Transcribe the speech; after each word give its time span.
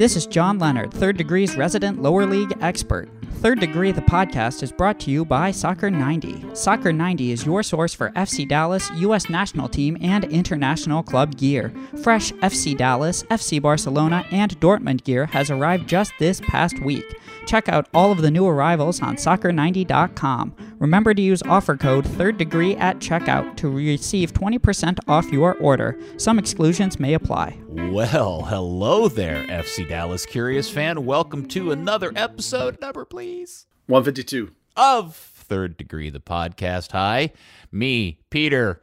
this 0.00 0.16
is 0.16 0.24
John 0.26 0.58
Leonard, 0.58 0.94
Third 0.94 1.18
Degree's 1.18 1.58
resident 1.58 2.00
lower 2.00 2.24
league 2.24 2.56
expert. 2.62 3.10
Third 3.42 3.60
Degree, 3.60 3.92
the 3.92 4.00
podcast, 4.00 4.62
is 4.62 4.72
brought 4.72 4.98
to 5.00 5.10
you 5.10 5.26
by 5.26 5.50
Soccer 5.50 5.90
90. 5.90 6.54
Soccer 6.54 6.90
90 6.90 7.32
is 7.32 7.44
your 7.44 7.62
source 7.62 7.92
for 7.92 8.08
FC 8.12 8.48
Dallas, 8.48 8.90
U.S. 8.96 9.28
national 9.28 9.68
team, 9.68 9.98
and 10.00 10.24
international 10.24 11.02
club 11.02 11.36
gear. 11.36 11.70
Fresh 12.02 12.32
FC 12.32 12.74
Dallas, 12.74 13.24
FC 13.24 13.60
Barcelona, 13.60 14.24
and 14.30 14.58
Dortmund 14.58 15.04
gear 15.04 15.26
has 15.26 15.50
arrived 15.50 15.86
just 15.86 16.14
this 16.18 16.40
past 16.40 16.80
week. 16.80 17.04
Check 17.46 17.68
out 17.68 17.88
all 17.94 18.12
of 18.12 18.22
the 18.22 18.30
new 18.30 18.46
arrivals 18.46 19.00
on 19.02 19.16
soccer90.com. 19.16 20.54
Remember 20.78 21.14
to 21.14 21.22
use 21.22 21.42
offer 21.42 21.76
code 21.76 22.06
Third 22.06 22.38
Degree 22.38 22.76
at 22.76 22.98
checkout 22.98 23.56
to 23.56 23.68
receive 23.68 24.32
20% 24.32 24.98
off 25.08 25.30
your 25.32 25.54
order. 25.56 25.98
Some 26.16 26.38
exclusions 26.38 26.98
may 27.00 27.14
apply. 27.14 27.58
Well, 27.68 28.42
hello 28.42 29.08
there, 29.08 29.44
FC 29.48 29.88
Dallas 29.88 30.26
Curious 30.26 30.70
fan. 30.70 31.04
Welcome 31.04 31.46
to 31.48 31.72
another 31.72 32.12
episode, 32.16 32.80
number 32.80 33.04
please, 33.04 33.66
152. 33.86 34.52
of 34.76 35.16
Third 35.16 35.76
Degree, 35.76 36.10
the 36.10 36.20
podcast. 36.20 36.92
Hi, 36.92 37.32
me, 37.72 38.20
Peter, 38.30 38.80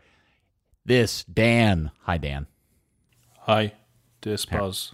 this, 0.85 1.23
Dan. 1.23 1.91
Hi, 2.02 2.17
Dan. 2.17 2.47
Hi, 3.41 3.73
this 4.22 4.45
Buzz. 4.45 4.94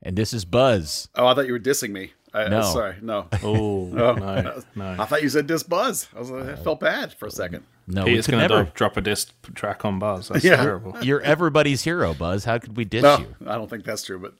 And 0.00 0.16
this 0.16 0.32
is 0.32 0.44
Buzz. 0.44 1.08
Oh, 1.16 1.26
I 1.26 1.34
thought 1.34 1.46
you 1.46 1.52
were 1.52 1.58
dissing 1.58 1.90
me. 1.90 2.12
I, 2.34 2.48
No. 2.48 2.62
Sorry, 2.62 2.96
no. 3.00 3.26
Oh, 3.42 3.90
Oh. 3.96 4.12
no, 4.14 4.62
no. 4.74 4.96
I 4.98 5.04
thought 5.06 5.22
you 5.22 5.28
said 5.28 5.46
diss 5.46 5.62
buzz. 5.62 6.08
I 6.14 6.18
was 6.20 6.30
I 6.30 6.54
felt 6.56 6.80
bad 6.80 7.14
for 7.14 7.26
a 7.26 7.30
second. 7.30 7.64
No, 7.86 8.04
Peter's 8.04 8.28
we 8.28 8.32
going 8.32 8.46
to 8.48 8.54
never. 8.54 8.70
drop 8.74 8.96
a 8.98 9.00
diss 9.00 9.26
track 9.54 9.84
on 9.84 9.98
Buzz. 9.98 10.28
That's 10.28 10.44
Yeah. 10.44 10.56
terrible. 10.56 10.94
You're 11.02 11.22
everybody's 11.22 11.84
hero, 11.84 12.12
Buzz. 12.12 12.44
How 12.44 12.58
could 12.58 12.76
we 12.76 12.84
diss 12.84 13.02
No, 13.02 13.18
you? 13.18 13.34
I 13.46 13.54
don't 13.54 13.70
think 13.70 13.84
that's 13.84 14.02
true, 14.02 14.18
but 14.18 14.34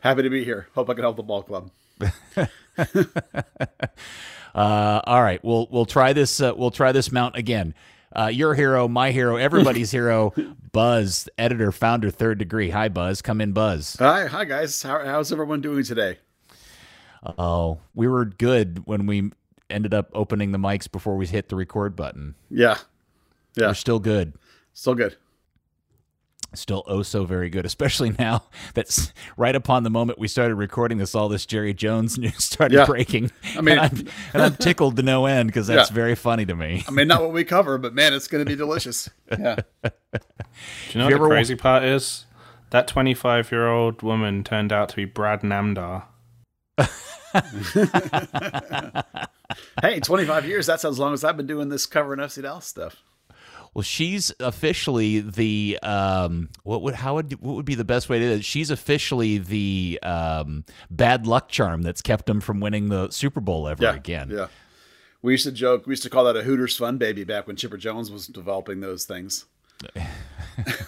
happy 0.00 0.22
to 0.22 0.30
be 0.30 0.44
here. 0.44 0.68
Hope 0.76 0.88
I 0.88 0.94
can 0.94 1.02
help 1.02 1.16
the 1.16 1.22
ball 1.24 1.42
club. 1.42 1.70
Uh, 4.54 5.00
all 5.04 5.22
right, 5.22 5.42
we'll 5.42 5.66
we'll 5.70 5.86
try 5.86 6.12
this. 6.12 6.38
Uh, 6.38 6.52
we'll 6.54 6.70
try 6.70 6.92
this 6.92 7.10
mount 7.10 7.36
again. 7.36 7.74
Uh, 8.14 8.26
your 8.26 8.52
hero, 8.54 8.86
my 8.86 9.10
hero, 9.10 9.36
everybody's 9.36 9.90
hero, 9.90 10.34
Buzz, 10.72 11.26
editor, 11.38 11.72
founder, 11.72 12.10
third 12.10 12.36
degree. 12.36 12.68
Hi, 12.68 12.90
Buzz. 12.90 13.22
Come 13.22 13.40
in, 13.40 13.52
Buzz. 13.52 13.96
Hi, 13.98 14.26
hi 14.26 14.44
guys. 14.44 14.82
How, 14.82 15.02
how's 15.06 15.32
everyone 15.32 15.62
doing 15.62 15.84
today? 15.84 16.18
Oh, 17.38 17.78
we 17.94 18.08
were 18.08 18.24
good 18.24 18.82
when 18.86 19.06
we 19.06 19.30
ended 19.70 19.94
up 19.94 20.10
opening 20.12 20.52
the 20.52 20.58
mics 20.58 20.90
before 20.90 21.16
we 21.16 21.26
hit 21.26 21.48
the 21.48 21.56
record 21.56 21.94
button. 21.96 22.34
Yeah, 22.50 22.78
yeah, 23.56 23.68
We're 23.68 23.74
still 23.74 23.98
good. 24.00 24.34
still 24.72 24.94
good. 24.94 25.16
Still 26.54 26.84
oh 26.86 27.00
so 27.00 27.24
very 27.24 27.48
good, 27.48 27.64
especially 27.64 28.10
now 28.18 28.42
that's 28.74 29.14
right 29.38 29.54
upon 29.56 29.84
the 29.84 29.90
moment 29.90 30.18
we 30.18 30.28
started 30.28 30.56
recording 30.56 30.98
this, 30.98 31.14
all 31.14 31.30
this 31.30 31.46
Jerry 31.46 31.72
Jones 31.72 32.18
news 32.18 32.44
started 32.44 32.76
Yeah. 32.76 32.84
breaking. 32.84 33.30
I 33.56 33.62
mean- 33.62 33.78
and 33.78 33.80
I'm, 33.80 34.08
and 34.34 34.42
I'm 34.42 34.56
tickled 34.56 34.96
to 34.96 35.02
no 35.02 35.24
end 35.24 35.48
because 35.48 35.66
that's 35.66 35.88
Yeah. 35.90 35.94
very 35.94 36.14
funny 36.14 36.44
to 36.44 36.54
me. 36.54 36.84
I 36.86 36.90
mean, 36.90 37.08
not 37.08 37.22
what 37.22 37.32
we 37.32 37.44
cover, 37.44 37.78
but 37.78 37.94
man, 37.94 38.12
it's 38.12 38.28
going 38.28 38.44
to 38.44 38.48
be 38.50 38.56
delicious. 38.56 39.08
Yeah, 39.38 39.56
Do 39.82 39.90
you 40.90 40.98
know 41.00 41.08
you 41.08 41.14
what 41.14 41.18
the 41.18 41.20
wa- 41.22 41.28
crazy 41.28 41.54
part 41.54 41.84
is? 41.84 42.26
That 42.68 42.86
25 42.86 43.50
year 43.50 43.66
old 43.68 44.02
woman 44.02 44.44
turned 44.44 44.72
out 44.72 44.90
to 44.90 44.96
be 44.96 45.06
Brad 45.06 45.40
Namdar. 45.40 46.02
Hey, 49.82 50.00
25 50.00 50.46
years. 50.46 50.66
That's 50.66 50.84
as 50.84 50.98
long 50.98 51.14
as 51.14 51.24
I've 51.24 51.36
been 51.36 51.46
doing 51.46 51.68
this 51.68 51.86
covering 51.86 52.20
FC 52.20 52.42
Dallas 52.42 52.66
stuff. 52.66 53.02
Well, 53.74 53.82
she's 53.82 54.32
officially 54.38 55.20
the 55.20 55.78
um, 55.82 56.50
what 56.62 56.82
would 56.82 56.94
how 56.94 57.14
would 57.14 57.40
what 57.40 57.54
would 57.56 57.64
be 57.64 57.74
the 57.74 57.84
best 57.84 58.10
way 58.10 58.18
to 58.18 58.24
do 58.24 58.32
it? 58.34 58.44
She's 58.44 58.70
officially 58.70 59.38
the 59.38 59.98
um, 60.02 60.64
bad 60.90 61.26
luck 61.26 61.48
charm 61.48 61.80
that's 61.80 62.02
kept 62.02 62.26
them 62.26 62.42
from 62.42 62.60
winning 62.60 62.90
the 62.90 63.10
Super 63.10 63.40
Bowl 63.40 63.66
ever 63.66 63.84
Yeah, 63.84 63.94
again. 63.94 64.28
Yeah, 64.30 64.48
we 65.22 65.32
used 65.32 65.44
to 65.44 65.52
joke. 65.52 65.86
We 65.86 65.92
used 65.92 66.02
to 66.02 66.10
call 66.10 66.24
that 66.24 66.36
a 66.36 66.42
Hooters 66.42 66.76
fun 66.76 66.98
baby 66.98 67.24
back 67.24 67.46
when 67.46 67.56
Chipper 67.56 67.78
Jones 67.78 68.10
was 68.10 68.26
developing 68.26 68.80
those 68.80 69.06
things. 69.06 69.46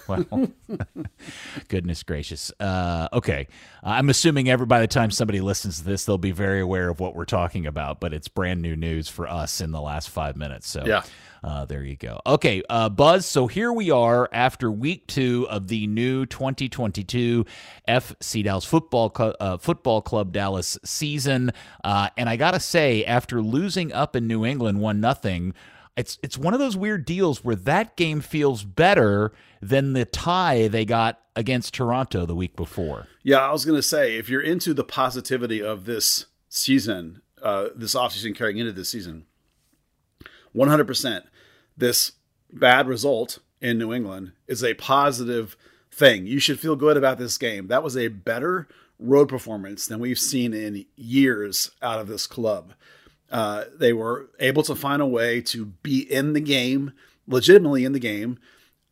Well, 0.07 0.27
goodness 1.69 2.03
gracious. 2.03 2.53
Uh, 2.61 3.09
okay, 3.15 3.49
I'm 3.83 4.11
assuming 4.11 4.51
every 4.51 4.67
by 4.67 4.81
the 4.81 4.87
time 4.87 5.11
somebody 5.11 5.41
listens 5.41 5.79
to 5.79 5.85
this, 5.85 6.05
they'll 6.05 6.19
be 6.19 6.33
very 6.33 6.61
aware 6.61 6.91
of 6.91 7.01
what 7.01 7.15
we're 7.17 7.25
talking 7.25 7.67
about. 7.67 7.99
But 7.99 8.13
it's 8.13 8.29
brand 8.29 8.61
new 8.61 8.77
news 8.77 9.09
for 9.09 9.27
us 9.27 9.63
in 9.63 9.71
the 9.73 9.81
last 9.81 10.11
five 10.11 10.37
minutes. 10.37 10.69
So 10.69 10.85
Yeah. 10.85 11.03
uh, 11.43 11.65
there 11.65 11.83
you 11.83 11.97
go. 11.97 12.21
Okay, 12.27 12.63
uh, 12.69 12.91
Buzz. 12.91 13.25
So 13.25 13.47
here 13.47 13.73
we 13.73 13.91
are 13.91 14.29
after 14.33 14.71
week 14.71 15.07
two 15.07 15.47
of 15.49 15.69
the 15.69 15.87
new 15.87 16.27
2022 16.27 17.47
FC 17.89 18.43
Dallas 18.45 18.67
Football 18.67 19.13
Cl- 19.17 19.35
uh, 19.41 19.57
Football 19.57 20.03
Club 20.03 20.33
Dallas 20.33 20.79
season, 20.85 21.53
uh, 21.83 22.11
and 22.19 22.29
I 22.29 22.37
gotta 22.37 22.61
say, 22.61 23.03
after 23.07 23.41
losing 23.41 23.93
up 23.95 24.15
in 24.15 24.27
New 24.27 24.45
England 24.45 24.81
one 24.81 25.01
nothing 25.01 25.55
it's 25.97 26.19
it's 26.23 26.37
one 26.37 26.55
of 26.55 26.61
those 26.61 26.77
weird 26.77 27.05
deals 27.05 27.45
where 27.45 27.57
that 27.57 27.97
game 27.97 28.21
feels 28.21 28.65
better 28.65 29.33
than 29.63 29.93
the 29.93 30.05
tie 30.05 30.69
they 30.69 30.85
got 30.85 31.21
against 31.37 31.75
Toronto 31.75 32.27
the 32.27 32.35
week 32.35 32.57
before. 32.57 33.07
Yeah, 33.23 33.39
I 33.39 33.53
was 33.53 33.65
going 33.65 33.79
to 33.79 33.83
say, 33.83 34.17
if 34.17 34.29
you're 34.29 34.41
into 34.41 34.75
the 34.75 34.85
positivity 34.85 35.63
of 35.63 35.85
this 35.85 36.27
season, 36.49 37.23
uh, 37.43 37.69
this 37.75 37.95
offseason 37.95 38.37
carrying 38.37 38.59
into 38.59 38.73
this 38.73 38.91
season, 38.91 39.25
100%, 40.55 41.23
this 41.77 42.13
bad 42.53 42.87
result 42.87 43.39
in 43.61 43.79
New 43.79 43.93
England 43.93 44.33
is 44.47 44.63
a 44.63 44.75
positive 44.75 45.57
thing. 45.91 46.27
You 46.27 46.39
should 46.39 46.61
feel 46.61 46.77
good 46.77 46.97
about 46.97 47.19
this 47.19 47.39
game. 47.39 47.69
That 47.69 47.83
was 47.83 47.97
a 47.97 48.09
better 48.09 48.69
road 48.99 49.29
performance 49.29 49.87
than 49.87 50.01
we've 50.01 50.19
seen 50.19 50.55
in 50.55 50.85
years 50.97 51.71
out 51.83 51.99
of 51.99 52.07
this 52.07 52.27
club. 52.27 52.75
Uh, 53.35 53.65
they 53.77 53.93
were 53.93 54.31
able 54.39 54.63
to 54.63 54.77
find 54.77 55.03
a 55.03 55.07
way 55.07 55.41
to 55.41 55.67
be 55.83 56.01
in 56.01 56.35
the 56.35 56.41
game, 56.41 56.93
legitimately 57.27 57.85
in 57.85 57.91
the 57.91 57.99
game. 57.99 58.39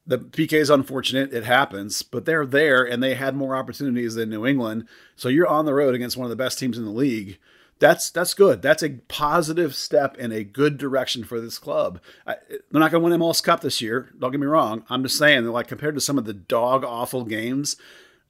The 0.04 0.18
PK 0.18 0.54
is 0.54 0.68
unfortunate; 0.68 1.32
it 1.32 1.44
happens, 1.44 2.02
but 2.02 2.24
they're 2.24 2.44
there 2.44 2.82
and 2.82 3.00
they 3.00 3.14
had 3.14 3.36
more 3.36 3.54
opportunities 3.54 4.16
than 4.16 4.30
New 4.30 4.44
England. 4.44 4.88
So 5.14 5.28
you're 5.28 5.46
on 5.46 5.64
the 5.64 5.74
road 5.74 5.94
against 5.94 6.16
one 6.16 6.24
of 6.24 6.30
the 6.30 6.34
best 6.34 6.58
teams 6.58 6.76
in 6.76 6.84
the 6.84 6.90
league. 6.90 7.38
That's 7.78 8.10
that's 8.10 8.34
good. 8.34 8.62
That's 8.62 8.82
a 8.82 8.98
positive 9.06 9.76
step 9.76 10.18
in 10.18 10.32
a 10.32 10.42
good 10.42 10.76
direction 10.76 11.22
for 11.22 11.40
this 11.40 11.60
club. 11.60 12.00
I, 12.26 12.34
they're 12.48 12.80
not 12.80 12.90
going 12.90 13.00
to 13.04 13.10
win 13.10 13.20
MLS 13.20 13.40
Cup 13.40 13.60
this 13.60 13.80
year. 13.80 14.10
Don't 14.18 14.32
get 14.32 14.40
me 14.40 14.46
wrong. 14.48 14.84
I'm 14.90 15.04
just 15.04 15.18
saying, 15.18 15.44
like 15.44 15.68
compared 15.68 15.94
to 15.94 16.00
some 16.00 16.18
of 16.18 16.24
the 16.24 16.34
dog 16.34 16.82
awful 16.82 17.24
games 17.24 17.76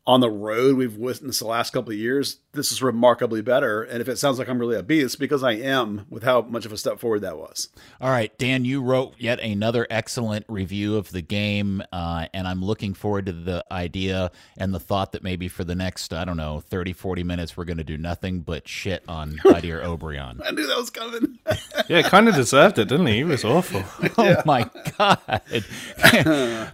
on 0.06 0.20
the 0.20 0.30
road 0.30 0.76
we've 0.76 0.96
witnessed 0.96 1.38
the 1.38 1.46
last 1.46 1.72
couple 1.72 1.92
of 1.92 1.98
years, 1.98 2.38
this 2.52 2.72
is 2.72 2.82
remarkably 2.82 3.40
better. 3.40 3.82
And 3.82 4.00
if 4.00 4.08
it 4.08 4.18
sounds 4.18 4.38
like 4.38 4.48
I'm 4.48 4.58
really 4.58 4.74
upbeat, 4.80 5.04
it's 5.04 5.14
because 5.16 5.44
I 5.44 5.52
am 5.52 6.06
with 6.10 6.24
how 6.24 6.42
much 6.42 6.66
of 6.66 6.72
a 6.72 6.76
step 6.76 6.98
forward 6.98 7.20
that 7.20 7.38
was. 7.38 7.68
All 8.00 8.10
right, 8.10 8.36
Dan, 8.36 8.64
you 8.64 8.82
wrote 8.82 9.14
yet 9.18 9.38
another 9.40 9.86
excellent 9.90 10.44
review 10.48 10.96
of 10.96 11.12
the 11.12 11.22
game, 11.22 11.82
uh, 11.92 12.26
and 12.34 12.48
I'm 12.48 12.64
looking 12.64 12.94
forward 12.94 13.26
to 13.26 13.32
the 13.32 13.64
idea 13.70 14.32
and 14.58 14.74
the 14.74 14.80
thought 14.80 15.12
that 15.12 15.22
maybe 15.22 15.46
for 15.46 15.62
the 15.62 15.76
next, 15.76 16.12
I 16.12 16.24
don't 16.24 16.36
know, 16.36 16.60
30, 16.60 16.92
40 16.92 17.22
minutes, 17.22 17.56
we're 17.56 17.64
going 17.64 17.76
to 17.78 17.84
do 17.84 17.96
nothing 17.96 18.40
but 18.40 18.66
shit 18.66 19.04
on 19.06 19.34
Jader 19.44 19.84
Obrian. 19.84 20.40
I 20.44 20.50
knew 20.50 20.66
that 20.66 20.76
was 20.76 20.90
coming. 20.90 21.38
Yeah, 21.88 22.02
kind 22.02 22.28
of 22.28 22.34
deserved 22.34 22.78
it, 22.78 22.88
didn't 22.88 23.06
he? 23.06 23.16
He 23.16 23.24
was 23.24 23.44
awful. 23.44 23.82
Oh 24.18 24.36
my 24.44 24.70
God. 24.98 25.42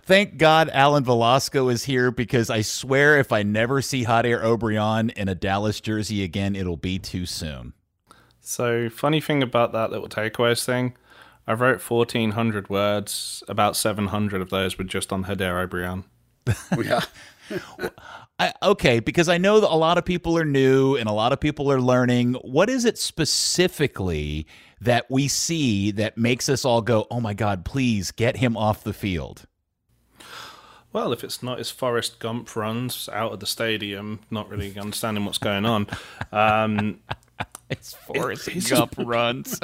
Thank 0.05 0.37
God 0.37 0.69
Alan 0.71 1.05
Velasco 1.05 1.69
is 1.69 1.85
here 1.85 2.11
because 2.11 2.51
I 2.51 2.63
swear 2.63 3.18
if 3.19 3.33
I 3.33 3.43
never 3.43 3.83
see 3.83 4.05
Jader 4.05 4.43
Obrian 4.43 5.13
in 5.13 5.29
a 5.29 5.35
Dallas 5.35 5.81
jersey 5.81 6.23
again, 6.23 6.57
it'll 6.57 6.77
be 6.77 6.99
too 6.99 7.27
soon. 7.27 7.75
So, 8.41 8.89
funny 8.89 9.21
thing 9.21 9.43
about 9.43 9.73
that 9.73 9.91
little 9.91 10.09
takeaways 10.09 10.65
thing, 10.65 10.97
I 11.47 11.53
wrote 11.53 11.81
1,400 11.81 12.71
words. 12.71 13.43
About 13.49 13.77
700 13.77 14.41
of 14.41 14.51
those 14.51 14.79
were 14.79 14.85
just 14.85 15.13
on 15.13 15.25
Jader 15.25 15.69
Obrian. 15.69 16.05
yeah. 16.83 17.01
I, 18.39 18.55
okay, 18.63 19.01
because 19.01 19.29
I 19.29 19.39
know 19.39 19.59
that 19.61 19.73
a 19.73 19.75
lot 19.75 19.99
of 19.99 20.05
people 20.05 20.39
are 20.39 20.45
new 20.45 20.95
and 20.97 21.09
a 21.09 21.13
lot 21.13 21.33
of 21.33 21.41
people 21.41 21.73
are 21.73 21.81
learning. 21.81 22.35
What 22.35 22.71
is 22.71 22.85
it 22.85 22.97
specifically 22.97 24.47
that 24.81 25.11
we 25.11 25.27
see 25.27 25.91
that 25.93 26.17
makes 26.17 26.49
us 26.49 26.65
all 26.65 26.81
go, 26.81 27.07
oh 27.11 27.21
my 27.21 27.35
God, 27.35 27.65
please 27.65 28.13
get 28.13 28.37
him 28.37 28.57
off 28.57 28.85
the 28.85 28.93
field? 28.93 29.47
Well, 30.93 31.13
if 31.13 31.23
it's 31.23 31.43
not 31.43 31.59
his 31.59 31.71
Forrest 31.71 32.19
Gump 32.19 32.55
runs 32.57 33.09
out 33.13 33.33
of 33.33 33.41
the 33.41 33.47
stadium, 33.47 34.21
not 34.31 34.49
really 34.49 34.77
understanding 34.79 35.25
what's 35.25 35.39
going 35.39 35.67
on. 35.67 35.87
Um, 36.33 37.01
It's 37.71 37.93
Forrest 37.93 38.49
he's 38.49 38.71
Gump 38.71 38.95
runs. 38.97 39.61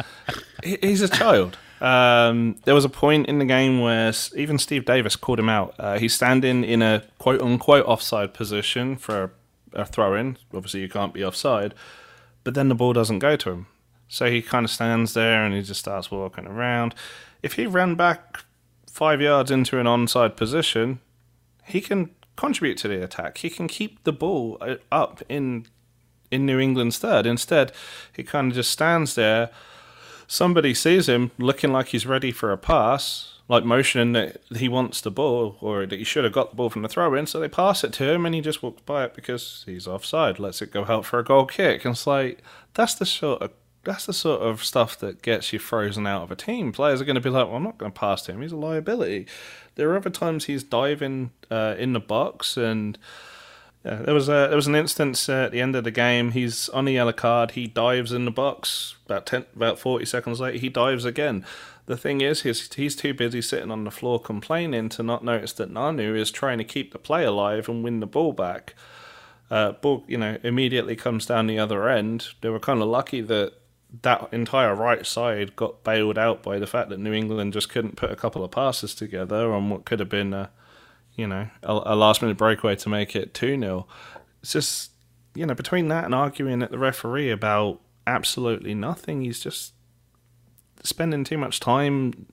he- 0.64 0.78
he's 0.82 1.00
a 1.00 1.08
child. 1.08 1.56
Um, 1.80 2.56
there 2.64 2.74
was 2.74 2.84
a 2.84 2.88
point 2.88 3.28
in 3.28 3.38
the 3.38 3.44
game 3.44 3.80
where 3.80 4.12
even 4.34 4.58
Steve 4.58 4.84
Davis 4.84 5.14
called 5.14 5.38
him 5.38 5.48
out. 5.48 5.74
Uh, 5.78 5.96
he's 5.96 6.12
standing 6.12 6.64
in 6.64 6.82
a 6.82 7.04
quote 7.18 7.40
unquote 7.40 7.86
offside 7.86 8.34
position 8.34 8.96
for 8.96 9.30
a, 9.74 9.82
a 9.82 9.86
throw 9.86 10.16
in. 10.16 10.38
Obviously, 10.52 10.80
you 10.80 10.88
can't 10.88 11.14
be 11.14 11.24
offside. 11.24 11.72
but 12.42 12.54
then 12.54 12.68
the 12.68 12.74
ball 12.74 12.92
doesn't 12.92 13.20
go 13.20 13.36
to 13.36 13.50
him. 13.50 13.66
So 14.08 14.28
he 14.28 14.42
kind 14.42 14.64
of 14.64 14.70
stands 14.72 15.14
there 15.14 15.44
and 15.44 15.54
he 15.54 15.62
just 15.62 15.78
starts 15.80 16.10
walking 16.10 16.48
around. 16.48 16.96
If 17.44 17.52
he 17.52 17.66
ran 17.66 17.94
back 17.94 18.44
five 18.96 19.20
yards 19.20 19.50
into 19.50 19.78
an 19.78 19.84
onside 19.84 20.36
position, 20.36 21.00
he 21.64 21.82
can 21.82 22.08
contribute 22.34 22.78
to 22.78 22.88
the 22.88 23.04
attack. 23.04 23.36
He 23.38 23.50
can 23.50 23.68
keep 23.68 24.02
the 24.04 24.12
ball 24.12 24.56
uh, 24.60 24.76
up 24.90 25.22
in 25.28 25.66
in 26.30 26.46
New 26.46 26.58
England's 26.58 26.98
third. 26.98 27.26
Instead, 27.26 27.72
he 28.16 28.24
kind 28.24 28.50
of 28.50 28.56
just 28.56 28.70
stands 28.70 29.14
there. 29.14 29.50
Somebody 30.26 30.72
sees 30.74 31.08
him 31.08 31.30
looking 31.38 31.72
like 31.72 31.88
he's 31.88 32.06
ready 32.06 32.32
for 32.32 32.50
a 32.50 32.58
pass, 32.58 33.38
like 33.48 33.64
motioning 33.64 34.12
that 34.14 34.40
he 34.56 34.68
wants 34.68 35.02
the 35.02 35.10
ball 35.10 35.56
or 35.60 35.86
that 35.86 35.98
he 35.98 36.04
should 36.04 36.24
have 36.24 36.32
got 36.32 36.50
the 36.50 36.56
ball 36.56 36.70
from 36.70 36.82
the 36.82 36.88
throw 36.88 37.14
in. 37.14 37.26
So 37.26 37.38
they 37.38 37.48
pass 37.48 37.84
it 37.84 37.92
to 37.92 38.10
him 38.12 38.26
and 38.26 38.34
he 38.34 38.40
just 38.40 38.62
walks 38.62 38.82
by 38.82 39.04
it 39.04 39.14
because 39.14 39.62
he's 39.66 39.86
offside, 39.86 40.40
lets 40.40 40.62
it 40.62 40.72
go 40.72 40.86
out 40.86 41.04
for 41.04 41.18
a 41.20 41.24
goal 41.24 41.44
kick. 41.44 41.84
And 41.84 41.92
it's 41.92 42.06
like, 42.06 42.42
that's 42.74 42.94
the 42.94 43.06
sort 43.06 43.42
of 43.42 43.52
that's 43.86 44.06
the 44.06 44.12
sort 44.12 44.42
of 44.42 44.62
stuff 44.62 44.98
that 44.98 45.22
gets 45.22 45.52
you 45.52 45.58
frozen 45.58 46.06
out 46.06 46.24
of 46.24 46.30
a 46.30 46.36
team. 46.36 46.72
Players 46.72 47.00
are 47.00 47.04
going 47.04 47.14
to 47.14 47.20
be 47.20 47.30
like, 47.30 47.46
well, 47.46 47.56
I'm 47.56 47.62
not 47.62 47.78
going 47.78 47.92
to 47.92 47.98
pass 47.98 48.22
to 48.22 48.32
him. 48.32 48.42
He's 48.42 48.52
a 48.52 48.56
liability. 48.56 49.26
There 49.76 49.90
are 49.90 49.96
other 49.96 50.10
times 50.10 50.44
he's 50.44 50.62
diving 50.62 51.30
uh, 51.50 51.76
in 51.78 51.94
the 51.94 52.00
box, 52.00 52.56
and 52.56 52.98
there 53.82 54.14
was 54.14 54.28
a 54.28 54.48
there 54.48 54.56
was 54.56 54.66
an 54.66 54.74
instance 54.74 55.28
at 55.28 55.52
the 55.52 55.60
end 55.60 55.76
of 55.76 55.84
the 55.84 55.90
game. 55.90 56.32
He's 56.32 56.68
on 56.70 56.86
the 56.86 56.94
yellow 56.94 57.12
card. 57.12 57.52
He 57.52 57.66
dives 57.66 58.12
in 58.12 58.24
the 58.24 58.30
box. 58.30 58.96
About 59.06 59.26
ten, 59.26 59.46
about 59.54 59.78
forty 59.78 60.04
seconds 60.04 60.40
later, 60.40 60.58
he 60.58 60.68
dives 60.68 61.04
again. 61.04 61.44
The 61.86 61.96
thing 61.96 62.20
is, 62.20 62.42
he's 62.42 62.72
he's 62.74 62.96
too 62.96 63.14
busy 63.14 63.40
sitting 63.40 63.70
on 63.70 63.84
the 63.84 63.92
floor 63.92 64.18
complaining 64.18 64.88
to 64.90 65.04
not 65.04 65.22
notice 65.22 65.52
that 65.54 65.72
Nanu 65.72 66.16
is 66.16 66.32
trying 66.32 66.58
to 66.58 66.64
keep 66.64 66.92
the 66.92 66.98
play 66.98 67.24
alive 67.24 67.68
and 67.68 67.84
win 67.84 68.00
the 68.00 68.06
ball 68.06 68.32
back. 68.32 68.74
Uh, 69.48 69.70
ball, 69.72 70.02
you 70.08 70.18
know, 70.18 70.38
immediately 70.42 70.96
comes 70.96 71.24
down 71.24 71.46
the 71.46 71.60
other 71.60 71.88
end. 71.88 72.30
They 72.40 72.48
were 72.48 72.58
kind 72.58 72.82
of 72.82 72.88
lucky 72.88 73.20
that 73.20 73.52
that 74.02 74.28
entire 74.32 74.74
right 74.74 75.06
side 75.06 75.56
got 75.56 75.84
bailed 75.84 76.18
out 76.18 76.42
by 76.42 76.58
the 76.58 76.66
fact 76.66 76.90
that 76.90 76.98
New 76.98 77.12
England 77.12 77.52
just 77.52 77.68
couldn't 77.68 77.96
put 77.96 78.10
a 78.10 78.16
couple 78.16 78.44
of 78.44 78.50
passes 78.50 78.94
together 78.94 79.52
on 79.52 79.70
what 79.70 79.84
could 79.84 80.00
have 80.00 80.08
been 80.08 80.34
a, 80.34 80.50
you 81.14 81.26
know, 81.26 81.48
a, 81.62 81.72
a 81.86 81.96
last 81.96 82.20
minute 82.20 82.36
breakaway 82.36 82.76
to 82.76 82.88
make 82.88 83.14
it 83.14 83.32
2 83.34 83.58
0. 83.58 83.86
It's 84.42 84.52
just, 84.52 84.90
you 85.34 85.46
know, 85.46 85.54
between 85.54 85.88
that 85.88 86.04
and 86.04 86.14
arguing 86.14 86.62
at 86.62 86.70
the 86.70 86.78
referee 86.78 87.30
about 87.30 87.80
absolutely 88.06 88.74
nothing, 88.74 89.22
he's 89.22 89.40
just 89.40 89.72
spending 90.82 91.24
too 91.24 91.38
much 91.38 91.60
time 91.60 92.26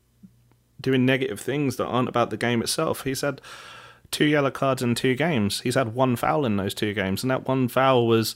doing 0.80 1.06
negative 1.06 1.40
things 1.40 1.78
that 1.78 1.86
aren't 1.86 2.10
about 2.10 2.30
the 2.30 2.38
game 2.38 2.62
itself. 2.62 3.04
He's 3.04 3.22
had 3.22 3.42
two 4.12 4.26
yellow 4.26 4.52
cards 4.52 4.82
in 4.82 4.96
two 4.96 5.16
games. 5.16 5.62
He's 5.62 5.76
had 5.76 5.96
one 5.96 6.16
foul 6.16 6.46
in 6.46 6.58
those 6.58 6.74
two 6.74 6.94
games, 6.94 7.24
and 7.24 7.32
that 7.32 7.48
one 7.48 7.68
foul 7.68 8.06
was, 8.06 8.36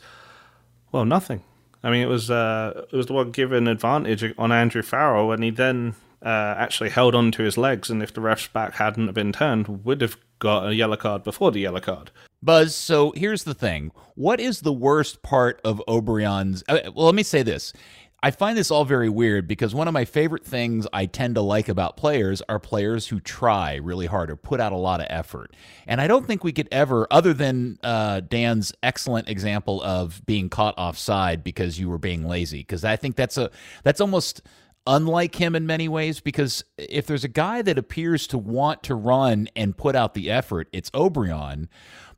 well, 0.92 1.06
nothing. 1.06 1.44
I 1.84 1.92
mean, 1.92 2.02
it 2.02 2.08
was 2.08 2.30
uh, 2.32 2.86
it 2.92 2.96
was 2.96 3.06
the 3.06 3.14
one 3.14 3.32
given 3.32 3.68
advantage 3.68 4.34
on 4.38 4.52
Andrew 4.52 4.82
Farrell, 4.82 5.32
and 5.32 5.44
he 5.44 5.50
then 5.50 5.96
uh, 6.24 6.56
actually 6.58 6.90
held 6.90 7.16
on 7.16 7.32
to 7.32 7.44
his 7.44 7.58
legs, 7.58 7.90
and 7.90 8.02
if 8.02 8.14
the 8.14 8.22
ref's 8.22 8.48
back 8.48 8.74
hadn't 8.74 9.06
have 9.08 9.16
been 9.16 9.32
turned, 9.32 9.86
would 9.86 10.02
have 10.02 10.18
got 10.40 10.68
a 10.68 10.76
yellow 10.76 10.98
card 10.98 11.24
before 11.24 11.52
the 11.52 11.60
yellow 11.60 11.80
card. 11.80 12.12
Buzz, 12.42 12.76
so 12.76 13.12
here's 13.16 13.44
the 13.44 13.54
thing. 13.54 13.92
What 14.16 14.40
is 14.40 14.62
the 14.62 14.74
worst 14.74 15.24
part 15.24 15.60
of 15.64 15.82
Obrian's? 15.88 16.64
Uh, 16.68 16.80
well, 16.96 17.08
let 17.08 17.16
me 17.16 17.24
say 17.24 17.42
this. 17.44 17.74
I 18.24 18.32
find 18.32 18.58
this 18.58 18.72
all 18.72 18.84
very 18.84 19.10
weird 19.10 19.48
because 19.48 19.76
one 19.76 19.88
of 19.88 19.94
my 19.94 20.04
favorite 20.04 20.44
things 20.44 20.88
I 20.92 21.06
tend 21.06 21.36
to 21.36 21.42
like 21.42 21.70
about 21.70 21.98
players 21.98 22.42
are 22.50 22.58
players 22.58 23.08
who 23.08 23.20
try 23.20 23.76
really 23.76 24.08
hard 24.08 24.32
or 24.32 24.36
put 24.36 24.60
out 24.60 24.72
a 24.72 24.78
lot 24.78 25.02
of 25.02 25.08
effort. 25.12 25.56
And 25.86 26.02
I 26.02 26.08
don't 26.08 26.26
think 26.26 26.44
we 26.44 26.52
could 26.52 26.68
ever, 26.72 27.08
other 27.12 27.32
than 27.32 27.78
uh, 27.84 28.22
Dan's 28.22 28.74
excellent 28.82 29.30
example 29.30 29.84
of 29.84 30.26
being 30.26 30.50
caught 30.50 30.74
offside 30.80 31.44
because 31.44 31.80
you 31.80 31.90
were 31.90 32.00
being 32.00 32.28
lazy, 32.28 32.60
because 32.60 32.84
I 32.84 32.96
think 32.96 33.16
that's 33.16 33.38
a 33.38 33.52
that's 33.84 34.02
almost 34.02 34.42
unlike 34.88 35.36
him 35.36 35.54
in 35.54 35.68
many 35.68 35.88
ways 35.88 36.20
because 36.22 36.64
if 36.78 37.06
there's 37.06 37.26
a 37.26 37.30
guy 37.30 37.62
that 37.62 37.78
appears 37.78 38.26
to 38.26 38.38
want 38.38 38.82
to 38.84 38.96
run 38.96 39.50
and 39.56 39.78
put 39.78 39.96
out 39.96 40.14
the 40.14 40.32
effort, 40.32 40.70
it's 40.72 40.90
Obrian. 40.92 41.68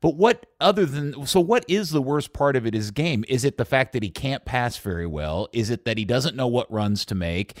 But 0.00 0.16
what 0.16 0.46
other 0.60 0.86
than 0.86 1.26
so 1.26 1.40
what 1.40 1.64
is 1.68 1.90
the 1.90 2.00
worst 2.00 2.32
part 2.32 2.56
of 2.56 2.66
it 2.66 2.74
his 2.74 2.90
game? 2.90 3.24
Is 3.28 3.44
it 3.44 3.58
the 3.58 3.64
fact 3.64 3.92
that 3.92 4.02
he 4.02 4.10
can't 4.10 4.44
pass 4.44 4.78
very 4.78 5.06
well? 5.06 5.48
Is 5.52 5.68
it 5.70 5.84
that 5.84 5.98
he 5.98 6.04
doesn't 6.04 6.36
know 6.36 6.46
what 6.46 6.70
runs 6.72 7.04
to 7.06 7.14
make? 7.14 7.58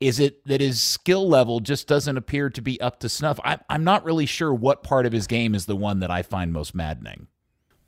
Is 0.00 0.20
it 0.20 0.44
that 0.46 0.60
his 0.60 0.82
skill 0.82 1.26
level 1.28 1.60
just 1.60 1.88
doesn't 1.88 2.16
appear 2.16 2.50
to 2.50 2.60
be 2.60 2.80
up 2.80 3.00
to 3.00 3.08
snuff? 3.08 3.40
I, 3.44 3.58
I'm 3.70 3.84
not 3.84 4.04
really 4.04 4.26
sure 4.26 4.52
what 4.52 4.82
part 4.82 5.06
of 5.06 5.12
his 5.12 5.26
game 5.26 5.54
is 5.54 5.66
the 5.66 5.76
one 5.76 6.00
that 6.00 6.10
I 6.10 6.22
find 6.22 6.52
most 6.52 6.74
maddening. 6.74 7.28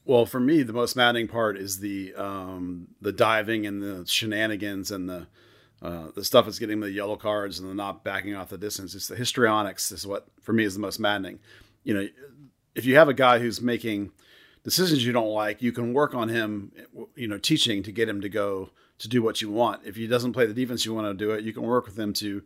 Well, 0.06 0.24
for 0.24 0.40
me, 0.40 0.62
the 0.62 0.72
most 0.72 0.96
maddening 0.96 1.28
part 1.28 1.58
is 1.58 1.80
the 1.80 2.14
um, 2.14 2.88
the 3.00 3.12
diving 3.12 3.66
and 3.66 3.82
the 3.82 4.06
shenanigans 4.06 4.90
and 4.90 5.08
the 5.08 5.26
uh, 5.82 6.06
the 6.14 6.24
stuff 6.24 6.46
that's 6.46 6.58
getting 6.58 6.80
the 6.80 6.90
yellow 6.90 7.16
cards 7.16 7.58
and 7.58 7.68
the 7.68 7.74
not 7.74 8.04
backing 8.04 8.34
off 8.34 8.48
the 8.48 8.58
distance. 8.58 8.94
It's 8.94 9.08
the 9.08 9.16
histrionics 9.16 9.92
is 9.92 10.06
what 10.06 10.26
for 10.40 10.52
me 10.52 10.64
is 10.64 10.74
the 10.74 10.80
most 10.80 10.98
maddening. 10.98 11.40
You 11.84 11.94
know, 11.94 12.08
if 12.78 12.86
you 12.86 12.94
have 12.94 13.08
a 13.08 13.14
guy 13.14 13.40
who's 13.40 13.60
making 13.60 14.12
decisions 14.62 15.04
you 15.04 15.12
don't 15.12 15.32
like, 15.32 15.60
you 15.60 15.72
can 15.72 15.92
work 15.92 16.14
on 16.14 16.28
him, 16.28 16.70
you 17.16 17.26
know, 17.26 17.36
teaching 17.36 17.82
to 17.82 17.90
get 17.90 18.08
him 18.08 18.20
to 18.20 18.28
go 18.28 18.70
to 18.98 19.08
do 19.08 19.20
what 19.20 19.42
you 19.42 19.50
want. 19.50 19.82
If 19.84 19.96
he 19.96 20.06
doesn't 20.06 20.32
play 20.32 20.46
the 20.46 20.54
defense 20.54 20.86
you 20.86 20.94
want 20.94 21.06
to 21.08 21.24
do 21.24 21.32
it, 21.32 21.42
you 21.42 21.52
can 21.52 21.64
work 21.64 21.86
with 21.86 21.98
him 21.98 22.12
to 22.14 22.42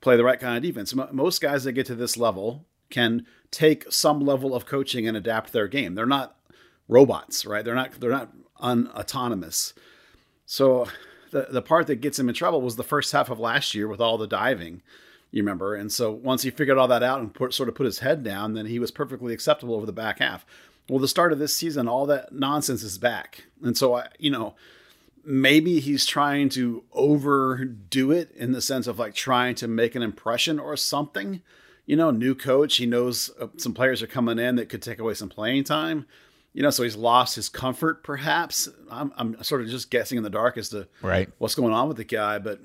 play 0.00 0.16
the 0.16 0.24
right 0.24 0.40
kind 0.40 0.56
of 0.56 0.62
defense. 0.62 0.94
Most 1.12 1.42
guys 1.42 1.64
that 1.64 1.72
get 1.72 1.84
to 1.86 1.94
this 1.94 2.16
level 2.16 2.64
can 2.88 3.26
take 3.50 3.92
some 3.92 4.20
level 4.20 4.54
of 4.54 4.64
coaching 4.64 5.06
and 5.06 5.16
adapt 5.16 5.52
their 5.52 5.68
game. 5.68 5.94
They're 5.94 6.06
not 6.06 6.36
robots, 6.88 7.44
right? 7.44 7.64
They're 7.64 7.74
not 7.74 8.00
they're 8.00 8.10
not 8.10 8.32
unautonomous. 8.58 9.74
So 10.46 10.86
the 11.30 11.48
the 11.50 11.62
part 11.62 11.88
that 11.88 11.96
gets 11.96 12.18
him 12.18 12.30
in 12.30 12.34
trouble 12.34 12.62
was 12.62 12.76
the 12.76 12.84
first 12.84 13.12
half 13.12 13.28
of 13.28 13.38
last 13.38 13.74
year 13.74 13.86
with 13.86 14.00
all 14.00 14.16
the 14.16 14.26
diving 14.26 14.80
you 15.30 15.42
remember. 15.42 15.74
And 15.74 15.90
so 15.92 16.10
once 16.10 16.42
he 16.42 16.50
figured 16.50 16.78
all 16.78 16.88
that 16.88 17.02
out 17.02 17.20
and 17.20 17.32
put, 17.32 17.54
sort 17.54 17.68
of 17.68 17.74
put 17.74 17.86
his 17.86 17.98
head 17.98 18.22
down, 18.22 18.54
then 18.54 18.66
he 18.66 18.78
was 18.78 18.90
perfectly 18.90 19.34
acceptable 19.34 19.74
over 19.74 19.86
the 19.86 19.92
back 19.92 20.18
half. 20.18 20.46
Well, 20.88 20.98
the 20.98 21.08
start 21.08 21.32
of 21.32 21.38
this 21.38 21.54
season, 21.54 21.88
all 21.88 22.06
that 22.06 22.32
nonsense 22.32 22.82
is 22.82 22.96
back. 22.96 23.44
And 23.62 23.76
so, 23.76 23.96
I, 23.96 24.08
you 24.18 24.30
know, 24.30 24.54
maybe 25.24 25.80
he's 25.80 26.06
trying 26.06 26.48
to 26.50 26.84
overdo 26.92 28.12
it 28.12 28.30
in 28.36 28.52
the 28.52 28.62
sense 28.62 28.86
of 28.86 28.98
like 28.98 29.14
trying 29.14 29.56
to 29.56 29.66
make 29.66 29.94
an 29.96 30.02
impression 30.02 30.60
or 30.60 30.76
something. 30.76 31.42
You 31.84 31.96
know, 31.96 32.10
new 32.10 32.34
coach, 32.34 32.76
he 32.76 32.86
knows 32.86 33.30
uh, 33.40 33.48
some 33.56 33.74
players 33.74 34.02
are 34.02 34.06
coming 34.06 34.38
in 34.38 34.56
that 34.56 34.68
could 34.68 34.82
take 34.82 35.00
away 35.00 35.14
some 35.14 35.28
playing 35.28 35.64
time. 35.64 36.06
You 36.52 36.62
know, 36.62 36.70
so 36.70 36.84
he's 36.84 36.96
lost 36.96 37.36
his 37.36 37.48
comfort, 37.48 38.02
perhaps. 38.02 38.68
I'm, 38.90 39.12
I'm 39.16 39.42
sort 39.42 39.60
of 39.60 39.68
just 39.68 39.90
guessing 39.90 40.16
in 40.16 40.24
the 40.24 40.30
dark 40.30 40.56
as 40.56 40.70
to 40.70 40.88
right. 41.02 41.28
what's 41.38 41.54
going 41.54 41.74
on 41.74 41.88
with 41.88 41.98
the 41.98 42.04
guy, 42.04 42.38
but 42.38 42.60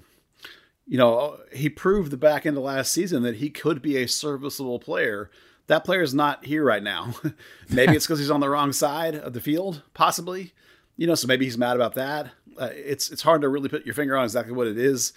you 0.91 0.97
know, 0.97 1.39
he 1.53 1.69
proved 1.69 2.11
the 2.11 2.17
back 2.17 2.45
end 2.45 2.57
of 2.57 2.63
last 2.63 2.91
season 2.91 3.23
that 3.23 3.37
he 3.37 3.49
could 3.49 3.81
be 3.81 3.95
a 3.95 4.09
serviceable 4.09 4.77
player. 4.77 5.31
That 5.67 5.85
player 5.85 6.01
is 6.01 6.13
not 6.13 6.43
here 6.43 6.65
right 6.65 6.83
now. 6.83 7.15
maybe 7.69 7.95
it's 7.95 8.05
because 8.05 8.19
he's 8.19 8.29
on 8.29 8.41
the 8.41 8.49
wrong 8.49 8.73
side 8.73 9.15
of 9.15 9.31
the 9.31 9.39
field, 9.39 9.83
possibly. 9.93 10.51
You 10.97 11.07
know, 11.07 11.15
so 11.15 11.27
maybe 11.27 11.45
he's 11.45 11.57
mad 11.57 11.77
about 11.77 11.93
that. 11.93 12.31
Uh, 12.59 12.71
it's 12.73 13.09
it's 13.09 13.21
hard 13.21 13.39
to 13.39 13.47
really 13.47 13.69
put 13.69 13.85
your 13.85 13.95
finger 13.95 14.17
on 14.17 14.25
exactly 14.25 14.51
what 14.51 14.67
it 14.67 14.77
is. 14.77 15.13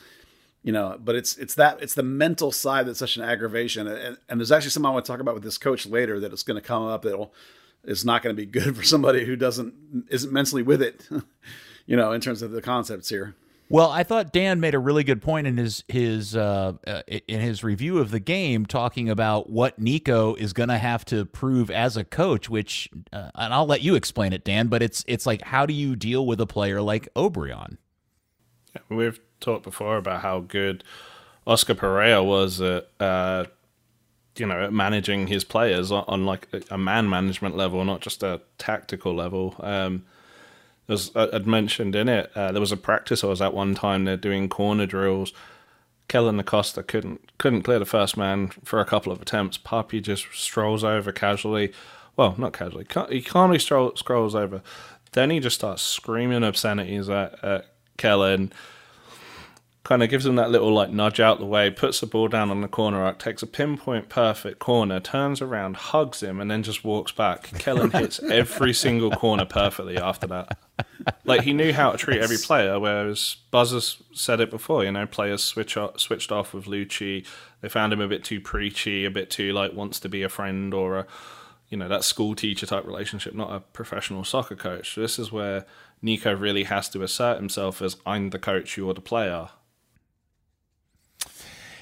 You 0.62 0.71
know, 0.71 0.97
but 1.02 1.16
it's 1.16 1.37
it's 1.38 1.57
that 1.57 1.83
it's 1.83 1.95
the 1.95 2.04
mental 2.04 2.52
side 2.52 2.87
that's 2.87 3.00
such 3.00 3.16
an 3.16 3.25
aggravation. 3.25 3.88
And, 3.88 4.16
and 4.28 4.38
there's 4.38 4.52
actually 4.52 4.71
something 4.71 4.88
I 4.88 4.93
want 4.93 5.04
to 5.04 5.11
talk 5.11 5.19
about 5.19 5.35
with 5.35 5.43
this 5.43 5.59
coach 5.59 5.87
later 5.87 6.21
that 6.21 6.33
it's 6.33 6.45
going 6.45 6.54
to 6.54 6.64
come 6.64 6.85
up 6.85 7.02
that'll 7.02 7.35
is 7.83 8.04
not 8.04 8.23
going 8.23 8.35
to 8.37 8.40
be 8.40 8.47
good 8.47 8.76
for 8.76 8.85
somebody 8.85 9.25
who 9.25 9.35
doesn't 9.35 10.07
isn't 10.09 10.33
mentally 10.33 10.62
with 10.62 10.81
it. 10.81 11.09
you 11.87 11.97
know, 11.97 12.12
in 12.12 12.21
terms 12.21 12.43
of 12.43 12.52
the 12.52 12.62
concepts 12.62 13.09
here. 13.09 13.35
Well, 13.71 13.90
I 13.90 14.02
thought 14.02 14.33
Dan 14.33 14.61
made 14.61 14.75
a 14.75 14.78
really 14.78 15.04
good 15.04 15.23
point 15.23 15.47
in 15.47 15.56
his 15.56 15.85
his 15.88 16.37
uh, 16.37 16.75
uh 16.87 17.02
in 17.09 17.40
his 17.40 17.64
review 17.64 17.99
of 17.99 18.11
the 18.11 18.21
game, 18.21 18.66
talking 18.66 19.09
about 19.09 19.49
what 19.49 19.78
Nico 19.78 20.35
is 20.35 20.52
going 20.52 20.68
to 20.68 20.78
have 20.78 21.04
to 21.06 21.25
prove 21.25 21.71
as 21.71 21.97
a 21.97 22.04
coach. 22.04 22.49
Which, 22.49 22.90
uh, 23.12 23.30
and 23.35 23.54
I'll 23.54 23.66
let 23.66 23.80
you 23.80 23.94
explain 23.94 24.33
it, 24.33 24.44
Dan. 24.44 24.68
But 24.68 24.83
it's 24.83 25.04
it's 25.09 25.26
like, 25.26 25.42
how 25.42 25.66
do 25.66 25.73
you 25.75 25.97
deal 25.97 26.26
with 26.26 26.40
a 26.40 26.47
player 26.47 26.83
like? 26.83 27.09
Yeah, 28.75 28.83
we've 28.88 29.21
talked 29.40 29.62
before 29.62 29.97
about 29.97 30.23
how 30.23 30.40
good 30.40 30.85
Oscar 31.47 31.75
Pareja 31.75 32.25
was 32.25 32.61
at, 32.61 32.88
uh, 32.99 33.44
you 34.37 34.47
know, 34.47 34.64
at 34.64 34.73
managing 34.73 35.26
his 35.26 35.44
players 35.44 35.92
on, 35.92 36.04
on, 36.09 36.26
like 36.26 36.49
a 36.71 36.78
man 36.78 37.09
management 37.09 37.56
level, 37.56 37.85
not 37.85 38.00
just 38.00 38.23
a 38.23 38.40
tactical 38.59 39.14
level. 39.14 39.54
Um, 39.61 40.04
as 40.88 41.11
I'd 41.14 41.47
mentioned 41.47 41.95
in 41.97 42.09
it, 42.09 42.31
uh, 42.35 42.53
there 42.53 42.61
was 42.61 42.73
a 42.73 42.76
practice 42.76 43.25
I 43.25 43.29
was 43.29 43.43
at 43.43 43.55
one 43.55 43.75
time. 43.75 44.05
They're 44.05 44.17
doing 44.17 44.49
corner 44.49 44.87
drills. 44.87 45.33
Kellyn 46.09 46.38
Acosta 46.38 46.83
couldn't 46.83 47.38
couldn't 47.38 47.62
clear 47.62 47.79
the 47.79 47.87
first 47.87 48.17
man 48.17 48.49
for 48.62 48.81
a 48.81 48.85
couple 48.85 49.11
of 49.11 49.23
attempts. 49.23 49.57
Papi 49.57 50.03
just 50.03 50.26
strolls 50.33 50.85
over 50.85 51.12
casually. 51.12 51.73
Well, 52.17 52.35
not 52.38 52.53
casually. 52.53 52.87
He 53.09 53.23
calmly 53.23 53.59
stroll, 53.59 53.97
scrolls 53.97 54.35
over. 54.35 54.62
Then 55.12 55.31
he 55.31 55.41
just 55.41 55.57
starts 55.57 55.83
screaming 55.83 56.45
obscenities 56.45 57.09
at, 57.09 57.43
at 57.43 57.67
Kellyn. 57.97 58.53
Kind 59.85 60.03
of 60.03 60.09
gives 60.09 60.25
him 60.25 60.37
that 60.37 60.50
little 60.50 60.73
like 60.73 60.91
nudge 60.91 61.21
out 61.21 61.38
the 61.38 61.47
way, 61.47 61.71
puts 61.71 62.00
the 62.00 62.07
ball 62.07 62.29
down 62.29 62.50
on 62.50 62.62
the 62.62 62.69
corner 62.69 63.03
arc, 63.03 63.19
takes 63.19 63.43
a 63.43 63.47
pinpoint 63.47 64.09
perfect 64.09 64.59
corner, 64.59 64.99
turns 64.99 65.43
around, 65.43 65.76
hugs 65.76 66.23
him, 66.23 66.41
and 66.41 66.50
then 66.50 66.62
just 66.62 66.85
walks 66.85 67.12
back. 67.12 67.50
Kellyn 67.59 67.91
hits 67.93 68.19
every 68.23 68.73
single 68.73 69.11
corner 69.11 69.45
perfectly 69.45 69.99
after 69.99 70.26
that. 70.26 70.59
Like 71.25 71.43
he 71.43 71.53
knew 71.53 71.73
how 71.73 71.93
to 71.93 71.99
treat 71.99 72.23
every 72.23 72.38
player, 72.38 72.81
whereas 72.81 73.37
Buzzers 73.53 74.03
said 74.14 74.41
it 74.41 74.50
before. 74.50 74.85
You 74.85 74.93
know, 74.93 75.07
players 75.07 75.45
switch 75.45 75.76
off, 75.76 76.00
switched 76.00 76.33
off 76.33 76.55
with 76.55 76.64
Luchi. 76.64 77.26
They 77.61 77.69
found 77.69 77.93
him 77.93 78.00
a 78.00 78.09
bit 78.09 78.25
too 78.25 78.41
preachy, 78.41 79.05
a 79.05 79.11
bit 79.11 79.31
too 79.31 79.53
like 79.53 79.75
wants 79.75 80.00
to 80.00 80.09
be 80.09 80.23
a 80.23 80.31
friend 80.31 80.73
or 80.73 80.99
a 81.00 81.07
you 81.69 81.76
know 81.76 81.88
that 81.88 82.05
school 82.05 82.35
teacher 82.35 82.67
type 82.67 82.87
relationship, 82.87 83.35
not 83.35 83.53
a 83.53 83.61
professional 83.61 84.25
soccer 84.25 84.57
coach. 84.57 84.95
This 84.95 85.19
is 85.19 85.31
where 85.31 85.67
Nico 86.00 86.35
really 86.35 86.64
has 86.64 86.88
to 86.91 87.03
assert 87.03 87.37
himself 87.37 87.83
as 87.83 87.97
I'm 88.07 88.31
the 88.31 88.38
coach, 88.38 88.76
you're 88.76 88.95
the 88.95 89.00
player. 89.00 89.49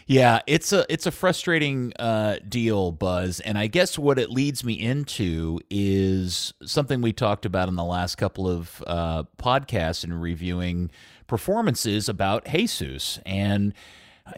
Yeah, 0.07 0.41
it's 0.47 0.73
a 0.73 0.85
it's 0.93 1.07
a 1.07 1.11
frustrating 1.11 1.93
uh, 1.99 2.39
deal, 2.49 2.93
Buzz, 2.93 3.41
and 3.41 3.57
I 3.57 3.67
guess 3.69 3.99
what 3.99 4.19
it 4.19 4.31
leads 4.31 4.65
me 4.65 4.75
into 4.75 5.61
is 5.71 6.53
something 6.65 7.01
we 7.01 7.13
talked 7.13 7.47
about 7.47 7.69
in 7.69 7.77
the 7.77 7.85
last 7.85 8.17
couple 8.17 8.49
of 8.49 8.83
uh, 8.87 9.25
podcasts 9.39 10.05
and 10.05 10.21
reviewing 10.21 10.91
performances 11.27 12.09
about 12.09 12.47
Jesus, 12.47 13.21
and 13.25 13.75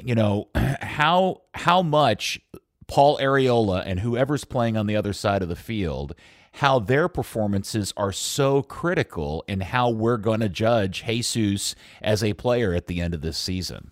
you 0.02 0.14
know 0.14 0.49
how 0.54 1.42
how 1.54 1.83
much 1.83 2.40
Paul 2.87 3.18
Arriola 3.18 3.83
and 3.87 4.00
whoever's 4.00 4.44
playing 4.44 4.76
on 4.76 4.87
the 4.87 4.97
other 4.97 5.12
side 5.12 5.42
of 5.42 5.49
the 5.49 5.56
field 5.56 6.14
how 6.59 6.78
their 6.78 7.09
performances 7.09 7.92
are 7.97 8.12
so 8.12 8.62
critical 8.62 9.44
in 9.49 9.61
how 9.61 9.90
we're 9.90 10.16
going 10.16 10.38
to 10.38 10.49
judge 10.49 11.04
Jesus 11.04 11.75
as 12.00 12.23
a 12.23 12.33
player 12.35 12.73
at 12.73 12.87
the 12.87 13.00
end 13.00 13.12
of 13.12 13.23
this 13.23 13.37
season. 13.37 13.90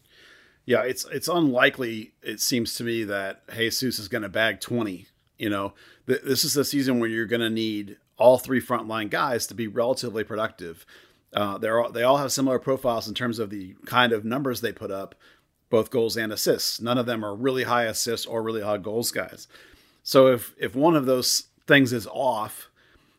Yeah, 0.64 0.82
it's 0.82 1.04
it's 1.06 1.28
unlikely. 1.28 2.12
It 2.22 2.40
seems 2.40 2.74
to 2.76 2.84
me 2.84 3.04
that 3.04 3.42
Jesus 3.52 3.98
is 3.98 4.08
going 4.08 4.22
to 4.22 4.28
bag 4.28 4.60
twenty. 4.60 5.06
You 5.38 5.50
know, 5.50 5.74
th- 6.06 6.22
this 6.22 6.44
is 6.44 6.56
a 6.56 6.64
season 6.64 7.00
where 7.00 7.08
you're 7.08 7.26
going 7.26 7.40
to 7.40 7.50
need 7.50 7.96
all 8.16 8.38
three 8.38 8.60
frontline 8.60 9.10
guys 9.10 9.46
to 9.48 9.54
be 9.54 9.66
relatively 9.66 10.22
productive. 10.22 10.86
Uh, 11.32 11.58
they're 11.58 11.80
all, 11.80 11.90
they 11.90 12.02
all 12.02 12.18
have 12.18 12.30
similar 12.30 12.58
profiles 12.58 13.08
in 13.08 13.14
terms 13.14 13.38
of 13.38 13.50
the 13.50 13.74
kind 13.86 14.12
of 14.12 14.24
numbers 14.24 14.60
they 14.60 14.70
put 14.70 14.90
up, 14.90 15.14
both 15.70 15.90
goals 15.90 16.16
and 16.16 16.32
assists. 16.32 16.80
None 16.80 16.98
of 16.98 17.06
them 17.06 17.24
are 17.24 17.34
really 17.34 17.64
high 17.64 17.84
assists 17.84 18.26
or 18.26 18.42
really 18.42 18.60
high 18.60 18.78
goals 18.78 19.10
guys. 19.10 19.48
So 20.04 20.28
if 20.28 20.54
if 20.58 20.76
one 20.76 20.94
of 20.94 21.06
those 21.06 21.44
things 21.66 21.92
is 21.92 22.06
off, 22.06 22.68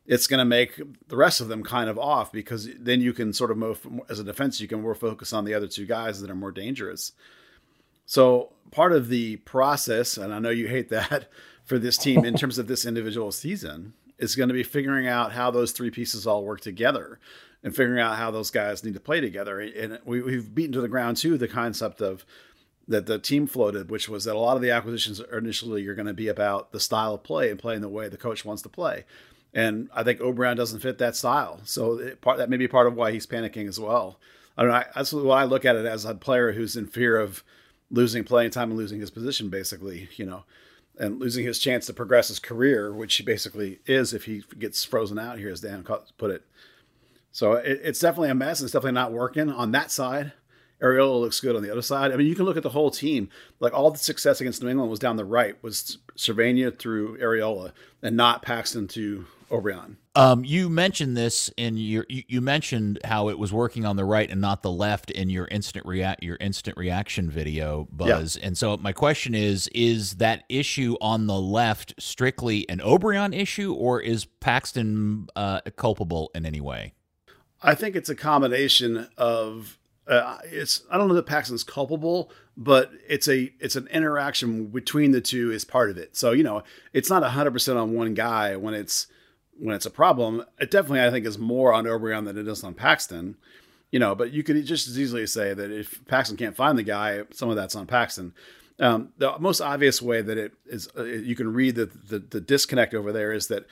it's 0.06 0.28
going 0.28 0.40
to 0.40 0.46
make 0.46 0.82
the 1.08 1.16
rest 1.16 1.40
of 1.40 1.48
them 1.48 1.64
kind 1.64 1.90
of 1.90 1.98
off 1.98 2.32
because 2.32 2.70
then 2.78 3.02
you 3.02 3.14
can 3.14 3.32
sort 3.34 3.52
of 3.52 3.58
move 3.58 3.88
as 4.10 4.20
a 4.20 4.24
defense 4.24 4.60
you 4.60 4.68
can 4.68 4.82
more 4.82 4.96
focus 4.96 5.34
on 5.34 5.46
the 5.46 5.54
other 5.54 5.68
two 5.68 5.86
guys 5.86 6.22
that 6.22 6.30
are 6.30 6.36
more 6.36 6.52
dangerous 6.52 7.14
so 8.06 8.52
part 8.72 8.92
of 8.92 9.10
the 9.10 9.38
process 9.38 10.18
and 10.18 10.34
i 10.34 10.40
know 10.40 10.50
you 10.50 10.68
hate 10.68 10.90
that 10.90 11.30
for 11.64 11.80
this 11.80 11.98
team 11.98 12.26
in 12.26 12.36
terms 12.36 12.58
of 12.58 12.68
this 12.68 12.86
individual 12.86 13.32
season 13.32 13.94
is 14.18 14.36
going 14.36 14.50
to 14.50 14.54
be 14.54 14.64
figuring 14.64 15.08
out 15.08 15.32
how 15.32 15.50
those 15.50 15.72
three 15.72 15.90
pieces 15.90 16.28
all 16.28 16.44
work 16.44 16.62
together 16.62 17.20
and 17.64 17.76
figuring 17.76 18.02
out 18.02 18.18
how 18.18 18.30
those 18.30 18.52
guys 18.52 18.84
need 18.84 18.94
to 18.94 19.00
play 19.00 19.22
together 19.22 19.60
and 19.60 20.00
we, 20.04 20.22
we've 20.22 20.54
beaten 20.54 20.74
to 20.74 20.82
the 20.82 20.88
ground 20.88 21.16
too 21.18 21.38
the 21.38 21.48
concept 21.48 22.02
of 22.02 22.26
that 22.88 23.06
the 23.06 23.20
team 23.20 23.48
floated, 23.48 23.90
which 23.90 24.10
was 24.10 24.26
that 24.26 24.36
a 24.36 24.40
lot 24.40 24.56
of 24.56 24.62
the 24.62 24.72
acquisitions 24.72 25.22
initially 25.32 25.88
are 25.88 25.96
going 25.96 26.08
to 26.08 26.14
be 26.14 26.28
about 26.28 26.72
the 26.72 26.80
style 26.80 27.14
of 27.14 27.24
play 27.24 27.50
and 27.50 27.60
playing 27.60 27.82
the 27.82 27.90
way 27.90 28.10
the 28.10 28.18
coach 28.18 28.44
wants 28.44 28.62
to 28.62 28.70
play. 28.70 29.06
And 29.54 29.90
I 29.94 30.04
think 30.04 30.20
Obrian 30.20 30.56
doesn't 30.56 30.80
fit 30.80 30.98
that 30.98 31.16
style. 31.16 31.62
So 31.64 32.00
it, 32.00 32.22
part, 32.22 32.38
that 32.38 32.50
may 32.50 32.58
be 32.58 32.68
part 32.68 32.88
of 32.88 32.96
why 32.96 33.12
he's 33.12 33.28
panicking 33.28 33.68
as 33.68 33.80
well. 33.80 34.20
I 34.58 34.64
don't 34.64 34.72
know. 34.72 34.78
I, 34.78 34.86
that's 34.96 35.14
what 35.14 35.38
I 35.38 35.44
look 35.44 35.66
at 35.66 35.76
it 35.76 35.86
as 35.86 36.06
a 36.06 36.16
player 36.16 36.54
who's 36.54 36.76
in 36.76 36.88
fear 36.88 37.20
of 37.20 37.44
losing 37.92 38.24
playing 38.24 38.52
time 38.52 38.72
and 38.72 38.78
losing 38.78 39.00
his 39.00 39.12
position, 39.12 39.50
basically, 39.50 40.10
you 40.16 40.26
know, 40.26 40.44
and 40.98 41.20
losing 41.20 41.46
his 41.46 41.60
chance 41.60 41.86
to 41.86 41.94
progress 41.94 42.28
his 42.30 42.40
career, 42.40 42.92
which 42.94 43.16
he 43.16 43.24
basically 43.24 43.80
is 43.86 44.14
if 44.14 44.26
he 44.26 44.44
gets 44.58 44.84
frozen 44.84 45.20
out 45.20 45.38
here, 45.38 45.52
as 45.52 45.62
Dan 45.62 45.84
put 45.84 46.32
it. 46.32 46.44
So 47.32 47.54
it, 47.54 47.80
it's 47.84 48.00
definitely 48.00 48.30
a 48.30 48.36
mess. 48.36 48.62
It's 48.62 48.74
definitely 48.74 48.94
not 48.94 49.12
working 49.12 49.50
on 49.50 49.72
that 49.72 49.92
side. 49.92 50.34
Arriola 50.82 51.22
looks 51.22 51.40
good 51.40 51.56
on 51.56 51.64
the 51.64 51.72
other 51.72 51.82
side. 51.82 52.12
I 52.12 52.18
mean, 52.18 52.28
you 52.28 52.36
can 52.36 52.46
look 52.46 52.58
at 52.58 52.64
the 52.64 52.70
whole 52.70 52.92
team. 52.92 53.30
Like 53.60 53.74
all 53.74 53.90
the 53.90 54.00
success 54.00 54.42
against 54.42 54.62
New 54.62 54.70
England 54.70 54.92
was 54.92 55.00
down 55.00 55.16
the 55.16 55.26
right, 55.26 55.62
was 55.64 56.00
Servania 56.18 56.78
through 56.78 57.18
Arriola, 57.20 57.72
and 58.02 58.18
not 58.18 58.42
Paxton 58.42 58.88
to 58.90 59.26
Obrian. 59.54 59.98
Um, 60.16 60.44
you 60.44 60.70
mentioned 60.70 61.16
this 61.16 61.52
in 61.58 61.78
your 61.78 62.06
you, 62.10 62.24
you, 62.28 62.42
mentioned 62.42 63.00
how 63.04 63.30
it 63.30 63.40
was 63.40 63.54
working 63.54 63.86
on 63.86 63.96
the 63.96 64.06
right 64.06 64.30
and 64.30 64.42
not 64.42 64.62
the 64.62 64.72
left 64.72 65.12
in 65.12 65.30
your 65.30 65.48
instant 65.50 65.86
react 65.86 66.24
your 66.24 66.38
instant 66.40 66.78
reaction 66.78 67.30
video, 67.30 67.88
Buzz. 67.92 68.38
Yeah. 68.38 68.48
And 68.48 68.58
so 68.58 68.76
my 68.78 68.94
question 68.94 69.34
is: 69.34 69.70
Is 69.74 70.16
that 70.16 70.44
issue 70.50 70.96
on 71.02 71.28
the 71.28 71.40
left 71.40 71.94
strictly 72.00 72.68
an 72.70 72.80
Obrian 72.80 73.34
issue, 73.34 73.74
or 73.74 74.02
is 74.02 74.26
Paxton 74.26 75.28
uh, 75.36 75.62
culpable 75.76 76.32
in 76.36 76.46
any 76.46 76.62
way? 76.62 76.94
I 77.62 77.76
think 77.76 77.96
it's 77.96 78.10
a 78.10 78.16
combination 78.16 79.08
of 79.18 79.80
uh, 80.08 80.38
it's 80.46 80.84
I 80.92 80.98
don't 80.98 81.08
know 81.08 81.14
that 81.14 81.26
Paxton's 81.26 81.64
culpable, 81.64 82.32
but 82.58 82.92
it's 83.08 83.28
a 83.28 83.54
it's 83.60 83.76
an 83.76 83.88
interaction 83.88 84.68
between 84.68 85.12
the 85.12 85.22
two 85.22 85.52
is 85.52 85.64
part 85.64 85.90
of 85.90 85.98
it. 85.98 86.16
So 86.16 86.32
you 86.32 86.44
know, 86.44 86.64
it's 86.92 87.10
not 87.10 87.24
hundred 87.24 87.52
percent 87.52 87.78
on 87.78 87.94
one 87.94 88.14
guy 88.14 88.56
when 88.58 88.74
it's 88.74 89.08
when 89.60 89.76
it's 89.76 89.86
a 89.86 89.92
problem. 89.92 90.44
It 90.60 90.72
definitely 90.72 91.02
I 91.02 91.12
think 91.12 91.26
is 91.26 91.38
more 91.38 91.74
on 91.74 91.86
Obrian 91.86 92.26
than 92.26 92.38
it 92.38 92.48
is 92.48 92.64
on 92.64 92.74
Paxton. 92.74 93.38
You 93.92 94.00
know, 94.00 94.16
but 94.16 94.32
you 94.32 94.42
could 94.42 94.66
just 94.66 94.88
as 94.88 95.00
easily 95.00 95.28
say 95.28 95.54
that 95.54 95.72
if 95.72 96.04
Paxton 96.08 96.36
can't 96.36 96.56
find 96.56 96.78
the 96.78 96.84
guy, 96.84 97.24
some 97.32 97.50
of 97.50 97.56
that's 97.56 97.76
on 97.76 97.86
Paxton. 97.86 98.34
Um, 98.80 99.10
the 99.20 99.38
most 99.38 99.62
obvious 99.62 100.02
way 100.02 100.24
that 100.24 100.38
it 100.38 100.54
is, 100.66 100.90
uh, 100.98 101.04
you 101.04 101.36
can 101.36 101.54
read 101.54 101.76
the, 101.76 101.86
the, 101.86 102.18
the 102.18 102.42
disconnect 102.42 102.96
over 102.96 103.12
there 103.12 103.32
is 103.32 103.48
that 103.50 103.68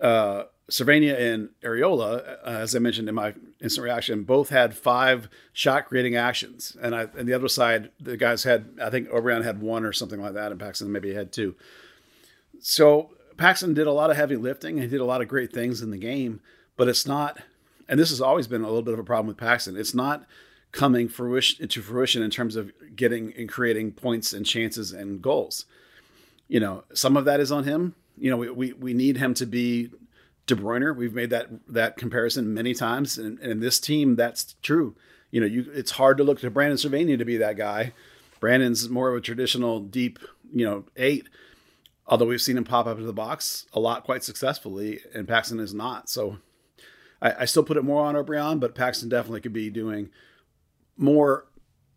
uh, 0.00 0.44
and 0.68 1.50
Arriola, 1.62 2.38
uh, 2.44 2.48
as 2.48 2.74
I 2.74 2.78
mentioned 2.78 3.08
in 3.08 3.14
my 3.14 3.34
instant 3.60 3.84
reaction, 3.84 4.24
both 4.24 4.48
had 4.48 4.74
five 4.74 5.28
shot 5.52 5.86
creating 5.86 6.16
actions, 6.16 6.76
and 6.80 6.94
I 6.94 7.08
and 7.16 7.28
the 7.28 7.34
other 7.34 7.48
side, 7.48 7.90
the 8.00 8.16
guys 8.16 8.44
had 8.44 8.70
I 8.82 8.88
think 8.88 9.10
Obrian 9.10 9.44
had 9.44 9.60
one 9.60 9.84
or 9.84 9.92
something 9.92 10.20
like 10.20 10.34
that, 10.34 10.50
and 10.50 10.58
Paxton 10.58 10.90
maybe 10.90 11.14
had 11.14 11.32
two. 11.32 11.54
So 12.60 13.10
Paxton 13.42 13.74
did 13.74 13.88
a 13.88 13.92
lot 13.92 14.08
of 14.08 14.16
heavy 14.16 14.36
lifting. 14.36 14.78
He 14.78 14.86
did 14.86 15.00
a 15.00 15.04
lot 15.04 15.20
of 15.20 15.26
great 15.26 15.52
things 15.52 15.82
in 15.82 15.90
the 15.90 15.98
game, 15.98 16.40
but 16.76 16.86
it's 16.86 17.04
not. 17.08 17.40
And 17.88 17.98
this 17.98 18.10
has 18.10 18.20
always 18.20 18.46
been 18.46 18.62
a 18.62 18.68
little 18.68 18.82
bit 18.82 18.94
of 18.94 19.00
a 19.00 19.04
problem 19.04 19.26
with 19.26 19.36
Paxton. 19.36 19.76
It's 19.76 19.94
not 19.94 20.26
coming 20.70 21.08
fruition 21.08 21.60
into 21.60 21.82
fruition 21.82 22.22
in 22.22 22.30
terms 22.30 22.54
of 22.54 22.70
getting 22.94 23.32
and 23.36 23.48
creating 23.48 23.94
points 23.94 24.32
and 24.32 24.46
chances 24.46 24.92
and 24.92 25.20
goals. 25.20 25.66
You 26.46 26.60
know, 26.60 26.84
some 26.94 27.16
of 27.16 27.24
that 27.24 27.40
is 27.40 27.50
on 27.50 27.64
him. 27.64 27.96
You 28.16 28.30
know, 28.30 28.36
we, 28.36 28.50
we, 28.50 28.72
we 28.74 28.94
need 28.94 29.16
him 29.16 29.34
to 29.34 29.44
be 29.44 29.90
De 30.46 30.54
Bruyne. 30.54 30.94
We've 30.94 31.12
made 31.12 31.30
that 31.30 31.48
that 31.66 31.96
comparison 31.96 32.54
many 32.54 32.74
times, 32.74 33.18
and, 33.18 33.40
and 33.40 33.60
this 33.60 33.80
team, 33.80 34.14
that's 34.14 34.54
true. 34.62 34.94
You 35.32 35.40
know, 35.40 35.48
you 35.48 35.68
it's 35.74 35.90
hard 35.90 36.16
to 36.18 36.22
look 36.22 36.38
to 36.42 36.50
Brandon 36.50 36.78
Servania 36.78 37.18
to 37.18 37.24
be 37.24 37.38
that 37.38 37.56
guy. 37.56 37.92
Brandon's 38.38 38.88
more 38.88 39.10
of 39.10 39.16
a 39.16 39.20
traditional 39.20 39.80
deep, 39.80 40.20
you 40.54 40.64
know, 40.64 40.84
eight. 40.96 41.28
Although 42.06 42.26
we've 42.26 42.42
seen 42.42 42.56
him 42.56 42.64
pop 42.64 42.86
up 42.86 42.96
into 42.96 43.06
the 43.06 43.12
box 43.12 43.66
a 43.72 43.80
lot 43.80 44.04
quite 44.04 44.24
successfully, 44.24 45.00
and 45.14 45.28
Paxton 45.28 45.60
is 45.60 45.72
not. 45.72 46.08
So 46.10 46.38
I, 47.20 47.34
I 47.40 47.44
still 47.44 47.62
put 47.62 47.76
it 47.76 47.84
more 47.84 48.04
on 48.04 48.16
Obrian, 48.16 48.60
but 48.60 48.74
Paxton 48.74 49.08
definitely 49.08 49.40
could 49.40 49.52
be 49.52 49.70
doing 49.70 50.10
more. 50.96 51.46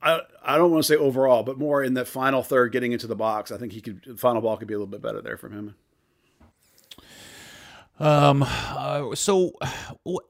I, 0.01 0.21
I 0.43 0.57
don't 0.57 0.71
want 0.71 0.83
to 0.83 0.88
say 0.88 0.95
overall, 0.95 1.43
but 1.43 1.57
more 1.57 1.83
in 1.83 1.95
the 1.95 2.05
final 2.05 2.43
third, 2.43 2.71
getting 2.71 2.91
into 2.91 3.07
the 3.07 3.15
box. 3.15 3.51
I 3.51 3.57
think 3.57 3.74
he 3.74 3.81
could. 3.81 4.19
Final 4.19 4.41
ball 4.41 4.57
could 4.57 4.67
be 4.67 4.75
a 4.75 4.77
little 4.77 4.91
bit 4.91 5.01
better 5.01 5.21
there 5.21 5.38
from 5.38 5.53
him. 5.53 5.75
Um. 8.00 8.43
Uh, 8.47 9.15
so, 9.15 9.53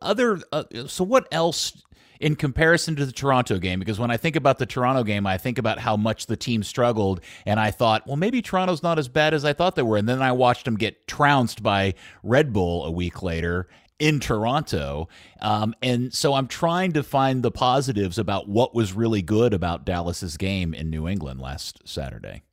other. 0.02 0.40
Uh, 0.52 0.64
so, 0.88 1.04
what 1.04 1.28
else 1.32 1.84
in 2.20 2.36
comparison 2.36 2.96
to 2.96 3.06
the 3.06 3.12
Toronto 3.12 3.58
game? 3.58 3.80
Because 3.80 4.00
when 4.00 4.12
I 4.12 4.18
think 4.18 4.36
about 4.36 4.58
the 4.58 4.66
Toronto 4.66 5.04
game, 5.04 5.26
I 5.28 5.38
think 5.38 5.58
about 5.58 5.80
how 5.80 5.98
much 5.98 6.28
the 6.28 6.38
team 6.38 6.64
struggled, 6.64 7.22
and 7.46 7.60
I 7.60 7.72
thought, 7.72 8.06
well, 8.08 8.16
maybe 8.16 8.42
Toronto's 8.42 8.84
not 8.84 9.00
as 9.00 9.08
bad 9.08 9.34
as 9.34 9.46
I 9.46 9.54
thought 9.54 9.76
they 9.76 9.82
were. 9.82 9.98
And 9.98 10.08
then 10.08 10.22
I 10.22 10.32
watched 10.32 10.66
them 10.66 10.76
get 10.76 11.08
trounced 11.08 11.64
by 11.64 11.94
Red 12.24 12.54
Bull 12.54 12.86
a 12.86 12.92
week 12.92 13.22
later 13.22 13.68
in 14.00 14.20
Toronto. 14.20 15.08
Um, 15.42 15.74
and 15.82 16.14
so 16.14 16.34
I'm 16.34 16.48
trying 16.48 16.94
to 16.94 17.04
find 17.04 17.44
the 17.44 17.52
positives 17.52 18.18
about 18.18 18.48
what 18.50 18.76
was 18.76 18.94
really 18.94 19.22
good 19.22 19.54
about 19.54 19.86
Dallas's 19.86 20.38
game 20.38 20.74
in 20.74 20.90
New 20.90 21.08
England 21.08 21.40
last 21.40 21.82
Saturday. 21.88 22.44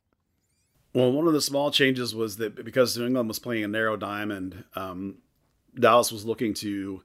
Well, 0.95 1.11
one 1.11 1.27
of 1.27 1.33
the 1.33 1.41
small 1.41 1.71
changes 1.71 2.15
was 2.15 2.37
that 2.37 2.65
because 2.65 2.97
New 2.97 3.07
England 3.07 3.29
was 3.29 3.39
playing 3.39 3.65
a 3.65 3.69
narrow 3.69 3.97
diamond, 3.97 4.65
um, 4.77 5.17
Dallas 5.75 6.13
was 6.13 6.27
looking 6.27 6.53
to 6.55 7.03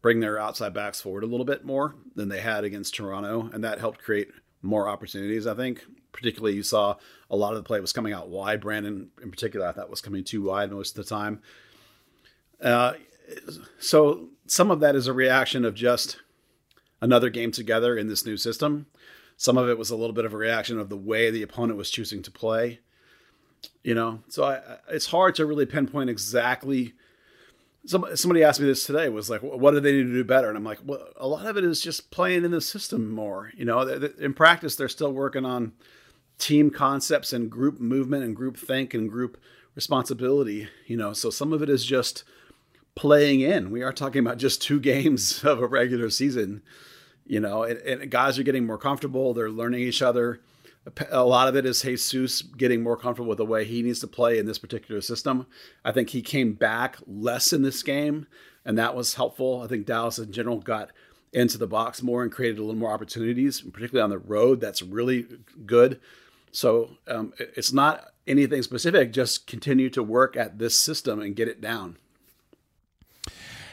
bring 0.00 0.20
their 0.20 0.38
outside 0.38 0.74
backs 0.74 1.00
forward 1.00 1.24
a 1.24 1.26
little 1.26 1.46
bit 1.46 1.64
more 1.64 1.94
than 2.14 2.28
they 2.28 2.40
had 2.40 2.64
against 2.64 2.94
Toronto, 2.94 3.50
and 3.52 3.64
that 3.64 3.80
helped 3.80 4.02
create 4.02 4.28
more 4.62 4.88
opportunities. 4.88 5.46
I 5.46 5.54
think, 5.54 5.84
particularly, 6.12 6.56
you 6.56 6.62
saw 6.62 6.96
a 7.30 7.36
lot 7.36 7.52
of 7.52 7.58
the 7.58 7.66
play 7.66 7.80
was 7.80 7.92
coming 7.92 8.12
out 8.12 8.28
wide. 8.28 8.60
Brandon, 8.60 9.10
in 9.22 9.30
particular, 9.30 9.66
I 9.66 9.72
thought 9.72 9.90
was 9.90 10.00
coming 10.00 10.24
too 10.24 10.42
wide 10.42 10.70
most 10.70 10.96
of 10.96 11.04
the 11.04 11.08
time. 11.08 11.40
Uh, 12.62 12.94
so 13.78 14.28
some 14.46 14.70
of 14.70 14.80
that 14.80 14.96
is 14.96 15.06
a 15.06 15.12
reaction 15.12 15.64
of 15.64 15.74
just 15.74 16.18
another 17.00 17.30
game 17.30 17.52
together 17.52 17.96
in 17.96 18.08
this 18.08 18.26
new 18.26 18.36
system. 18.36 18.86
Some 19.36 19.56
of 19.56 19.68
it 19.68 19.78
was 19.78 19.90
a 19.90 19.96
little 19.96 20.14
bit 20.14 20.24
of 20.24 20.34
a 20.34 20.38
reaction 20.38 20.78
of 20.78 20.88
the 20.88 20.96
way 20.96 21.30
the 21.30 21.42
opponent 21.42 21.78
was 21.78 21.90
choosing 21.90 22.22
to 22.22 22.30
play. 22.30 22.80
You 23.82 23.94
know, 23.94 24.20
so 24.28 24.44
I, 24.44 24.60
it's 24.88 25.06
hard 25.06 25.34
to 25.36 25.46
really 25.46 25.66
pinpoint 25.66 26.10
exactly. 26.10 26.94
Somebody 27.86 28.42
asked 28.42 28.60
me 28.60 28.66
this 28.66 28.84
today 28.84 29.08
was 29.08 29.30
like, 29.30 29.40
what 29.40 29.72
do 29.72 29.80
they 29.80 29.92
need 29.92 30.04
to 30.04 30.12
do 30.12 30.24
better? 30.24 30.48
And 30.48 30.56
I'm 30.56 30.64
like, 30.64 30.80
well, 30.84 31.08
a 31.16 31.26
lot 31.26 31.46
of 31.46 31.56
it 31.56 31.64
is 31.64 31.80
just 31.80 32.10
playing 32.10 32.44
in 32.44 32.50
the 32.50 32.60
system 32.60 33.10
more. 33.10 33.52
You 33.56 33.64
know, 33.64 33.80
in 33.80 34.34
practice, 34.34 34.76
they're 34.76 34.88
still 34.88 35.12
working 35.12 35.44
on 35.44 35.72
team 36.38 36.70
concepts 36.70 37.32
and 37.32 37.50
group 37.50 37.80
movement 37.80 38.24
and 38.24 38.36
group 38.36 38.56
think 38.56 38.94
and 38.94 39.08
group 39.08 39.38
responsibility. 39.74 40.68
You 40.86 40.96
know, 40.96 41.12
so 41.12 41.30
some 41.30 41.52
of 41.52 41.62
it 41.62 41.70
is 41.70 41.84
just 41.84 42.24
playing 42.94 43.40
in. 43.40 43.70
We 43.70 43.82
are 43.82 43.92
talking 43.92 44.20
about 44.20 44.38
just 44.38 44.60
two 44.60 44.80
games 44.92 45.44
of 45.44 45.60
a 45.60 45.66
regular 45.66 46.10
season, 46.10 46.62
you 47.26 47.40
know, 47.40 47.62
and, 47.62 47.78
and, 47.80 48.10
guys 48.10 48.38
are 48.38 48.42
getting 48.42 48.66
more 48.66 48.78
comfortable. 48.78 49.32
They're 49.32 49.50
learning 49.50 49.80
each 49.80 50.02
other. 50.02 50.40
A 51.10 51.24
lot 51.24 51.48
of 51.48 51.56
it 51.56 51.66
is 51.66 51.82
Jesus 51.82 52.42
getting 52.42 52.82
more 52.82 52.96
comfortable 52.96 53.28
with 53.28 53.38
the 53.38 53.44
way 53.44 53.64
he 53.64 53.82
needs 53.82 54.00
to 54.00 54.06
play 54.06 54.38
in 54.38 54.46
this 54.46 54.58
particular 54.58 55.00
system. 55.00 55.46
I 55.84 55.92
think 55.92 56.10
he 56.10 56.22
came 56.22 56.54
back 56.54 56.96
less 57.06 57.52
in 57.52 57.62
this 57.62 57.82
game, 57.82 58.26
and 58.64 58.78
that 58.78 58.94
was 58.94 59.14
helpful. 59.14 59.60
I 59.62 59.66
think 59.66 59.86
Dallas 59.86 60.18
in 60.18 60.32
general 60.32 60.58
got 60.58 60.90
into 61.32 61.58
the 61.58 61.66
box 61.66 62.02
more 62.02 62.22
and 62.22 62.32
created 62.32 62.58
a 62.58 62.62
little 62.62 62.74
more 62.74 62.92
opportunities, 62.92 63.60
particularly 63.60 64.02
on 64.02 64.10
the 64.10 64.18
road. 64.18 64.60
That's 64.60 64.80
really 64.82 65.26
good. 65.66 66.00
So 66.52 66.90
um, 67.06 67.34
it's 67.38 67.72
not 67.72 68.12
anything 68.26 68.62
specific. 68.62 69.12
Just 69.12 69.46
continue 69.46 69.90
to 69.90 70.02
work 70.02 70.36
at 70.36 70.58
this 70.58 70.76
system 70.76 71.20
and 71.20 71.36
get 71.36 71.48
it 71.48 71.60
down. 71.60 71.98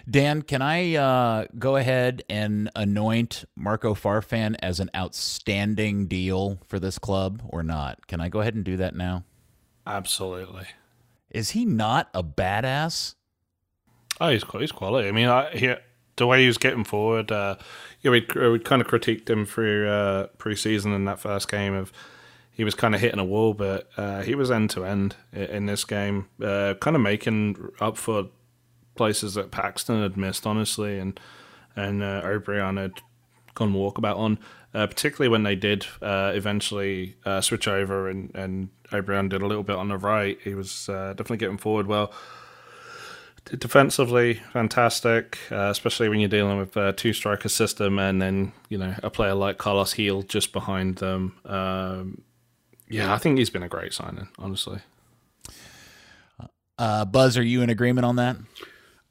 Dan, 0.10 0.44
can 0.44 0.62
I 0.62 0.96
uh, 0.96 1.46
go 1.58 1.78
ahead 1.78 2.24
and 2.30 2.70
anoint 2.76 3.46
Marco 3.56 3.96
Farfan 3.96 4.56
as 4.62 4.80
an 4.80 4.92
outstanding 4.96 6.06
deal 6.08 6.60
for 6.68 6.80
this 6.80 7.00
club 7.00 7.42
or 7.48 7.64
not? 7.64 8.06
Can 8.08 8.22
I 8.22 8.30
go 8.30 8.42
ahead 8.42 8.54
and 8.54 8.64
do 8.64 8.78
that 8.78 8.96
now? 8.96 9.24
Absolutely. 9.88 10.68
Is 11.32 11.52
he 11.52 11.66
not 11.66 12.10
a 12.14 12.24
badass? 12.24 13.16
Oh, 14.22 14.30
he's 14.30 14.44
he's 14.44 14.72
quality. 14.72 15.08
I 15.08 15.12
mean, 15.12 15.28
I, 15.28 15.50
he, 15.52 15.74
the 16.16 16.28
way 16.28 16.42
he 16.42 16.48
was 16.48 16.58
getting 16.58 16.84
forward, 16.84 17.32
uh, 17.32 17.56
yeah, 18.02 18.12
we 18.12 18.26
we 18.36 18.60
kind 18.60 18.82
of 18.82 18.88
critiqued 18.88 19.30
him 19.30 19.46
through 19.46 19.90
uh, 19.90 20.28
preseason 20.38 20.96
in 20.96 21.06
that 21.06 21.20
first 21.20 21.50
game 21.50 21.74
of 21.74 21.92
he 22.52 22.64
was 22.64 22.74
kind 22.74 22.96
of 22.96 23.02
hitting 23.02 23.20
a 23.20 23.26
wall, 23.26 23.54
but 23.54 23.90
uh, 23.98 24.22
he 24.22 24.34
was 24.34 24.50
end 24.50 24.70
to 24.70 24.86
end 24.86 25.16
in 25.34 25.66
this 25.66 25.84
game, 25.84 26.30
uh, 26.42 26.76
kind 26.80 26.96
of 26.96 27.02
making 27.02 27.70
up 27.82 27.98
for 27.98 28.30
places 28.96 29.36
that 29.36 29.52
Paxton 29.52 30.02
had 30.02 30.18
missed, 30.18 30.46
honestly, 30.46 31.00
and 31.00 31.20
and 31.76 32.02
uh, 32.02 32.22
Obrian 32.24 32.78
had 32.78 32.94
gone 33.54 33.74
walkabout 33.74 34.18
on. 34.18 34.40
Uh, 34.74 34.86
particularly 34.88 35.30
when 35.30 35.44
they 35.44 35.56
did 35.56 35.86
uh, 36.02 36.34
eventually 36.36 37.16
uh, 37.26 37.40
switch 37.40 37.66
over 37.66 38.10
and 38.10 38.30
and 38.36 38.68
Obrian 38.92 39.30
did 39.30 39.42
a 39.42 39.48
little 39.48 39.64
bit 39.64 39.78
on 39.78 39.88
the 39.88 39.98
right. 39.98 40.38
He 40.44 40.54
was 40.54 40.90
uh, 40.90 41.14
definitely 41.14 41.38
getting 41.38 41.58
forward 41.58 41.88
well. 41.88 42.12
Defensively, 43.46 44.42
fantastic, 44.52 45.38
uh, 45.52 45.70
especially 45.70 46.10
when 46.10 46.20
you're 46.20 46.28
dealing 46.28 46.58
with 46.58 46.76
a 46.76 46.94
two 46.94 47.14
striker 47.14 47.48
system, 47.48 48.00
and 48.00 48.22
then 48.22 48.54
you 48.70 48.78
know 48.78 48.96
a 49.04 49.10
player 49.10 49.36
like 49.36 49.60
Carlos 49.60 49.94
Gil 49.94 50.24
just 50.24 50.52
behind 50.52 50.98
them. 50.98 51.38
Um, 51.46 52.24
yeah, 52.90 53.14
I 53.14 53.18
think 53.18 53.38
he's 53.38 53.52
been 53.52 53.64
a 53.64 53.70
great 53.70 53.94
signing, 53.94 54.28
honestly. 54.40 54.80
Uh, 56.78 57.06
Buzz, 57.06 57.38
are 57.38 57.44
you 57.44 57.62
in 57.62 57.70
agreement 57.70 58.06
on 58.06 58.16
that? 58.18 58.36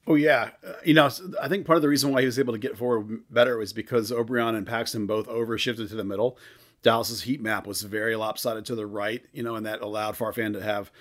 Oh 0.06 0.16
yeah, 0.16 0.50
uh, 0.66 0.72
you 0.84 0.92
know, 0.92 1.08
I 1.40 1.48
think 1.48 1.66
part 1.66 1.76
of 1.76 1.82
the 1.82 1.88
reason 1.88 2.12
why 2.12 2.20
he 2.20 2.26
was 2.26 2.38
able 2.38 2.52
to 2.52 2.58
get 2.58 2.76
forward 2.76 3.22
better 3.30 3.56
was 3.56 3.72
because 3.72 4.10
Obrian 4.10 4.54
and 4.54 4.66
Paxton 4.66 5.06
both 5.06 5.26
overshifted 5.28 5.88
to 5.88 5.94
the 5.94 6.04
middle. 6.04 6.36
Dallas's 6.82 7.22
heat 7.22 7.40
map 7.40 7.66
was 7.66 7.80
very 7.82 8.14
lopsided 8.14 8.66
to 8.66 8.74
the 8.74 8.86
right, 8.86 9.24
you 9.32 9.42
know, 9.42 9.54
and 9.54 9.64
that 9.64 9.80
allowed 9.80 10.16
Farfan 10.16 10.52
to 10.52 10.62
have 10.62 10.92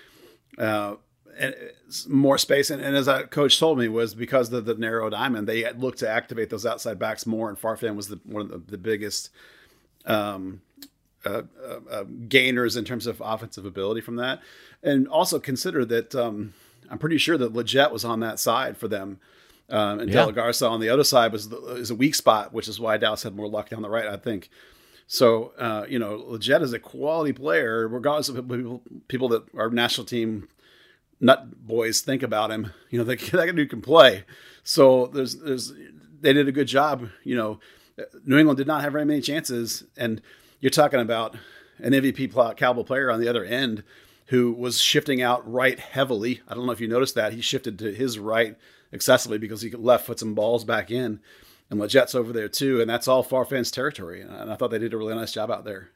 uh, 0.57 0.95
more 2.07 2.37
space. 2.37 2.69
And, 2.69 2.81
and, 2.81 2.95
as 2.95 3.07
that 3.07 3.31
coach 3.31 3.59
told 3.59 3.77
me, 3.77 3.89
was 3.89 4.15
because 4.15 4.53
of 4.53 4.63
the 4.63 4.75
narrow 4.75 5.09
diamond, 5.09 5.49
they 5.49 5.69
looked 5.73 5.99
to 5.99 6.09
activate 6.09 6.49
those 6.49 6.65
outside 6.65 6.97
backs 6.97 7.25
more, 7.25 7.49
and 7.49 7.59
Farfan 7.59 7.97
was 7.97 8.07
the, 8.07 8.21
one 8.23 8.43
of 8.43 8.49
the, 8.49 8.71
the 8.71 8.77
biggest 8.77 9.29
um, 10.05 10.61
uh, 11.25 11.41
uh, 11.61 11.79
uh, 11.91 12.03
gainers 12.29 12.77
in 12.77 12.85
terms 12.85 13.05
of 13.05 13.21
offensive 13.23 13.65
ability 13.65 13.99
from 13.99 14.15
that. 14.15 14.41
And 14.81 15.09
also 15.09 15.39
consider 15.39 15.83
that. 15.83 16.15
Um, 16.15 16.53
I'm 16.89 16.97
pretty 16.97 17.17
sure 17.17 17.37
that 17.37 17.53
Lletget 17.53 17.91
was 17.91 18.05
on 18.05 18.19
that 18.21 18.39
side 18.39 18.77
for 18.77 18.87
them. 18.87 19.19
Um, 19.69 20.01
and 20.01 20.09
yeah. 20.09 20.29
Garza 20.31 20.67
on 20.67 20.79
the 20.79 20.89
other 20.89 21.03
side 21.03 21.31
was 21.31 21.49
the, 21.49 21.57
is 21.75 21.89
a 21.89 21.95
weak 21.95 22.15
spot, 22.15 22.53
which 22.53 22.67
is 22.67 22.79
why 22.79 22.97
Dallas 22.97 23.23
had 23.23 23.35
more 23.35 23.47
luck 23.47 23.69
down 23.69 23.81
the 23.81 23.89
right, 23.89 24.07
I 24.07 24.17
think. 24.17 24.49
So 25.07 25.53
uh, 25.57 25.85
you 25.87 25.99
know, 25.99 26.17
Lletget 26.17 26.61
is 26.61 26.73
a 26.73 26.79
quality 26.79 27.33
player, 27.33 27.87
regardless 27.87 28.29
of 28.29 28.35
people, 28.35 28.81
people 29.07 29.29
that 29.29 29.43
our 29.55 29.69
national 29.69 30.05
team 30.05 30.47
nut 31.19 31.65
boys 31.65 32.01
think 32.01 32.23
about 32.23 32.51
him. 32.51 32.73
You 32.89 32.99
know, 32.99 33.03
that 33.05 33.19
that 33.19 33.55
dude 33.55 33.69
can 33.69 33.81
play. 33.81 34.25
So 34.63 35.07
there's 35.07 35.37
there's 35.37 35.73
they 36.21 36.33
did 36.33 36.47
a 36.47 36.51
good 36.51 36.67
job. 36.67 37.09
You 37.23 37.35
know, 37.35 37.59
New 38.25 38.37
England 38.37 38.57
did 38.57 38.67
not 38.67 38.81
have 38.81 38.93
very 38.93 39.05
many 39.05 39.21
chances, 39.21 39.83
and 39.97 40.21
you're 40.59 40.69
talking 40.69 40.99
about 40.99 41.35
an 41.79 41.93
MVP 41.93 42.57
caliber 42.57 42.83
player 42.83 43.11
on 43.11 43.19
the 43.19 43.27
other 43.27 43.43
end 43.43 43.83
who 44.27 44.51
was 44.53 44.81
shifting 44.81 45.21
out 45.21 45.49
right 45.49 45.79
heavily. 45.79 46.41
I 46.47 46.53
don't 46.53 46.65
know 46.65 46.71
if 46.71 46.81
you 46.81 46.88
noticed 46.88 47.15
that. 47.15 47.33
He 47.33 47.41
shifted 47.41 47.77
to 47.79 47.93
his 47.93 48.17
right 48.17 48.55
excessively 48.91 49.38
because 49.38 49.62
he 49.62 49.71
left 49.71 50.07
put 50.07 50.19
some 50.19 50.33
balls 50.33 50.63
back 50.63 50.91
in. 50.91 51.19
And 51.69 51.79
Lletget's 51.79 52.15
over 52.15 52.31
there 52.31 52.49
too. 52.49 52.79
And 52.81 52.89
that's 52.89 53.07
all 53.07 53.23
Farfan's 53.23 53.71
territory. 53.71 54.21
And 54.21 54.51
I 54.51 54.55
thought 54.55 54.71
they 54.71 54.79
did 54.79 54.93
a 54.93 54.97
really 54.97 55.15
nice 55.15 55.33
job 55.33 55.51
out 55.51 55.65
there. 55.65 55.89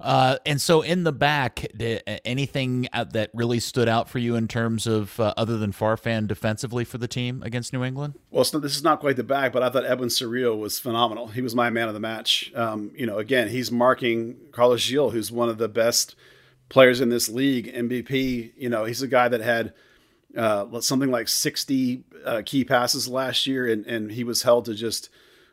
Uh, 0.00 0.36
and 0.46 0.60
so 0.60 0.80
in 0.80 1.02
the 1.02 1.12
back, 1.12 1.66
did 1.76 2.04
anything 2.24 2.88
that 2.92 3.30
really 3.34 3.58
stood 3.58 3.88
out 3.88 4.08
for 4.08 4.20
you 4.20 4.36
in 4.36 4.46
terms 4.46 4.86
of 4.86 5.18
uh, 5.18 5.34
other 5.36 5.58
than 5.58 5.72
Farfan 5.72 6.28
defensively 6.28 6.84
for 6.84 6.98
the 6.98 7.08
team 7.08 7.42
against 7.42 7.72
New 7.72 7.82
England? 7.82 8.14
Well, 8.30 8.44
this 8.44 8.76
is 8.76 8.84
not 8.84 9.00
quite 9.00 9.16
the 9.16 9.24
back, 9.24 9.52
but 9.52 9.64
I 9.64 9.70
thought 9.70 9.84
Edwin 9.84 10.08
Cerrillo 10.08 10.56
was 10.56 10.78
phenomenal. 10.78 11.28
He 11.28 11.42
was 11.42 11.52
my 11.52 11.68
man 11.68 11.88
of 11.88 11.94
the 11.94 12.00
match. 12.00 12.52
Um, 12.54 12.92
you 12.94 13.06
know, 13.06 13.18
again, 13.18 13.48
he's 13.48 13.72
marking 13.72 14.36
Carlos 14.52 14.88
Gil, 14.88 15.10
who's 15.10 15.32
one 15.32 15.48
of 15.48 15.58
the 15.58 15.68
best– 15.68 16.14
players 16.68 17.00
in 17.00 17.08
this 17.08 17.28
league. 17.28 17.72
MVP, 17.72 18.52
you 18.56 18.68
know, 18.68 18.84
he's 18.84 19.02
a 19.02 19.08
guy 19.08 19.28
that 19.28 19.40
had 19.40 19.72
uh, 20.36 20.80
something 20.80 21.10
like 21.10 21.28
60 21.28 22.04
uh, 22.24 22.42
key 22.44 22.64
passes 22.64 23.08
last 23.08 23.46
year, 23.46 23.70
and, 23.70 23.86
and 23.86 24.12
he 24.12 24.24
was 24.24 24.42
held 24.42 24.66
to 24.66 24.74
just 24.74 25.08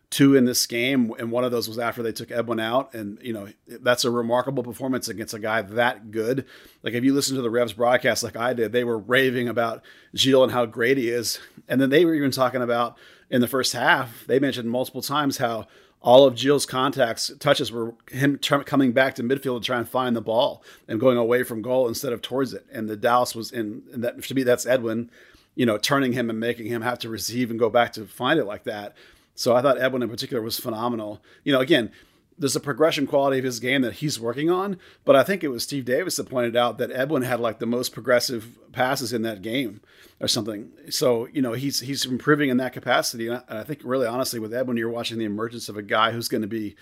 two 0.10 0.36
in 0.36 0.46
this 0.46 0.66
game, 0.66 1.14
and 1.18 1.32
one 1.32 1.44
of 1.44 1.52
those 1.52 1.68
was 1.68 1.80
after 1.80 2.04
they 2.04 2.12
took 2.12 2.32
Edwin 2.32 2.60
out. 2.60 2.94
And 2.94 3.18
you 3.22 3.34
know 3.34 3.50
that's 3.68 4.06
a 4.06 4.12
remarkable 4.12 4.64
performance 4.64 5.08
against 5.08 5.34
a 5.34 5.40
guy 5.40 5.62
that 5.62 6.12
good. 6.12 6.46
Like 6.84 6.94
if 6.94 7.04
you 7.04 7.14
listen 7.14 7.36
to 7.36 7.42
the 7.42 7.50
Revs 7.50 7.74
broadcast, 7.74 8.24
like 8.24 8.36
I 8.36 8.54
did, 8.54 8.72
they 8.72 8.84
were 8.84 8.98
raving 8.98 9.48
about 9.48 9.84
Gil 10.14 10.44
and 10.44 10.52
how 10.52 10.66
great 10.66 10.98
he 10.98 11.10
is, 11.10 11.40
and 11.68 11.82
then 11.82 11.90
they 11.90 12.06
were 12.06 12.14
even 12.14 12.32
talking 12.32 12.62
about 12.62 12.98
in 13.30 13.42
the 13.42 13.48
first 13.48 13.74
half. 13.74 14.26
They 14.28 14.40
mentioned 14.40 14.70
multiple 14.70 15.02
times 15.02 15.38
how 15.38 15.68
all 16.06 16.28
of 16.28 16.36
Gil's 16.36 16.68
contacts 16.68 17.32
touches 17.40 17.72
were 17.72 17.96
him 18.12 18.38
coming 18.38 18.92
back 18.92 19.16
to 19.16 19.24
midfield 19.24 19.62
to 19.62 19.66
try 19.66 19.80
and 19.80 19.90
find 19.90 20.16
the 20.16 20.22
ball 20.22 20.64
and 20.88 21.00
going 21.00 21.18
away 21.18 21.42
from 21.42 21.64
goal 21.64 21.88
instead 21.88 22.14
of 22.14 22.22
towards 22.22 22.54
it. 22.54 22.64
And 22.72 22.88
the 22.88 22.96
Dallas 22.96 23.34
was 23.34 23.52
in, 23.52 23.82
and 23.92 24.04
that 24.04 24.22
to 24.22 24.36
me 24.36 24.44
that's 24.44 24.68
Edwin, 24.68 25.10
you 25.56 25.66
know, 25.66 25.80
turning 25.80 26.14
him 26.14 26.30
and 26.30 26.40
making 26.40 26.68
him 26.68 26.84
have 26.84 27.00
to 27.00 27.10
receive 27.10 27.50
and 27.50 27.60
go 27.60 27.72
back 27.72 27.92
to 27.94 28.06
find 28.06 28.40
it 28.40 28.46
like 28.46 28.66
that. 28.66 28.96
So 29.34 29.56
I 29.56 29.64
thought 29.64 29.82
Edwin 29.82 30.04
in 30.04 30.10
particular 30.10 30.44
was 30.44 30.60
phenomenal. 30.60 31.24
You 31.44 31.54
know, 31.54 31.60
again, 31.60 31.92
there's 32.38 32.56
a 32.56 32.60
progression 32.60 33.08
quality 33.08 33.40
of 33.40 33.46
his 33.46 33.60
game 33.60 33.82
that 33.82 33.94
he's 33.94 34.20
working 34.20 34.50
on. 34.50 34.78
But 35.04 35.16
I 35.16 35.24
think 35.24 35.44
it 35.44 35.50
was 35.50 35.64
Steve 35.64 35.86
Davis 35.86 36.18
that 36.18 36.30
pointed 36.30 36.56
out 36.56 36.78
that 36.78 36.92
Edwin 36.92 37.24
had 37.24 37.40
like 37.40 37.60
the 37.60 37.66
most 37.66 37.94
progressive 37.94 38.58
passes 38.72 39.14
in 39.14 39.22
that 39.22 39.42
game 39.42 39.82
or 40.20 40.28
something. 40.28 40.72
So 40.90 41.28
you 41.28 41.42
know 41.42 41.54
he's 41.54 41.80
he's 41.82 42.06
improving 42.06 42.50
in 42.50 42.58
that 42.58 42.74
capacity. 42.74 43.28
And 43.28 43.42
I, 43.48 43.60
I 43.60 43.64
think 43.64 43.82
really 43.84 44.08
honestly 44.08 44.40
with 44.40 44.54
Edwin, 44.54 44.78
you're 44.78 44.90
watching 44.90 45.18
the 45.18 45.26
emergence 45.26 45.70
of 45.70 45.78
a 45.78 45.82
guy 45.82 46.12
who's 46.12 46.28
going 46.28 46.42
to 46.42 46.48
be 46.48 46.76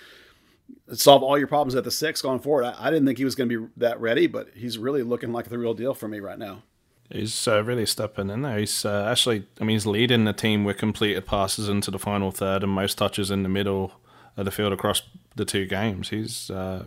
solve 0.94 1.24
all 1.24 1.38
your 1.38 1.48
problems 1.48 1.76
at 1.76 1.84
the 1.84 1.92
six 1.92 2.22
going 2.22 2.40
forward. 2.40 2.66
I, 2.66 2.88
I 2.88 2.90
didn't 2.90 3.06
think 3.06 3.18
he 3.18 3.26
was 3.26 3.36
going 3.36 3.50
to 3.50 3.62
be 3.62 3.72
that 3.78 4.00
ready, 4.00 4.28
but 4.28 4.50
he's 4.56 4.78
really 4.78 5.04
looking 5.04 5.32
like 5.32 5.50
the 5.50 5.58
real 5.58 5.74
deal 5.74 5.94
for 5.94 6.08
me 6.08 6.20
right 6.20 6.40
now. 6.40 6.64
He's 7.12 7.48
uh, 7.48 7.64
really 7.64 7.86
stepping 7.86 8.30
in 8.30 8.42
there. 8.42 8.58
He's 8.58 8.86
uh, 8.86 9.08
actually, 9.12 9.46
I 9.60 9.66
mean, 9.66 9.76
he's 9.76 9.86
leading 9.86 10.24
the 10.24 10.34
team 10.34 10.64
with 10.64 10.78
completed 10.78 11.26
passes 11.26 11.70
into 11.70 11.92
the 11.92 12.00
final 12.00 12.32
third 12.32 12.64
and 12.64 12.72
most 12.72 12.98
touches 12.98 13.30
in 13.30 13.44
the 13.44 13.50
middle 13.50 13.94
of 14.38 14.46
the 14.46 14.52
field 14.52 14.74
across 14.74 15.02
the 15.36 15.46
two 15.46 15.66
games. 15.66 16.10
He's 16.10 16.50
uh, 16.50 16.86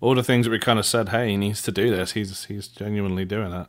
all 0.00 0.14
the 0.14 0.22
things 0.22 0.46
that 0.46 0.50
we 0.50 0.58
kind 0.58 0.78
of 0.78 0.86
said. 0.86 1.10
Hey, 1.10 1.30
he 1.30 1.36
needs 1.36 1.62
to 1.62 1.72
do 1.72 1.90
this. 1.90 2.12
He's 2.12 2.44
he's 2.44 2.68
genuinely 2.68 3.24
doing 3.24 3.52
it. 3.52 3.66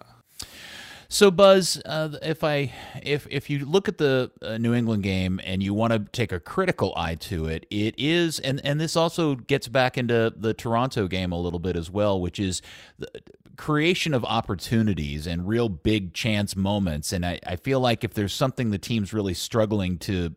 So 1.07 1.29
Buzz, 1.31 1.81
uh, 1.85 2.17
if 2.23 2.43
I 2.43 2.73
if 3.03 3.27
if 3.29 3.49
you 3.49 3.65
look 3.65 3.87
at 3.87 3.99
the 3.99 4.31
uh, 4.41 4.57
New 4.57 4.73
England 4.73 5.03
game 5.03 5.39
and 5.43 5.61
you 5.61 5.73
want 5.73 5.93
to 5.93 5.99
take 6.11 6.31
a 6.31 6.39
critical 6.39 6.93
eye 6.97 7.15
to 7.15 7.45
it, 7.45 7.65
it 7.69 7.95
is 7.97 8.39
and 8.39 8.59
and 8.65 8.79
this 8.81 8.95
also 8.95 9.35
gets 9.35 9.67
back 9.67 9.97
into 9.97 10.33
the 10.35 10.53
Toronto 10.53 11.07
game 11.07 11.31
a 11.31 11.39
little 11.39 11.59
bit 11.59 11.75
as 11.75 11.91
well, 11.91 12.19
which 12.19 12.39
is 12.39 12.61
the 12.97 13.07
creation 13.55 14.13
of 14.13 14.25
opportunities 14.25 15.27
and 15.27 15.47
real 15.47 15.69
big 15.69 16.13
chance 16.13 16.55
moments. 16.55 17.13
And 17.13 17.25
I, 17.25 17.39
I 17.45 17.55
feel 17.55 17.79
like 17.79 18.03
if 18.03 18.13
there's 18.13 18.33
something 18.33 18.71
the 18.71 18.77
team's 18.77 19.13
really 19.13 19.33
struggling 19.33 19.97
to 19.99 20.35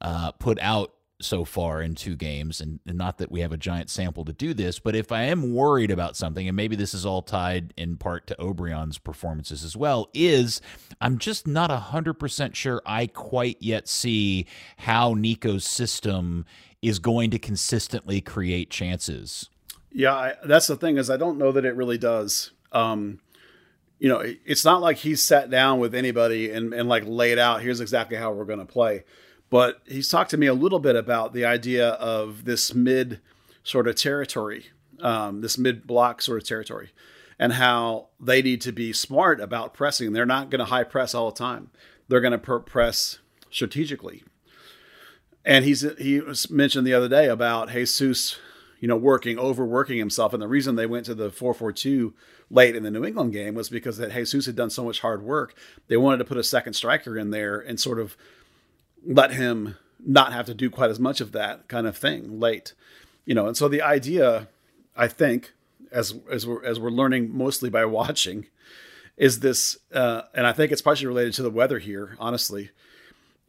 uh, 0.00 0.32
put 0.32 0.58
out 0.60 0.92
so 1.20 1.44
far 1.44 1.82
in 1.82 1.94
two 1.94 2.14
games, 2.14 2.60
and, 2.60 2.78
and, 2.86 2.96
not 2.96 3.18
that 3.18 3.30
we 3.30 3.40
have 3.40 3.52
a 3.52 3.56
giant 3.56 3.90
sample 3.90 4.24
to 4.24 4.32
do 4.32 4.54
this, 4.54 4.78
but 4.78 4.94
if 4.94 5.10
I 5.10 5.22
am 5.22 5.52
worried 5.52 5.90
about 5.90 6.16
something, 6.16 6.46
and 6.46 6.56
maybe 6.56 6.76
this 6.76 6.94
is 6.94 7.04
all 7.04 7.22
tied 7.22 7.74
in 7.76 7.96
part 7.96 8.28
to 8.28 8.36
Obrian's 8.36 8.98
performances 8.98 9.64
as 9.64 9.76
well, 9.76 10.08
is 10.14 10.60
I'm 11.00 11.18
just 11.18 11.46
not 11.46 11.70
100% 11.70 12.54
sure 12.54 12.82
I 12.86 13.08
quite 13.08 13.56
yet 13.60 13.88
see 13.88 14.46
how 14.76 15.14
Nico's 15.14 15.64
system 15.64 16.44
is 16.82 17.00
going 17.00 17.30
to 17.32 17.38
consistently 17.38 18.20
create 18.20 18.70
chances. 18.70 19.50
Yeah, 19.90 20.14
I, 20.14 20.34
that's 20.44 20.68
the 20.68 20.76
thing 20.76 20.98
is 20.98 21.10
I 21.10 21.16
don't 21.16 21.38
know 21.38 21.50
that 21.50 21.64
it 21.64 21.74
really 21.74 21.98
does. 21.98 22.52
Um, 22.70 23.18
you 23.98 24.08
know, 24.08 24.20
it, 24.20 24.38
it's 24.44 24.64
not 24.64 24.80
like 24.80 24.98
he's 24.98 25.22
sat 25.24 25.50
down 25.50 25.80
with 25.80 25.96
anybody 25.96 26.52
and, 26.52 26.72
and 26.72 26.88
like 26.88 27.02
laid 27.06 27.38
out, 27.38 27.62
here's 27.62 27.80
exactly 27.80 28.16
how 28.16 28.30
we're 28.30 28.44
going 28.44 28.60
to 28.60 28.64
play 28.64 29.02
but 29.50 29.80
he's 29.86 30.08
talked 30.08 30.30
to 30.30 30.36
me 30.36 30.46
a 30.46 30.54
little 30.54 30.78
bit 30.78 30.96
about 30.96 31.32
the 31.32 31.44
idea 31.44 31.90
of 31.90 32.44
this 32.44 32.74
mid 32.74 33.20
sort 33.62 33.88
of 33.88 33.96
territory, 33.96 34.66
um, 35.00 35.40
this 35.40 35.58
mid 35.58 35.86
block 35.86 36.22
sort 36.22 36.42
of 36.42 36.48
territory, 36.48 36.90
and 37.38 37.54
how 37.54 38.08
they 38.20 38.42
need 38.42 38.60
to 38.62 38.72
be 38.72 38.92
smart 38.92 39.40
about 39.40 39.74
pressing. 39.74 40.12
They're 40.12 40.26
not 40.26 40.50
going 40.50 40.60
to 40.60 40.66
high 40.66 40.84
press 40.84 41.14
all 41.14 41.30
the 41.30 41.38
time. 41.38 41.70
They're 42.08 42.20
going 42.20 42.32
to 42.32 42.38
per- 42.38 42.60
press 42.60 43.18
strategically. 43.50 44.24
And 45.44 45.64
he's 45.64 45.80
he 45.98 46.20
mentioned 46.50 46.86
the 46.86 46.94
other 46.94 47.08
day 47.08 47.26
about 47.26 47.70
Jesus, 47.70 48.38
you 48.80 48.88
know, 48.88 48.96
working 48.96 49.38
overworking 49.38 49.98
himself, 49.98 50.34
and 50.34 50.42
the 50.42 50.48
reason 50.48 50.76
they 50.76 50.84
went 50.86 51.06
to 51.06 51.14
the 51.14 51.30
four 51.30 51.54
four 51.54 51.72
two 51.72 52.12
late 52.50 52.76
in 52.76 52.82
the 52.82 52.90
New 52.90 53.04
England 53.04 53.32
game 53.32 53.54
was 53.54 53.68
because 53.68 53.98
that 53.98 54.12
Jesus 54.12 54.46
had 54.46 54.56
done 54.56 54.70
so 54.70 54.84
much 54.84 55.00
hard 55.00 55.22
work. 55.22 55.54
They 55.86 55.96
wanted 55.96 56.18
to 56.18 56.24
put 56.24 56.38
a 56.38 56.42
second 56.42 56.74
striker 56.74 57.16
in 57.18 57.30
there 57.30 57.58
and 57.58 57.78
sort 57.78 57.98
of 57.98 58.16
let 59.04 59.32
him 59.32 59.76
not 60.04 60.32
have 60.32 60.46
to 60.46 60.54
do 60.54 60.70
quite 60.70 60.90
as 60.90 61.00
much 61.00 61.20
of 61.20 61.32
that 61.32 61.68
kind 61.68 61.86
of 61.86 61.96
thing 61.96 62.38
late 62.38 62.72
you 63.28 63.34
know? 63.34 63.46
And 63.46 63.56
so 63.56 63.68
the 63.68 63.82
idea 63.82 64.48
i 64.96 65.06
think 65.06 65.52
as 65.92 66.14
as 66.30 66.46
we're 66.46 66.64
as 66.64 66.80
we're 66.80 66.90
learning 66.90 67.30
mostly 67.36 67.70
by 67.70 67.84
watching 67.84 68.46
is 69.16 69.40
this 69.40 69.78
uh, 69.92 70.22
and 70.34 70.46
i 70.46 70.52
think 70.52 70.72
it's 70.72 70.82
partially 70.82 71.06
related 71.06 71.34
to 71.34 71.42
the 71.42 71.50
weather 71.50 71.78
here 71.78 72.16
honestly 72.18 72.70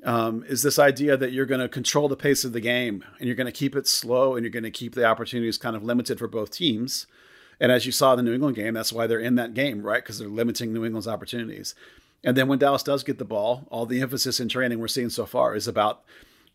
um, 0.05 0.45
is 0.47 0.63
this 0.63 0.79
idea 0.79 1.17
that 1.17 1.33
you're 1.33 1.45
going 1.45 1.59
to 1.59 1.67
control 1.67 2.07
the 2.07 2.15
pace 2.15 2.45
of 2.45 2.53
the 2.53 2.61
game 2.61 3.03
and 3.17 3.27
you're 3.27 3.35
going 3.35 3.45
to 3.45 3.51
keep 3.51 3.75
it 3.75 3.85
slow 3.85 4.35
and 4.35 4.45
you're 4.45 4.51
going 4.51 4.63
to 4.63 4.71
keep 4.71 4.95
the 4.95 5.03
opportunities 5.03 5.57
kind 5.57 5.75
of 5.75 5.83
limited 5.83 6.17
for 6.17 6.27
both 6.29 6.51
teams. 6.51 7.05
And 7.59 7.69
as 7.69 7.85
you 7.85 7.91
saw 7.91 8.13
in 8.13 8.17
the 8.17 8.23
new 8.23 8.33
england 8.33 8.55
game 8.55 8.75
that's 8.75 8.93
why 8.93 9.07
they're 9.07 9.19
in 9.19 9.35
that 9.35 9.53
game 9.53 9.81
right? 9.81 10.01
Because 10.01 10.19
they're 10.19 10.29
limiting 10.29 10.71
new 10.71 10.85
england's 10.85 11.07
opportunities 11.07 11.75
and 12.23 12.35
then 12.35 12.47
when 12.47 12.59
Dallas 12.59 12.83
does 12.83 13.03
get 13.03 13.17
the 13.17 13.25
ball, 13.25 13.67
all 13.69 13.85
the 13.85 14.01
emphasis 14.01 14.39
in 14.39 14.49
training 14.49 14.79
we're 14.79 14.87
seeing 14.87 15.09
so 15.09 15.25
far 15.25 15.55
is 15.55 15.67
about, 15.67 16.03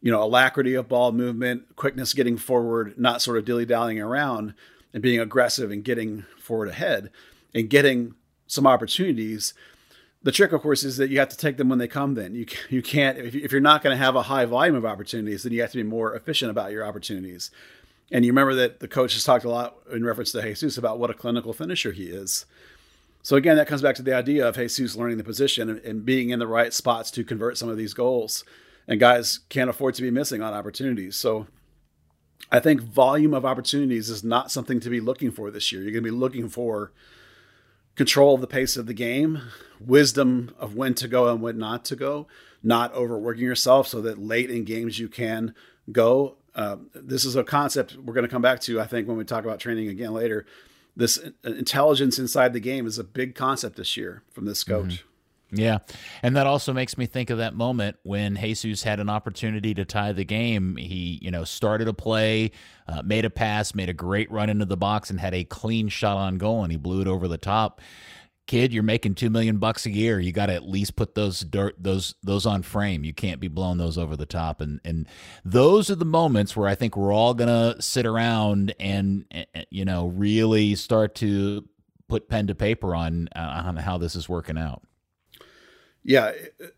you 0.01 0.11
know, 0.11 0.23
alacrity 0.23 0.75
of 0.75 0.89
ball 0.89 1.13
movement, 1.13 1.77
quickness 1.77 2.13
getting 2.13 2.37
forward, 2.37 2.99
not 2.99 3.23
sort 3.23 3.39
of 3.39 3.45
dilly 3.45 3.65
dallying 3.65 4.01
around 4.01 4.55
and 4.93 5.03
being 5.03 5.19
aggressive 5.19 5.71
and 5.71 5.85
getting 5.85 6.25
forward 6.39 6.69
ahead 6.69 7.11
and 7.55 7.71
getting 7.71 8.15
some 8.47 8.67
opportunities. 8.67 9.55
The 10.23 10.33
trick, 10.33 10.53
of 10.53 10.61
course, 10.61 10.85
is 10.85 10.99
that 10.99 11.11
you 11.11 11.19
have 11.19 11.29
to 11.31 11.37
take 11.37 11.57
them 11.57 11.69
when 11.69 11.79
they 11.79 11.89
come. 11.89 12.15
Then 12.15 12.35
you 12.35 12.47
you 12.69 12.83
can't 12.83 13.19
if 13.19 13.53
you're 13.53 13.61
not 13.61 13.83
going 13.83 13.97
to 13.97 14.03
have 14.03 14.17
a 14.17 14.23
high 14.23 14.45
volume 14.45 14.75
of 14.75 14.85
opportunities, 14.85 15.43
then 15.43 15.53
you 15.53 15.61
have 15.63 15.73
to 15.73 15.77
be 15.79 15.83
more 15.83 16.15
efficient 16.15 16.51
about 16.51 16.73
your 16.73 16.85
opportunities. 16.85 17.51
And 18.11 18.25
you 18.25 18.33
remember 18.33 18.55
that 18.55 18.81
the 18.81 18.89
coach 18.89 19.15
has 19.15 19.25
talked 19.25 19.45
a 19.45 19.51
lot 19.51 19.77
in 19.91 20.05
reference 20.05 20.33
to 20.33 20.43
Jesus 20.43 20.77
about 20.77 20.99
what 20.99 21.11
a 21.11 21.15
clinical 21.15 21.53
finisher 21.53 21.93
he 21.93 22.05
is. 22.05 22.45
So 23.25 23.37
again, 23.37 23.57
that 23.57 23.67
comes 23.67 23.81
back 23.81 23.95
to 23.95 24.03
the 24.03 24.15
idea 24.15 24.47
of 24.47 24.55
Jesus 24.55 24.97
learning 24.97 25.17
the 25.17 25.25
position 25.25 25.81
and, 25.83 26.05
being 26.05 26.29
in 26.29 26.39
the 26.39 26.47
right 26.47 26.75
spots 26.75 27.11
to 27.13 27.25
convert 27.25 27.57
some 27.57 27.71
of 27.71 27.79
these 27.79 27.95
goals. 27.95 28.45
And 28.87 29.01
guys 29.01 29.41
can't 29.49 29.71
afford 29.71 29.95
to 29.95 30.03
be 30.03 30.11
missing 30.11 30.43
on 30.43 30.53
opportunities. 30.53 31.17
So 31.17 31.47
I 32.53 32.61
think 32.61 32.83
volume 32.83 33.33
of 33.33 33.47
opportunities 33.47 34.11
is 34.11 34.23
not 34.23 34.51
something 34.51 34.79
to 34.81 34.91
be 34.91 35.01
looking 35.01 35.31
for 35.31 35.51
this 35.51 35.73
year. 35.73 35.81
You're 35.81 35.93
going 35.93 36.05
to 36.05 36.11
be 36.11 36.17
looking 36.17 36.51
for 36.51 36.93
control 37.95 38.35
of 38.35 38.43
the 38.43 38.47
pace 38.47 38.77
of 38.77 38.85
the 38.85 38.93
game, 38.93 39.41
wisdom 39.81 40.55
of 40.59 40.77
when 40.77 40.93
to 40.97 41.09
go 41.09 41.31
and 41.33 41.41
when 41.41 41.57
not 41.57 41.87
to 41.87 41.97
go, 41.97 42.27
not 42.63 42.93
overworking 42.93 43.45
yourself 43.45 43.89
so 43.89 44.03
that 44.03 44.19
late 44.19 44.51
in 44.51 44.65
games 44.65 44.99
you 44.99 45.09
can 45.09 45.55
go. 45.91 46.37
Uh, 46.55 46.77
this 46.95 47.25
is 47.25 47.37
a 47.37 47.43
concept 47.43 47.97
we're 47.97 48.13
going 48.13 48.27
to 48.27 48.31
come 48.31 48.43
back 48.43 48.61
to, 48.61 48.79
I 48.83 48.87
think, 48.87 49.09
when 49.09 49.17
we 49.17 49.25
talk 49.25 49.45
about 49.45 49.61
training 49.61 49.89
again 49.89 50.13
later 50.13 50.45
this 50.97 51.19
intelligence 51.43 52.19
inside 52.19 52.53
the 52.53 52.61
game 52.61 52.87
is 52.87 52.99
a 52.99 53.05
big 53.05 53.35
concept 53.35 53.77
this 53.77 53.97
year 53.97 54.23
from 54.31 54.45
this 54.45 54.63
coach. 54.65 54.87
Mm-hmm. 54.87 55.09
Yeah. 55.57 55.79
And 56.23 56.37
that 56.37 56.47
also 56.47 56.73
makes 56.73 56.99
me 56.99 57.07
think 57.07 57.31
of 57.31 57.39
that 57.39 57.55
moment 57.55 57.97
when 58.03 58.37
Jesus 58.37 58.83
had 58.83 58.99
an 58.99 59.09
opportunity 59.09 59.73
to 59.75 59.85
tie 59.85 60.13
the 60.13 60.25
game. 60.25 60.77
He, 60.77 61.19
you 61.23 61.31
know, 61.31 61.45
started 61.45 61.87
a 61.87 61.93
play, 61.93 62.51
uh, 62.89 63.03
made 63.05 63.25
a 63.25 63.31
pass, 63.31 63.75
made 63.75 63.89
a 63.89 63.93
great 63.93 64.31
run 64.31 64.51
into 64.51 64.65
the 64.65 64.77
box, 64.77 65.11
and 65.11 65.21
had 65.21 65.35
a 65.35 65.45
clean 65.45 65.89
shot 65.89 66.17
on 66.17 66.39
goal, 66.39 66.63
and 66.65 66.73
he 66.73 66.79
blew 66.79 67.01
it 67.01 67.07
over 67.07 67.29
the 67.29 67.39
top 67.39 67.81
kid, 68.47 68.73
you're 68.73 68.83
making 68.83 69.15
two 69.15 69.31
million 69.31 69.59
bucks 69.59 69.87
a 69.87 69.91
year. 69.91 70.21
You 70.21 70.33
got 70.33 70.47
to 70.47 70.55
at 70.55 70.69
least 70.69 70.97
put 70.97 71.15
those 71.15 71.41
dirt 71.41 71.77
those 71.79 72.15
those 72.23 72.47
on 72.47 72.63
frame. 72.63 73.05
You 73.05 73.15
can't 73.15 73.41
be 73.41 73.49
blowing 73.49 73.79
those 73.79 73.99
over 73.99 74.17
the 74.17 74.27
top. 74.27 74.61
And 74.61 74.81
and 74.85 75.07
those 75.45 75.91
are 75.91 75.95
the 75.95 76.05
moments 76.05 76.57
where 76.57 76.69
I 76.69 76.75
think 76.75 76.97
we're 76.97 77.13
all 77.13 77.35
gonna 77.35 77.81
sit 77.81 78.07
around 78.07 78.75
and 78.79 79.25
you 79.71 79.85
know 79.85 80.09
really 80.09 80.75
start 80.75 81.15
to 81.17 81.69
put 82.09 82.29
pen 82.29 82.47
to 82.49 82.55
paper 82.55 82.95
on 82.95 83.29
uh, 83.35 83.63
on 83.67 83.77
how 83.77 83.99
this 83.99 84.15
is 84.15 84.29
working 84.29 84.59
out. 84.59 84.83
Yeah, 86.03 86.33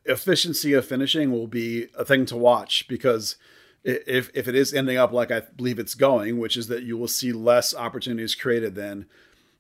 efficiency 0.05 0.73
of 0.73 0.87
finishing 0.87 1.33
will 1.33 1.49
be 1.49 1.89
a 1.99 2.05
thing 2.05 2.27
to 2.27 2.37
watch 2.37 2.87
because 2.87 3.37
if 3.83 4.31
if 4.35 4.47
it 4.47 4.55
is 4.55 4.73
ending 4.73 4.97
up 4.97 5.13
like 5.13 5.33
I 5.33 5.41
believe 5.41 5.81
it's 5.81 5.95
going, 5.95 6.39
which 6.39 6.57
is 6.57 6.69
that 6.69 6.85
you 6.85 6.97
will 6.97 7.09
see 7.09 7.33
less 7.33 7.75
opportunities 7.75 8.37
created, 8.37 8.77
then 8.77 9.07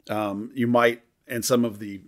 um, 0.09 0.51
you 0.55 0.69
might 0.69 1.03
and 1.27 1.45
some 1.45 1.65
of 1.65 1.79
the 1.79 2.01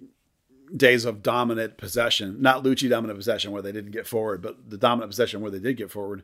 days 0.76 1.04
of 1.04 1.22
dominant 1.22 1.76
possession, 1.76 2.40
not 2.40 2.62
Luchi 2.62 2.88
dominant 2.88 3.18
possession 3.18 3.50
where 3.50 3.62
they 3.62 3.72
didn't 3.72 3.92
get 3.92 4.06
forward, 4.06 4.42
but 4.42 4.70
the 4.70 4.76
dominant 4.76 5.10
possession 5.10 5.40
where 5.40 5.50
they 5.50 5.58
did 5.58 5.76
get 5.76 5.90
forward. 5.90 6.22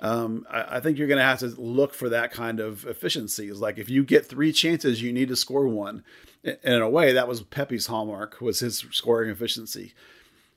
Um, 0.00 0.46
I, 0.50 0.76
I, 0.76 0.80
think 0.80 0.96
you're 0.96 1.08
going 1.08 1.18
to 1.18 1.24
have 1.24 1.40
to 1.40 1.48
look 1.60 1.92
for 1.92 2.08
that 2.08 2.30
kind 2.30 2.60
of 2.60 2.84
efficiency. 2.86 3.48
Is 3.48 3.60
like 3.60 3.78
if 3.78 3.90
you 3.90 4.04
get 4.04 4.26
three 4.26 4.52
chances, 4.52 5.02
you 5.02 5.12
need 5.12 5.28
to 5.28 5.36
score 5.36 5.66
one. 5.66 6.04
And 6.44 6.56
in 6.62 6.82
a 6.82 6.88
way, 6.88 7.12
that 7.12 7.26
was 7.26 7.42
Pepi's 7.42 7.86
hallmark 7.86 8.40
was 8.40 8.60
his 8.60 8.84
scoring 8.92 9.28
efficiency. 9.28 9.94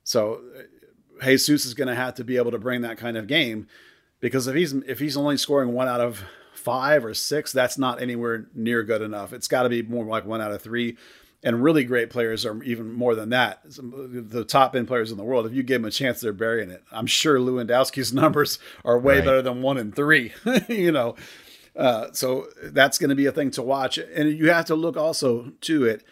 So 0.03 0.41
uh, 0.57 1.25
Jesus 1.25 1.65
is 1.65 1.73
going 1.73 1.87
to 1.87 1.95
have 1.95 2.13
to 2.15 2.23
be 2.23 2.37
able 2.37 2.51
to 2.51 2.59
bring 2.59 2.81
that 2.81 2.99
kind 2.99 3.17
of 3.17 3.25
game 3.25 3.67
because 4.19 4.47
if 4.47 4.55
he's 4.55 4.73
if 4.73 4.99
he's 4.99 5.17
only 5.17 5.37
scoring 5.37 5.73
one 5.73 5.87
out 5.87 6.01
of 6.01 6.23
five 6.53 7.03
or 7.03 7.15
six, 7.15 7.51
that's 7.51 7.79
not 7.79 7.99
anywhere 7.99 8.45
near 8.53 8.83
good 8.83 9.01
enough. 9.01 9.33
It's 9.33 9.47
got 9.47 9.63
to 9.63 9.69
be 9.69 9.81
more 9.81 10.05
like 10.05 10.25
one 10.25 10.41
out 10.41 10.51
of 10.51 10.61
three 10.61 10.97
and 11.43 11.63
really 11.63 11.83
great 11.83 12.09
players 12.09 12.45
are 12.45 12.61
even 12.63 12.91
more 12.93 13.15
than 13.15 13.29
that. 13.29 13.61
The 13.65 14.45
top 14.45 14.75
end 14.75 14.87
players 14.87 15.11
in 15.11 15.17
the 15.17 15.23
world, 15.23 15.45
if 15.45 15.53
you 15.53 15.63
give 15.63 15.81
them 15.81 15.87
a 15.87 15.91
chance, 15.91 16.21
they're 16.21 16.33
burying 16.33 16.69
it. 16.69 16.83
I'm 16.91 17.07
sure 17.07 17.39
Lewandowski's 17.39 18.13
numbers 18.13 18.59
are 18.85 18.99
way 18.99 19.15
right. 19.15 19.25
better 19.25 19.41
than 19.41 19.61
one 19.61 19.77
and 19.77 19.95
three. 19.95 20.33
you 20.67 20.91
know, 20.91 21.15
uh, 21.75 22.07
so 22.11 22.47
that's 22.63 22.97
going 22.97 23.09
to 23.09 23.15
be 23.15 23.25
a 23.25 23.31
thing 23.31 23.51
to 23.51 23.61
watch, 23.61 23.97
and 23.97 24.29
you 24.29 24.51
have 24.51 24.65
to 24.65 24.75
look 24.75 24.97
also 24.97 25.51
to 25.61 25.85
it 25.85 26.03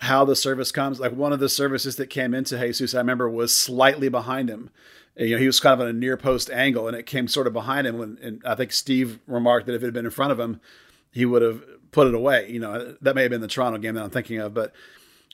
how 0.00 0.24
the 0.24 0.36
service 0.36 0.70
comes. 0.70 1.00
Like 1.00 1.12
one 1.12 1.32
of 1.32 1.40
the 1.40 1.48
services 1.48 1.96
that 1.96 2.08
came 2.08 2.34
into 2.34 2.58
Jesus, 2.58 2.94
I 2.94 2.98
remember 2.98 3.28
was 3.28 3.54
slightly 3.54 4.08
behind 4.08 4.48
him. 4.48 4.70
You 5.16 5.34
know, 5.34 5.38
he 5.38 5.46
was 5.46 5.60
kind 5.60 5.74
of 5.74 5.80
on 5.80 5.88
a 5.88 5.92
near 5.92 6.16
post 6.16 6.50
angle, 6.50 6.86
and 6.86 6.96
it 6.96 7.06
came 7.06 7.26
sort 7.26 7.46
of 7.46 7.52
behind 7.52 7.86
him. 7.86 7.98
When 7.98 8.18
and 8.22 8.42
I 8.44 8.54
think 8.54 8.72
Steve 8.72 9.18
remarked 9.26 9.66
that 9.66 9.74
if 9.74 9.82
it 9.82 9.86
had 9.86 9.94
been 9.94 10.04
in 10.04 10.10
front 10.10 10.32
of 10.32 10.38
him, 10.38 10.60
he 11.10 11.24
would 11.24 11.42
have 11.42 11.62
put 11.90 12.06
it 12.06 12.14
away. 12.14 12.50
You 12.50 12.60
know, 12.60 12.96
that 13.00 13.14
may 13.14 13.22
have 13.22 13.30
been 13.30 13.40
the 13.40 13.48
Toronto 13.48 13.78
game 13.78 13.94
that 13.94 14.04
I'm 14.04 14.10
thinking 14.10 14.38
of, 14.38 14.54
but 14.54 14.72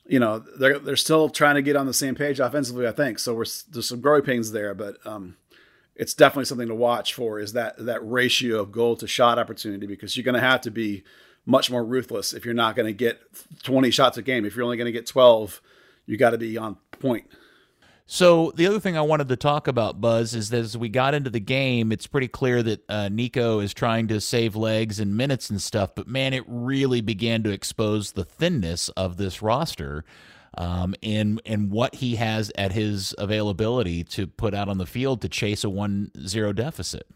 you 0.07 0.19
know, 0.19 0.39
they're 0.39 0.79
they're 0.79 0.97
still 0.97 1.29
trying 1.29 1.55
to 1.55 1.63
get 1.63 1.77
on 1.77 1.87
the 1.87 1.95
same 1.95 2.15
page 2.15 2.41
offensively. 2.41 2.87
I 2.87 2.93
think 2.93 3.19
so. 3.19 3.35
We're 3.35 3.47
there's 3.71 3.89
some 3.89 4.01
growing 4.01 4.23
pains 4.23 4.53
there, 4.53 4.75
but 4.75 4.97
um, 5.07 5.37
it's 5.95 6.15
definitely 6.15 6.45
something 6.45 6.69
to 6.69 6.75
watch 6.75 7.15
for. 7.15 7.41
Is 7.41 7.55
that 7.55 7.77
that 7.79 8.07
ratio 8.07 8.61
of 8.61 8.73
goal 8.73 8.97
to 8.97 9.07
shot 9.07 9.39
opportunity 9.39 9.87
because 9.87 10.17
you're 10.17 10.25
going 10.25 10.35
to 10.35 10.41
have 10.41 10.61
to 10.63 10.71
be 10.71 11.05
much 11.47 11.71
more 11.71 11.85
ruthless 11.85 12.33
if 12.33 12.45
you're 12.45 12.55
not 12.55 12.77
going 12.77 12.87
to 12.87 12.93
get 12.93 13.21
20 13.63 13.91
shots 13.91 14.17
a 14.17 14.23
game. 14.23 14.45
If 14.45 14.57
you're 14.57 14.65
only 14.65 14.79
going 14.79 14.87
to 14.87 14.93
get 14.93 15.07
12, 15.07 15.61
you 16.07 16.17
got 16.17 16.31
to 16.31 16.39
be 16.39 16.57
on 16.57 16.77
point. 16.91 17.27
So 18.07 18.53
the 18.55 18.67
other 18.67 18.81
thing 18.81 18.99
I 18.99 19.03
wanted 19.03 19.29
to 19.29 19.37
talk 19.37 19.67
about, 19.67 20.01
Buzz, 20.01 20.35
is 20.35 20.51
that 20.51 20.59
as 20.59 20.77
we 20.77 20.91
got 20.91 21.15
into 21.15 21.31
the 21.31 21.41
game, 21.41 21.91
it's 21.91 22.07
pretty 22.07 22.29
clear 22.29 22.63
that 22.63 22.85
uh, 22.89 23.09
Nico 23.09 23.61
is 23.61 23.73
trying 23.73 24.09
to 24.09 24.21
save 24.21 24.55
legs 24.55 25.01
and 25.01 25.17
minutes 25.17 25.49
and 25.49 25.61
stuff. 25.61 25.95
But 25.95 26.07
man, 26.07 26.35
it 26.35 26.45
really 26.47 27.01
began 27.01 27.43
to 27.45 27.51
expose 27.51 28.13
the 28.13 28.25
thinness 28.25 28.91
of 28.91 29.17
this 29.17 29.41
roster, 29.41 30.05
um, 30.57 30.95
and 31.03 31.41
and 31.47 31.71
what 31.71 31.97
he 31.97 32.17
has 32.17 32.53
at 32.57 32.73
his 32.73 33.15
availability 33.17 34.05
to 34.05 34.27
put 34.27 34.53
out 34.53 34.69
on 34.69 34.77
the 34.77 34.87
field 34.87 35.23
to 35.23 35.29
chase 35.29 35.65
a 35.65 35.69
1-0 35.69 36.55
deficit. 36.55 37.07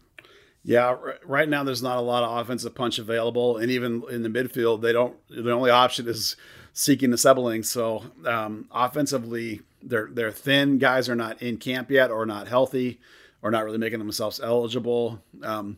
Yeah, 0.63 0.97
right 1.23 1.47
now 1.47 1.63
there's 1.63 1.83
not 1.83 1.97
a 1.97 2.01
lot 2.01 2.23
of 2.23 2.37
offensive 2.37 2.75
punch 2.75 2.97
available, 2.97 3.57
and 3.57 3.71
even 3.71 4.03
in 4.09 4.23
the 4.23 4.29
midfield, 4.29 4.81
they 4.81 4.91
don't. 4.91 5.15
The 5.29 5.51
only 5.51 5.69
option 5.69 6.07
is 6.07 6.35
seeking 6.73 7.11
the 7.11 7.17
Ntsabeleng. 7.17 7.63
So 7.63 8.03
um, 8.25 8.67
offensively, 8.71 9.61
they're 9.81 10.09
they're 10.11 10.31
thin. 10.31 10.77
Guys 10.77 11.09
are 11.09 11.15
not 11.15 11.41
in 11.41 11.57
camp 11.57 11.89
yet 11.91 12.11
or 12.11 12.25
not 12.25 12.47
healthy. 12.47 12.99
or 13.41 13.51
not 13.51 13.63
really 13.63 13.77
making 13.77 13.99
themselves 13.99 14.39
eligible. 14.39 15.21
Um, 15.43 15.77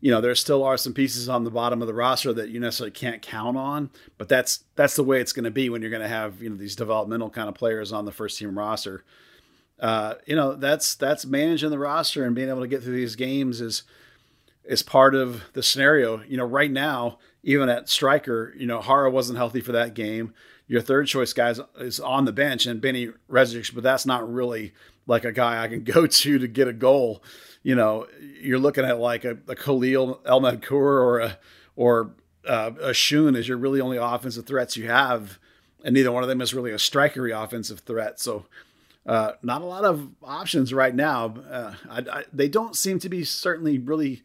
you 0.00 0.10
know, 0.10 0.20
there 0.20 0.34
still 0.34 0.62
are 0.64 0.76
some 0.76 0.92
pieces 0.92 1.28
on 1.28 1.44
the 1.44 1.50
bottom 1.50 1.80
of 1.80 1.88
the 1.88 1.94
roster 1.94 2.32
that 2.34 2.50
you 2.50 2.60
necessarily 2.60 2.90
can't 2.90 3.22
count 3.22 3.56
on, 3.56 3.90
but 4.18 4.28
that's 4.28 4.64
that's 4.74 4.96
the 4.96 5.04
way 5.04 5.20
it's 5.20 5.32
going 5.32 5.44
to 5.44 5.50
be 5.50 5.68
when 5.70 5.80
you're 5.80 5.90
going 5.90 6.02
to 6.02 6.08
have 6.08 6.42
you 6.42 6.50
know 6.50 6.56
these 6.56 6.76
developmental 6.76 7.30
kind 7.30 7.48
of 7.48 7.54
players 7.54 7.92
on 7.92 8.04
the 8.04 8.12
first 8.12 8.38
team 8.38 8.58
roster. 8.58 9.04
Uh, 9.80 10.14
you 10.26 10.36
know, 10.36 10.54
that's 10.54 10.94
that's 10.94 11.26
managing 11.26 11.70
the 11.70 11.78
roster 11.78 12.24
and 12.24 12.34
being 12.34 12.48
able 12.48 12.60
to 12.60 12.68
get 12.68 12.82
through 12.82 12.96
these 12.96 13.16
games 13.16 13.60
is 13.60 13.82
is 14.64 14.82
part 14.82 15.14
of 15.14 15.42
the 15.52 15.62
scenario. 15.62 16.22
You 16.22 16.36
know, 16.36 16.44
right 16.44 16.70
now, 16.70 17.18
even 17.44 17.68
at 17.68 17.88
striker, 17.88 18.52
you 18.56 18.66
know, 18.66 18.82
Jara 18.82 19.10
wasn't 19.10 19.38
healthy 19.38 19.60
for 19.60 19.72
that 19.72 19.94
game. 19.94 20.34
Your 20.66 20.80
third 20.80 21.06
choice 21.06 21.32
guy 21.32 21.54
is, 21.78 22.00
on 22.00 22.24
the 22.24 22.32
bench 22.32 22.66
and 22.66 22.80
Beni 22.80 23.10
Redzic, 23.30 23.74
but 23.74 23.84
that's 23.84 24.06
not 24.06 24.30
really 24.30 24.72
like 25.06 25.24
a 25.24 25.32
guy 25.32 25.62
I 25.62 25.68
can 25.68 25.84
go 25.84 26.06
to 26.06 26.38
to 26.38 26.48
get 26.48 26.66
a 26.66 26.72
goal 26.72 27.22
you 27.64 27.74
know, 27.74 28.06
you're 28.40 28.58
looking 28.58 28.84
at 28.84 29.00
like 29.00 29.24
a, 29.24 29.38
a 29.48 29.56
Khalil 29.56 30.20
El 30.24 30.40
Madkour 30.40 30.72
or 30.72 31.18
a 31.18 31.38
or 31.74 32.12
uh, 32.46 32.70
a 32.80 32.94
Shun 32.94 33.34
as 33.34 33.48
your 33.48 33.56
really 33.56 33.80
only 33.80 33.96
offensive 33.96 34.46
threats 34.46 34.76
you 34.76 34.86
have, 34.86 35.40
and 35.82 35.94
neither 35.94 36.12
one 36.12 36.22
of 36.22 36.28
them 36.28 36.40
is 36.40 36.54
really 36.54 36.70
a 36.70 36.76
strikery 36.76 37.34
offensive 37.34 37.80
threat. 37.80 38.20
So, 38.20 38.44
uh, 39.06 39.32
not 39.42 39.62
a 39.62 39.64
lot 39.64 39.84
of 39.84 40.10
options 40.22 40.72
right 40.74 40.94
now. 40.94 41.34
Uh, 41.50 41.74
I, 41.90 41.98
I, 41.98 42.24
they 42.32 42.48
don't 42.48 42.76
seem 42.76 42.98
to 43.00 43.08
be 43.08 43.24
certainly 43.24 43.78
really 43.78 44.22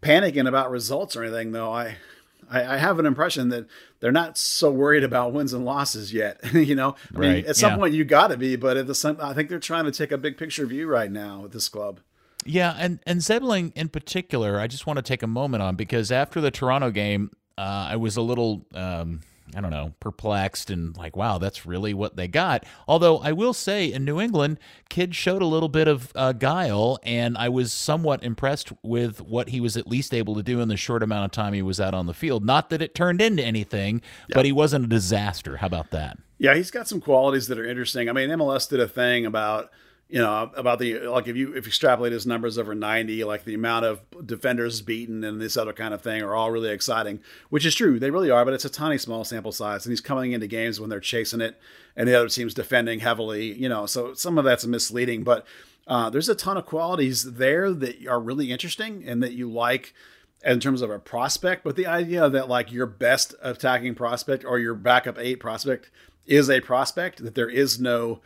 panicking 0.00 0.48
about 0.48 0.70
results 0.70 1.14
or 1.14 1.22
anything, 1.22 1.52
though. 1.52 1.72
I, 1.72 1.96
I, 2.50 2.74
I 2.74 2.76
have 2.76 2.98
an 2.98 3.06
impression 3.06 3.48
that 3.50 3.66
they're 4.00 4.12
not 4.12 4.36
so 4.38 4.70
worried 4.70 5.04
about 5.04 5.32
wins 5.32 5.52
and 5.52 5.64
losses 5.64 6.12
yet. 6.12 6.40
you 6.52 6.74
know, 6.74 6.96
I 7.14 7.18
mean, 7.18 7.44
at 7.46 7.56
some 7.56 7.72
yeah. 7.72 7.76
point 7.76 7.94
you 7.94 8.04
got 8.04 8.28
to 8.28 8.36
be, 8.36 8.56
but 8.56 8.76
at 8.76 8.86
the 8.86 8.94
same, 8.94 9.16
I 9.20 9.32
think 9.32 9.48
they're 9.48 9.58
trying 9.58 9.84
to 9.84 9.92
take 9.92 10.12
a 10.12 10.18
big 10.18 10.36
picture 10.36 10.66
view 10.66 10.86
right 10.86 11.10
now 11.10 11.40
with 11.40 11.52
this 11.52 11.68
club. 11.68 12.00
Yeah, 12.44 12.74
and 12.78 12.98
and 13.06 13.20
Ntsabeleng 13.20 13.72
in 13.74 13.88
particular, 13.88 14.58
I 14.58 14.66
just 14.66 14.86
want 14.86 14.96
to 14.96 15.02
take 15.02 15.22
a 15.22 15.28
moment 15.28 15.62
on 15.62 15.76
because 15.76 16.10
after 16.10 16.40
the 16.40 16.50
Toronto 16.50 16.90
game, 16.90 17.30
uh, 17.56 17.88
I 17.90 17.96
was 17.96 18.16
a 18.16 18.22
little, 18.22 18.66
um, 18.74 19.20
I 19.54 19.60
don't 19.60 19.70
know, 19.70 19.94
perplexed 20.00 20.70
and 20.70 20.96
like, 20.96 21.16
wow, 21.16 21.38
that's 21.38 21.66
really 21.66 21.94
what 21.94 22.16
they 22.16 22.28
got. 22.28 22.64
Although 22.88 23.18
I 23.18 23.32
will 23.32 23.52
say, 23.52 23.92
in 23.92 24.04
New 24.04 24.20
England, 24.20 24.58
Kidd 24.88 25.14
showed 25.14 25.42
a 25.42 25.46
little 25.46 25.68
bit 25.68 25.88
of 25.88 26.12
uh, 26.14 26.32
guile, 26.32 26.98
and 27.02 27.36
I 27.36 27.48
was 27.48 27.72
somewhat 27.72 28.22
impressed 28.24 28.72
with 28.82 29.20
what 29.20 29.50
he 29.50 29.60
was 29.60 29.76
at 29.76 29.86
least 29.86 30.14
able 30.14 30.34
to 30.34 30.42
do 30.42 30.60
in 30.60 30.68
the 30.68 30.76
short 30.76 31.02
amount 31.02 31.26
of 31.26 31.30
time 31.32 31.52
he 31.52 31.62
was 31.62 31.80
out 31.80 31.94
on 31.94 32.06
the 32.06 32.14
field. 32.14 32.44
Not 32.44 32.70
that 32.70 32.82
it 32.82 32.94
turned 32.94 33.20
into 33.20 33.42
anything, 33.42 34.00
but 34.32 34.44
he 34.44 34.52
wasn't 34.52 34.86
a 34.86 34.88
disaster. 34.88 35.58
How 35.58 35.66
about 35.66 35.90
that? 35.90 36.18
Yeah, 36.38 36.54
he's 36.54 36.70
got 36.70 36.88
some 36.88 37.00
qualities 37.00 37.46
that 37.48 37.58
are 37.58 37.64
interesting. 37.64 38.08
I 38.08 38.12
mean, 38.12 38.28
MLS 38.30 38.68
did 38.68 38.80
a 38.80 38.88
thing 38.88 39.26
about 39.26 39.70
you 40.12 40.18
know 40.18 40.50
about 40.54 40.78
the 40.78 40.98
like 40.98 41.26
if 41.26 41.36
you 41.36 41.54
if 41.54 41.64
you 41.64 41.70
extrapolate 41.70 42.12
his 42.12 42.26
numbers 42.26 42.58
over 42.58 42.74
90 42.74 43.24
like 43.24 43.44
the 43.44 43.54
amount 43.54 43.86
of 43.86 44.02
defenders 44.26 44.82
beaten 44.82 45.24
and 45.24 45.40
this 45.40 45.56
other 45.56 45.72
kind 45.72 45.94
of 45.94 46.02
thing 46.02 46.22
are 46.22 46.34
all 46.34 46.50
really 46.50 46.68
exciting 46.68 47.18
which 47.48 47.64
is 47.64 47.74
true. 47.74 47.98
They 47.98 48.10
really 48.10 48.30
are 48.30 48.44
but 48.44 48.52
it's 48.52 48.66
a 48.66 48.70
tiny 48.70 48.98
small 48.98 49.24
sample 49.24 49.52
size 49.52 49.86
and 49.86 49.90
he's 49.90 50.02
coming 50.02 50.32
into 50.32 50.46
games 50.46 50.78
when 50.78 50.90
they're 50.90 51.00
chasing 51.00 51.40
it 51.40 51.58
and 51.96 52.06
the 52.06 52.14
other 52.14 52.28
team's 52.28 52.52
defending 52.52 53.00
heavily 53.00 53.54
you 53.54 53.70
know 53.70 53.86
so 53.86 54.12
some 54.12 54.36
of 54.36 54.44
that's 54.44 54.66
misleading 54.66 55.24
but 55.24 55.46
uh, 55.86 56.10
there's 56.10 56.28
a 56.28 56.34
ton 56.34 56.58
of 56.58 56.66
qualities 56.66 57.32
there 57.32 57.72
that 57.72 58.06
are 58.06 58.20
really 58.20 58.52
interesting 58.52 59.02
and 59.08 59.22
that 59.22 59.32
you 59.32 59.50
like 59.50 59.94
in 60.44 60.60
terms 60.60 60.82
of 60.82 60.90
a 60.90 60.98
prospect 60.98 61.64
but 61.64 61.74
the 61.74 61.86
idea 61.86 62.28
that 62.28 62.50
like 62.50 62.70
your 62.70 62.86
best 62.86 63.34
attacking 63.40 63.94
prospect 63.94 64.44
or 64.44 64.58
your 64.58 64.74
backup 64.74 65.18
eight 65.18 65.40
prospect 65.40 65.90
is 66.26 66.50
a 66.50 66.60
prospect 66.60 67.24
that 67.24 67.34
there 67.34 67.48
is 67.48 67.80
no 67.80 68.20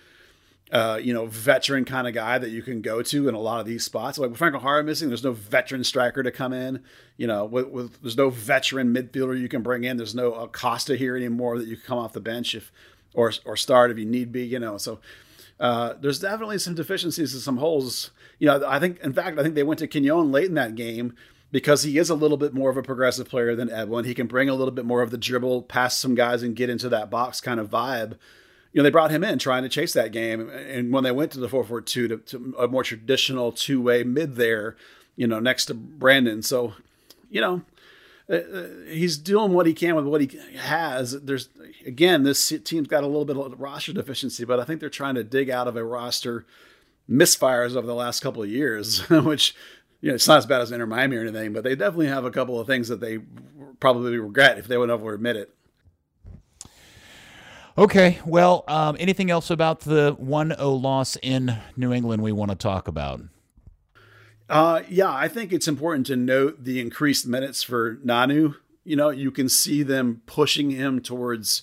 uh, 0.72 0.98
you 1.00 1.14
know, 1.14 1.26
veteran 1.26 1.84
kind 1.84 2.08
of 2.08 2.14
guy 2.14 2.38
that 2.38 2.50
you 2.50 2.60
can 2.60 2.80
go 2.80 3.00
to 3.00 3.28
in 3.28 3.34
a 3.34 3.40
lot 3.40 3.60
of 3.60 3.66
these 3.66 3.84
spots. 3.84 4.18
Like 4.18 4.30
with 4.30 4.38
Franco 4.38 4.58
Jara 4.58 4.82
missing, 4.82 5.08
there's 5.08 5.22
no 5.22 5.32
veteran 5.32 5.84
striker 5.84 6.22
to 6.22 6.32
come 6.32 6.52
in. 6.52 6.82
You 7.16 7.28
know, 7.28 7.44
with, 7.44 7.68
with 7.68 8.02
there's 8.02 8.16
no 8.16 8.30
veteran 8.30 8.92
midfielder 8.92 9.38
you 9.38 9.48
can 9.48 9.62
bring 9.62 9.84
in. 9.84 9.96
There's 9.96 10.14
no 10.14 10.34
Acosta 10.34 10.96
here 10.96 11.16
anymore 11.16 11.58
that 11.58 11.68
you 11.68 11.76
can 11.76 11.86
come 11.86 11.98
off 11.98 12.12
the 12.12 12.20
bench 12.20 12.54
if 12.54 12.72
or 13.14 13.32
or 13.44 13.56
start 13.56 13.90
if 13.90 13.98
you 13.98 14.04
need 14.04 14.32
be. 14.32 14.44
You 14.44 14.58
know, 14.58 14.76
so 14.76 14.98
uh, 15.60 15.94
there's 16.00 16.18
definitely 16.18 16.58
some 16.58 16.74
deficiencies 16.74 17.32
and 17.32 17.42
some 17.42 17.58
holes. 17.58 18.10
You 18.40 18.48
know, 18.48 18.64
I 18.66 18.80
think 18.80 18.98
in 19.00 19.12
fact 19.12 19.38
I 19.38 19.44
think 19.44 19.54
they 19.54 19.62
went 19.62 19.78
to 19.78 19.86
Quignon 19.86 20.32
late 20.32 20.46
in 20.46 20.54
that 20.54 20.74
game 20.74 21.14
because 21.52 21.84
he 21.84 21.96
is 21.96 22.10
a 22.10 22.16
little 22.16 22.36
bit 22.36 22.54
more 22.54 22.70
of 22.70 22.76
a 22.76 22.82
progressive 22.82 23.28
player 23.28 23.54
than 23.54 23.70
Edwin. 23.70 24.04
He 24.04 24.14
can 24.14 24.26
bring 24.26 24.48
a 24.48 24.54
little 24.54 24.74
bit 24.74 24.84
more 24.84 25.02
of 25.02 25.12
the 25.12 25.16
dribble, 25.16 25.62
pass 25.62 25.96
some 25.96 26.16
guys, 26.16 26.42
and 26.42 26.56
get 26.56 26.68
into 26.68 26.88
that 26.88 27.08
box 27.08 27.40
kind 27.40 27.60
of 27.60 27.70
vibe 27.70 28.16
you 28.76 28.82
know, 28.82 28.84
they 28.84 28.90
brought 28.90 29.10
him 29.10 29.24
in 29.24 29.38
trying 29.38 29.62
to 29.62 29.70
chase 29.70 29.94
that 29.94 30.12
game. 30.12 30.50
And 30.50 30.92
when 30.92 31.02
they 31.02 31.10
went 31.10 31.32
to 31.32 31.40
the 31.40 31.48
442 31.48 32.08
to, 32.08 32.16
to 32.18 32.54
a 32.58 32.68
more 32.68 32.82
traditional 32.82 33.50
two 33.50 33.80
way 33.80 34.04
mid 34.04 34.36
there, 34.36 34.76
you 35.16 35.26
know, 35.26 35.40
next 35.40 35.64
to 35.66 35.74
Brandon. 35.74 36.42
So, 36.42 36.74
you 37.30 37.40
know, 37.40 37.62
uh, 38.30 38.40
he's 38.86 39.16
doing 39.16 39.54
what 39.54 39.64
he 39.64 39.72
can 39.72 39.94
with 39.94 40.04
what 40.04 40.20
he 40.20 40.38
has. 40.58 41.12
There's, 41.22 41.48
again, 41.86 42.24
this 42.24 42.52
team's 42.64 42.86
got 42.86 43.02
a 43.02 43.06
little 43.06 43.24
bit 43.24 43.38
of 43.38 43.58
roster 43.58 43.94
deficiency, 43.94 44.44
but 44.44 44.60
I 44.60 44.64
think 44.64 44.80
they're 44.80 44.90
trying 44.90 45.14
to 45.14 45.24
dig 45.24 45.48
out 45.48 45.68
of 45.68 45.76
a 45.76 45.82
roster 45.82 46.44
misfires 47.10 47.76
over 47.76 47.86
the 47.86 47.94
last 47.94 48.20
couple 48.20 48.42
of 48.42 48.50
years, 48.50 49.00
which, 49.08 49.54
you 50.02 50.10
know, 50.10 50.16
it's 50.16 50.28
not 50.28 50.36
as 50.36 50.44
bad 50.44 50.60
as 50.60 50.70
Inter 50.70 50.84
Miami 50.84 51.16
or 51.16 51.22
anything, 51.22 51.54
but 51.54 51.64
they 51.64 51.76
definitely 51.76 52.08
have 52.08 52.26
a 52.26 52.30
couple 52.30 52.60
of 52.60 52.66
things 52.66 52.88
that 52.88 53.00
they 53.00 53.20
probably 53.80 54.18
regret 54.18 54.58
if 54.58 54.68
they 54.68 54.76
would 54.76 54.90
ever 54.90 55.14
admit 55.14 55.36
it. 55.36 55.54
Okay, 57.78 58.20
well, 58.24 58.64
um, 58.68 58.96
anything 58.98 59.30
else 59.30 59.50
about 59.50 59.80
the 59.80 60.14
1 60.18 60.54
0 60.56 60.70
loss 60.70 61.18
in 61.22 61.58
New 61.76 61.92
England 61.92 62.22
we 62.22 62.32
want 62.32 62.50
to 62.50 62.56
talk 62.56 62.88
about? 62.88 63.20
Uh, 64.48 64.80
yeah, 64.88 65.12
I 65.12 65.28
think 65.28 65.52
it's 65.52 65.68
important 65.68 66.06
to 66.06 66.16
note 66.16 66.64
the 66.64 66.80
increased 66.80 67.26
minutes 67.26 67.62
for 67.62 67.96
Nanu. 67.96 68.54
You 68.84 68.96
know, 68.96 69.10
you 69.10 69.30
can 69.30 69.50
see 69.50 69.82
them 69.82 70.22
pushing 70.24 70.70
him 70.70 71.02
towards 71.02 71.62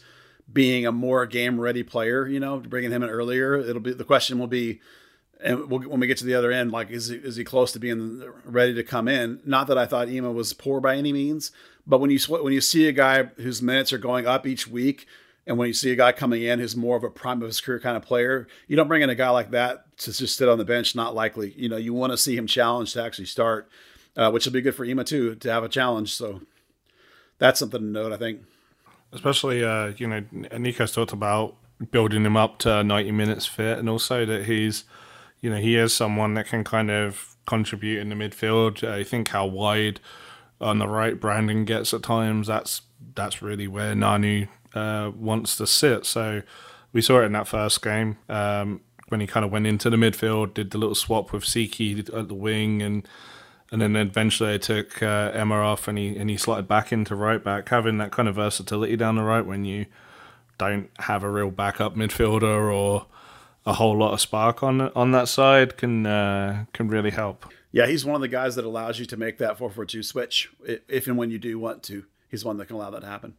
being 0.52 0.86
a 0.86 0.92
more 0.92 1.26
game 1.26 1.60
ready 1.60 1.82
player. 1.82 2.28
You 2.28 2.40
know, 2.40 2.60
bringing 2.60 2.92
him 2.92 3.02
in 3.02 3.10
earlier. 3.10 3.56
It'll 3.56 3.82
be 3.82 3.94
the 3.94 4.04
question 4.04 4.38
will 4.38 4.46
be, 4.46 4.82
and 5.44 5.68
we'll, 5.68 5.80
when 5.80 6.00
we 6.00 6.06
get 6.06 6.20
to 6.20 6.26
the 6.26 6.36
other 6.36 6.52
end, 6.52 6.72
like 6.72 6.92
is 6.92 7.08
he, 7.08 7.16
is 7.16 7.38
he 7.38 7.44
close 7.44 7.72
to 7.72 7.80
being 7.80 8.24
ready 8.46 8.76
to 8.76 8.84
come 8.84 9.08
in? 9.08 9.40
Not 9.46 9.66
that 9.66 9.80
I 9.80 9.88
thought 9.88 10.10
Ema 10.10 10.32
was 10.32 10.54
poor 10.54 10.80
by 10.80 10.96
any 10.96 11.12
means, 11.12 11.52
but 11.88 12.00
when 12.00 12.12
you 12.12 12.20
when 12.28 12.54
you 12.54 12.62
see 12.62 12.88
a 12.88 12.92
guy 12.92 13.24
whose 13.24 13.64
minutes 13.64 13.92
are 13.92 13.98
going 13.98 14.28
up 14.28 14.46
each 14.46 14.68
week, 14.68 15.08
and 15.46 15.58
when 15.58 15.68
you 15.68 15.74
see 15.74 15.92
a 15.92 15.96
guy 15.96 16.12
coming 16.12 16.42
in 16.42 16.60
who's 16.60 16.76
more 16.76 16.96
of 16.96 17.04
a 17.04 17.10
prime 17.10 17.42
of 17.42 17.48
his 17.48 17.60
career 17.60 17.80
kind 17.80 17.98
of 17.98 18.04
player, 18.04 18.48
you 18.68 18.76
don't 18.76 18.88
bring 18.88 19.02
in 19.02 19.10
a 19.10 19.16
guy 19.16 19.30
like 19.30 19.52
that 19.52 19.98
to 19.98 20.14
just 20.14 20.38
sit 20.38 20.48
on 20.48 20.58
the 20.58 20.66
bench. 20.66 20.96
Not 20.96 21.14
likely. 21.14 21.54
You 21.58 21.70
know, 21.70 21.78
you 21.78 21.94
want 21.94 22.14
to 22.14 22.18
see 22.18 22.38
him 22.38 22.48
challenged 22.48 22.94
to 22.94 23.04
actually 23.04 23.26
start, 23.26 23.70
uh, 24.16 24.32
which 24.32 24.46
will 24.46 24.54
be 24.54 24.62
good 24.62 24.76
for 24.76 24.86
Ema 24.86 25.04
too 25.04 25.36
to 25.36 25.52
have 25.52 25.64
a 25.64 25.70
challenge. 25.70 26.14
So 26.14 26.42
that's 27.40 27.60
something 27.60 27.82
to 27.82 27.86
note. 27.86 28.14
I 28.14 28.18
think. 28.18 28.42
Especially, 29.12 29.64
uh, 29.64 29.94
you 29.98 30.08
know, 30.08 30.24
Nico's 30.58 30.94
talked 30.94 31.14
about 31.14 31.56
building 31.92 32.26
him 32.26 32.38
up 32.38 32.58
to 32.60 32.84
90 32.84 33.12
minutes 33.12 33.46
fit, 33.46 33.78
and 33.78 33.90
also 33.90 34.26
that 34.26 34.46
he's, 34.46 34.86
you 35.42 35.50
know, 35.50 35.58
he 35.58 35.76
is 35.76 35.94
someone 35.94 36.34
that 36.34 36.48
can 36.48 36.64
kind 36.64 36.90
of 36.90 37.36
contribute 37.46 38.00
in 38.00 38.10
the 38.10 38.16
midfield. 38.16 38.88
I 38.88 39.04
think 39.04 39.28
how 39.28 39.46
wide 39.46 40.00
on 40.62 40.80
the 40.80 40.88
right 40.88 41.20
Brandon 41.20 41.66
gets 41.66 41.94
at 41.94 42.02
times. 42.02 42.48
That's 42.48 42.82
that's 43.16 43.42
really 43.42 43.68
where 43.68 43.94
Nanu 43.94 44.48
uh, 44.74 45.12
wants 45.16 45.56
to 45.58 45.68
sit. 45.68 46.06
So 46.06 46.42
we 46.92 47.02
saw 47.02 47.22
it 47.22 47.26
in 47.26 47.34
that 47.34 47.48
first 47.48 47.82
game 47.82 48.18
um, 48.30 48.82
when 49.10 49.20
he 49.20 49.28
kind 49.28 49.46
of 49.46 49.52
went 49.52 49.68
into 49.68 49.90
the 49.90 49.98
midfield, 49.98 50.54
did 50.54 50.72
the 50.72 50.78
little 50.78 50.96
swap 50.96 51.32
with 51.32 51.44
Tsiki 51.44 52.00
at 52.14 52.28
the 52.28 52.34
wing, 52.34 52.82
and 52.82 53.08
and 53.72 53.82
then 53.82 53.96
eventually 53.96 54.52
they 54.52 54.58
took 54.60 55.02
uh, 55.02 55.32
Ema 55.36 55.56
off, 55.56 55.88
and 55.88 55.98
he 55.98 56.16
and 56.16 56.30
he 56.30 56.38
slotted 56.38 56.68
back 56.68 56.92
into 56.92 57.16
right 57.16 57.44
back, 57.44 57.70
having 57.70 57.98
that 57.98 58.12
kind 58.12 58.30
of 58.30 58.36
versatility 58.36 58.96
down 58.96 59.16
the 59.16 59.24
right 59.24 59.46
when 59.46 59.66
you 59.66 59.88
don't 60.58 60.90
have 61.00 61.24
a 61.24 61.30
real 61.30 61.50
backup 61.50 61.96
midfielder 61.96 62.74
or 62.74 63.08
a 63.66 63.74
whole 63.74 63.98
lot 63.98 64.14
of 64.14 64.22
spark 64.22 64.62
on 64.62 64.82
on 64.82 65.12
that 65.12 65.28
side 65.28 65.78
can 65.78 66.06
uh, 66.06 66.66
can 66.74 66.88
really 66.88 67.12
help. 67.12 67.46
Yeah, 67.72 67.88
he's 67.88 68.06
one 68.06 68.16
of 68.16 68.22
the 68.22 68.28
guys 68.28 68.56
that 68.56 68.66
allows 68.66 69.00
you 69.00 69.06
to 69.08 69.18
make 69.18 69.40
that 69.40 69.58
four 69.58 69.70
four 69.70 69.86
two 69.86 70.04
switch 70.04 70.52
if 70.88 71.08
and 71.08 71.18
when 71.18 71.32
you 71.32 71.40
do 71.40 71.58
want 71.58 71.84
to. 71.84 72.06
He's 72.30 72.46
one 72.46 72.58
that 72.58 72.68
can 72.68 72.76
allow 72.76 72.90
that 72.92 73.02
to 73.02 73.08
happen. 73.08 73.36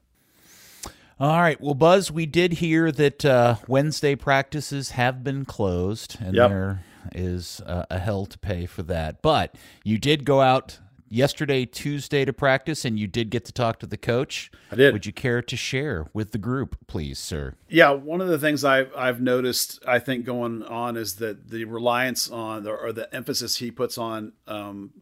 All 1.20 1.40
right. 1.40 1.60
Well, 1.60 1.74
Buzz, 1.74 2.10
we 2.10 2.26
did 2.26 2.54
hear 2.54 2.90
that 2.90 3.24
uh, 3.24 3.56
Wednesday 3.68 4.16
practices 4.16 4.90
have 4.90 5.22
been 5.22 5.44
closed, 5.44 6.16
and 6.20 6.34
Yep. 6.34 6.50
there 6.50 6.84
is 7.14 7.60
uh, 7.66 7.84
a 7.88 8.00
hell 8.00 8.26
to 8.26 8.38
pay 8.38 8.66
for 8.66 8.82
that. 8.84 9.22
But 9.22 9.54
you 9.84 9.96
did 9.96 10.24
go 10.24 10.40
out 10.40 10.80
yesterday, 11.08 11.66
Tuesday, 11.66 12.24
to 12.24 12.32
practice, 12.32 12.84
and 12.84 12.98
you 12.98 13.06
did 13.06 13.30
get 13.30 13.44
to 13.44 13.52
talk 13.52 13.78
to 13.78 13.86
the 13.86 13.96
coach. 13.96 14.50
I 14.72 14.74
did. 14.74 14.92
Would 14.92 15.06
you 15.06 15.12
care 15.12 15.40
to 15.40 15.56
share 15.56 16.08
with 16.12 16.32
the 16.32 16.38
group, 16.38 16.76
please, 16.88 17.20
sir? 17.20 17.54
Yeah, 17.68 17.90
one 17.92 18.20
of 18.20 18.26
the 18.26 18.38
things 18.38 18.64
I've 18.64 18.90
I've 18.96 19.20
noticed, 19.20 19.84
I 19.86 20.00
think, 20.00 20.24
going 20.24 20.64
on 20.64 20.96
is 20.96 21.14
that 21.16 21.50
the 21.50 21.64
reliance 21.64 22.28
on 22.28 22.64
the, 22.64 22.72
or 22.72 22.92
the 22.92 23.14
emphasis 23.14 23.58
he 23.58 23.70
puts 23.70 23.96
on 23.98 24.32
um, 24.48 24.94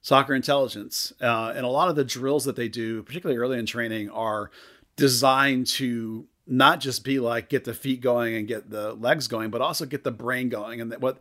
soccer 0.00 0.32
intelligence, 0.34 1.12
uh, 1.20 1.52
and 1.56 1.66
a 1.66 1.68
lot 1.68 1.88
of 1.88 1.96
the 1.96 2.04
drills 2.04 2.44
that 2.44 2.54
they 2.54 2.68
do, 2.68 3.02
particularly 3.02 3.36
early 3.36 3.58
in 3.58 3.66
training, 3.66 4.08
are 4.10 4.52
designed 4.96 5.66
to 5.66 6.26
not 6.46 6.80
just 6.80 7.04
be 7.04 7.18
like 7.18 7.48
get 7.48 7.64
the 7.64 7.74
feet 7.74 8.00
going 8.00 8.34
and 8.34 8.48
get 8.48 8.70
the 8.70 8.94
legs 8.94 9.28
going, 9.28 9.50
but 9.50 9.60
also 9.60 9.84
get 9.84 10.04
the 10.04 10.10
brain 10.10 10.48
going. 10.48 10.80
And 10.80 10.90
that 10.92 11.00
what 11.00 11.18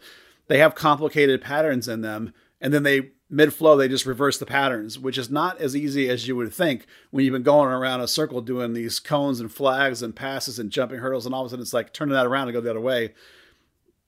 they 0.47 0.59
have 0.59 0.75
complicated 0.75 1.41
patterns 1.41 1.87
in 1.87 2.01
them, 2.01 2.33
and 2.61 2.73
then 2.73 2.83
they 2.83 3.11
mid 3.29 3.53
flow 3.53 3.75
they 3.75 3.87
just 3.87 4.05
reverse 4.05 4.37
the 4.37 4.45
patterns, 4.45 4.99
which 4.99 5.17
is 5.17 5.29
not 5.29 5.59
as 5.59 5.75
easy 5.75 6.09
as 6.09 6.27
you 6.27 6.35
would 6.35 6.53
think 6.53 6.85
when 7.11 7.25
you've 7.25 7.33
been 7.33 7.43
going 7.43 7.69
around 7.69 8.01
a 8.01 8.07
circle 8.07 8.41
doing 8.41 8.73
these 8.73 8.99
cones 8.99 9.39
and 9.39 9.51
flags 9.51 10.01
and 10.01 10.15
passes 10.15 10.59
and 10.59 10.71
jumping 10.71 10.99
hurdles, 10.99 11.25
and 11.25 11.33
all 11.33 11.41
of 11.41 11.47
a 11.47 11.49
sudden 11.49 11.63
it's 11.63 11.73
like 11.73 11.91
turning 11.91 12.13
that 12.13 12.27
around 12.27 12.47
and 12.47 12.53
go 12.53 12.61
the 12.61 12.69
other 12.69 12.81
way. 12.81 13.13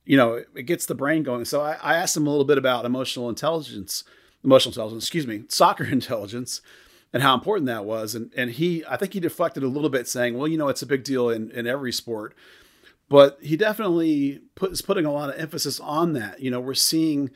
You 0.05 0.15
know, 0.15 0.43
it 0.55 0.63
gets 0.63 0.85
the 0.85 0.95
brain 0.95 1.23
going. 1.23 1.43
So 1.45 1.61
I, 1.61 1.77
I 1.81 1.95
asked 1.95 2.13
them 2.13 2.27
a 2.27 2.29
little 2.29 2.45
bit 2.45 2.57
about 2.57 2.85
emotional 2.85 3.27
intelligence, 3.27 4.03
emotional 4.43 4.71
intelligence, 4.71 5.03
excuse 5.03 5.27
me, 5.27 5.43
soccer 5.49 5.83
intelligence, 5.91 6.61
and 7.17 7.23
how 7.23 7.33
important 7.33 7.65
that 7.65 7.83
was. 7.83 8.13
And 8.13 8.31
and 8.37 8.51
he, 8.51 8.85
I 8.87 8.95
think 8.95 9.13
he 9.13 9.19
deflected 9.19 9.63
a 9.63 9.67
little 9.67 9.89
bit, 9.89 10.07
saying, 10.07 10.37
"Well, 10.37 10.47
you 10.47 10.55
know, 10.55 10.67
it's 10.67 10.83
a 10.83 10.85
big 10.85 11.03
deal 11.03 11.31
in 11.31 11.49
in 11.49 11.65
every 11.65 11.91
sport." 11.91 12.35
But 13.09 13.39
he 13.41 13.57
definitely 13.57 14.41
put, 14.53 14.71
is 14.71 14.83
putting 14.83 15.05
a 15.05 15.11
lot 15.11 15.29
of 15.31 15.39
emphasis 15.39 15.79
on 15.79 16.13
that. 16.13 16.41
You 16.41 16.51
know, 16.51 16.59
we're 16.59 16.75
seeing 16.75 17.31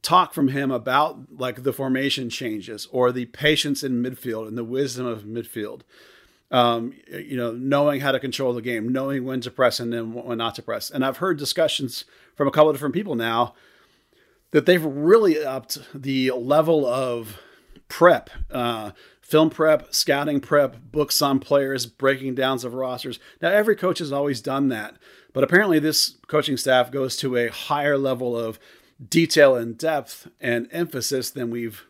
talk 0.00 0.32
from 0.32 0.48
him 0.48 0.70
about 0.70 1.38
like 1.38 1.64
the 1.64 1.72
formation 1.74 2.30
changes 2.30 2.88
or 2.90 3.12
the 3.12 3.26
patience 3.26 3.82
in 3.82 4.02
midfield 4.02 4.48
and 4.48 4.56
the 4.56 4.64
wisdom 4.64 5.04
of 5.04 5.24
midfield. 5.24 5.82
Um, 6.50 6.94
you 7.10 7.36
know, 7.36 7.52
knowing 7.52 8.00
how 8.00 8.12
to 8.12 8.20
control 8.20 8.54
the 8.54 8.62
game, 8.62 8.90
knowing 8.90 9.26
when 9.26 9.42
to 9.42 9.50
press 9.50 9.80
and 9.80 9.92
then 9.92 10.14
when 10.14 10.38
not 10.38 10.54
to 10.54 10.62
press. 10.62 10.90
And 10.90 11.04
I've 11.04 11.18
heard 11.18 11.36
discussions 11.36 12.06
from 12.36 12.48
a 12.48 12.50
couple 12.50 12.70
of 12.70 12.76
different 12.76 12.94
people 12.94 13.16
now 13.16 13.52
that 14.52 14.64
they've 14.64 14.82
really 14.82 15.44
upped 15.44 15.76
the 15.92 16.30
level 16.30 16.86
of 16.86 17.38
prep, 17.88 18.30
uh, 18.50 18.92
film 19.26 19.50
prep, 19.50 19.92
scouting 19.92 20.38
prep, 20.38 20.76
books 20.92 21.20
on 21.20 21.40
players, 21.40 21.84
breaking 21.84 22.36
downs 22.36 22.62
of 22.62 22.74
rosters. 22.74 23.18
Now, 23.42 23.50
every 23.50 23.74
coach 23.74 23.98
has 23.98 24.12
always 24.12 24.40
done 24.40 24.68
that, 24.68 24.94
but 25.32 25.42
apparently 25.42 25.80
this 25.80 26.14
coaching 26.28 26.56
staff 26.56 26.92
goes 26.92 27.16
to 27.16 27.36
a 27.36 27.48
higher 27.48 27.98
level 27.98 28.38
of 28.38 28.60
detail 29.10 29.56
and 29.56 29.76
depth 29.76 30.28
and 30.40 30.68
emphasis 30.70 31.28
than 31.30 31.50
we've 31.50 31.86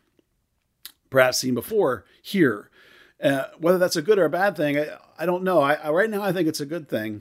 perhaps 1.10 1.36
seen 1.36 1.52
before 1.52 2.06
here. 2.22 2.70
Uh, 3.22 3.44
whether 3.58 3.76
that's 3.76 3.96
a 3.96 4.02
good 4.02 4.18
or 4.18 4.24
a 4.24 4.30
bad 4.30 4.56
thing, 4.56 4.78
I, 4.78 4.96
I 5.18 5.26
don't 5.26 5.44
know. 5.44 5.60
I, 5.60 5.74
I, 5.74 5.90
right 5.90 6.08
now, 6.08 6.22
I 6.22 6.32
think 6.32 6.48
it's 6.48 6.60
a 6.60 6.66
good 6.66 6.88
thing. 6.88 7.20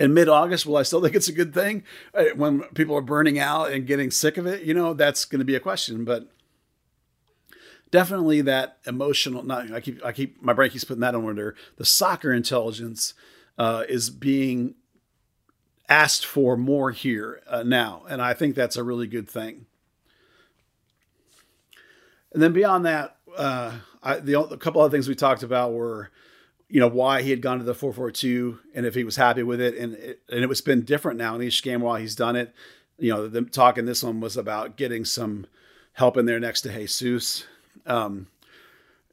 In 0.00 0.14
mid 0.14 0.28
August, 0.28 0.66
will 0.66 0.76
I 0.76 0.82
still 0.82 1.00
think 1.00 1.14
it's 1.14 1.28
a 1.28 1.32
good 1.32 1.54
thing 1.54 1.84
uh, 2.12 2.24
when 2.34 2.62
people 2.74 2.96
are 2.96 3.02
burning 3.02 3.38
out 3.38 3.70
and 3.70 3.86
getting 3.86 4.10
sick 4.10 4.36
of 4.36 4.46
it? 4.46 4.64
You 4.64 4.74
know, 4.74 4.94
that's 4.94 5.24
going 5.24 5.38
to 5.38 5.44
be 5.44 5.54
a 5.54 5.60
question. 5.60 6.04
But 6.04 6.28
definitely 7.90 8.40
that 8.42 8.78
emotional. 8.86 9.42
Not 9.42 9.72
I 9.72 9.80
keep 9.80 10.04
I 10.04 10.12
keep 10.12 10.42
my 10.42 10.52
brain 10.52 10.70
keeps 10.70 10.84
putting 10.84 11.00
that 11.00 11.14
under 11.14 11.54
the 11.76 11.84
soccer 11.84 12.32
intelligence 12.32 13.14
uh, 13.58 13.84
is 13.88 14.10
being 14.10 14.74
asked 15.88 16.24
for 16.24 16.56
more 16.56 16.92
here 16.92 17.40
uh, 17.48 17.62
now, 17.62 18.04
and 18.08 18.22
I 18.22 18.34
think 18.34 18.54
that's 18.54 18.76
a 18.76 18.84
really 18.84 19.06
good 19.06 19.28
thing. 19.28 19.66
And 22.32 22.40
then 22.40 22.52
beyond 22.52 22.86
that, 22.86 23.16
uh, 23.36 23.72
I, 24.02 24.20
the 24.20 24.40
a 24.40 24.56
couple 24.56 24.80
other 24.80 24.90
things 24.90 25.08
we 25.08 25.16
talked 25.16 25.42
about 25.42 25.72
were, 25.72 26.10
you 26.68 26.78
know, 26.78 26.88
why 26.88 27.22
he 27.22 27.30
had 27.30 27.42
gone 27.42 27.58
to 27.58 27.64
the 27.64 27.74
four 27.74 27.92
four 27.92 28.10
two, 28.10 28.60
and 28.74 28.86
if 28.86 28.94
he 28.94 29.04
was 29.04 29.16
happy 29.16 29.42
with 29.42 29.60
it, 29.60 29.76
and 29.76 29.94
it, 29.94 30.20
and 30.30 30.42
it 30.42 30.48
was 30.48 30.60
been 30.60 30.84
different 30.84 31.18
now 31.18 31.34
in 31.34 31.42
each 31.42 31.62
game 31.62 31.80
while 31.80 31.96
he's 31.96 32.14
done 32.14 32.36
it. 32.36 32.54
You 32.98 33.14
know, 33.14 33.28
the 33.28 33.42
talk 33.42 33.78
in 33.78 33.86
this 33.86 34.02
one 34.02 34.20
was 34.20 34.36
about 34.36 34.76
getting 34.76 35.04
some 35.04 35.46
help 35.94 36.16
in 36.16 36.26
there 36.26 36.38
next 36.38 36.60
to 36.62 36.72
Jesus. 36.72 37.46
Um, 37.86 38.28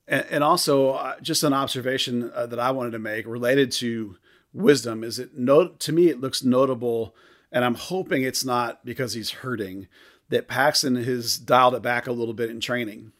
and, 0.07 0.25
and, 0.29 0.43
also, 0.43 0.91
uh, 0.91 1.19
just 1.21 1.43
an 1.43 1.53
observation 1.53 2.31
uh, 2.33 2.45
that 2.47 2.59
I 2.59 2.71
wanted 2.71 2.91
to 2.91 2.99
make 2.99 3.25
related 3.25 3.71
to 3.73 4.17
wisdom 4.53 5.03
is 5.03 5.19
it 5.19 5.37
note 5.37 5.79
to 5.79 5.91
me 5.91 6.07
it 6.07 6.19
looks 6.19 6.43
notable 6.43 7.13
and 7.51 7.63
i'm 7.63 7.75
hoping 7.75 8.23
it's 8.23 8.43
not 8.43 8.83
because 8.83 9.13
he's 9.13 9.29
hurting 9.29 9.87
that 10.29 10.47
paxton 10.47 10.95
has 10.95 11.37
dialed 11.37 11.75
it 11.75 11.81
back 11.81 12.07
a 12.07 12.11
little 12.11 12.33
bit 12.33 12.49
in 12.49 12.59
training. 12.59 13.11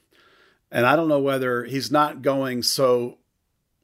And 0.72 0.86
i 0.86 0.96
don't 0.96 1.08
know 1.08 1.20
whether 1.20 1.64
he's 1.64 1.92
not 1.92 2.22
going 2.22 2.64
so 2.64 3.20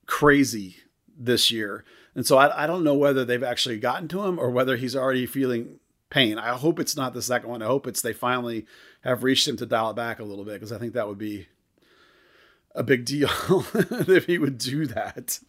crazy 0.06 0.78
this 1.18 1.52
year. 1.52 1.86
And 2.16 2.26
so 2.26 2.38
I, 2.38 2.64
I 2.64 2.68
don't 2.68 2.84
know 2.84 2.96
whether 2.96 3.24
they've 3.24 3.44
actually 3.44 3.78
gotten 3.78 4.08
to 4.10 4.24
him 4.24 4.38
or 4.38 4.50
whether 4.50 4.76
he's 4.76 4.96
already 4.96 5.26
feeling 5.26 5.80
pain 6.14 6.38
i 6.38 6.50
hope 6.50 6.80
it's 6.80 6.96
not 6.96 7.14
the 7.14 7.22
second 7.22 7.50
one 7.50 7.62
i 7.62 7.66
hope 7.66 7.88
it's 7.88 8.02
they 8.02 8.14
finally 8.14 8.66
have 9.02 9.24
reached 9.24 9.48
him 9.48 9.58
to 9.58 9.66
dial 9.66 9.90
it 9.90 9.96
back 9.96 10.20
a 10.20 10.24
little 10.24 10.46
bit 10.46 10.54
because 10.54 10.72
i 10.72 10.78
think 10.78 10.94
that 10.94 11.08
would 11.08 11.18
be 11.18 11.48
a 12.76 12.84
big 12.84 13.04
deal 13.06 13.30
if 13.74 14.26
he 14.26 14.38
would 14.38 14.58
do 14.58 14.86
that 14.86 15.40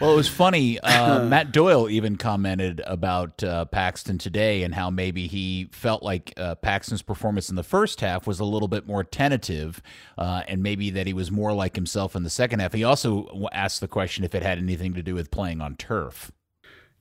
well, 0.00 0.14
it 0.14 0.16
was 0.16 0.28
funny. 0.28 0.78
Uh, 0.90 1.24
Matt 1.24 1.52
Doyle 1.52 1.88
even 1.88 2.16
commented 2.16 2.82
about 2.84 3.42
uh, 3.44 3.64
Paxton 3.66 4.18
today 4.18 4.64
and 4.64 4.74
how 4.74 4.90
maybe 4.90 5.28
he 5.28 5.68
felt 5.72 6.02
like 6.02 6.32
uh, 6.36 6.56
Paxton's 6.56 7.00
performance 7.00 7.48
in 7.48 7.56
the 7.56 7.62
first 7.62 8.00
half 8.00 8.26
was 8.26 8.40
a 8.40 8.44
little 8.44 8.68
bit 8.68 8.86
more 8.86 9.04
tentative, 9.04 9.80
uh, 10.18 10.42
and 10.48 10.62
maybe 10.62 10.90
that 10.90 11.06
he 11.06 11.12
was 11.12 11.30
more 11.30 11.52
like 11.52 11.76
himself 11.76 12.16
in 12.16 12.22
the 12.22 12.30
second 12.30 12.60
half. 12.60 12.72
He 12.72 12.84
also 12.84 13.48
asked 13.52 13.80
the 13.80 13.88
question 13.88 14.24
if 14.24 14.34
it 14.34 14.42
had 14.42 14.58
anything 14.58 14.94
to 14.94 15.02
do 15.02 15.14
with 15.14 15.30
playing 15.30 15.60
on 15.60 15.76
turf. 15.76 16.32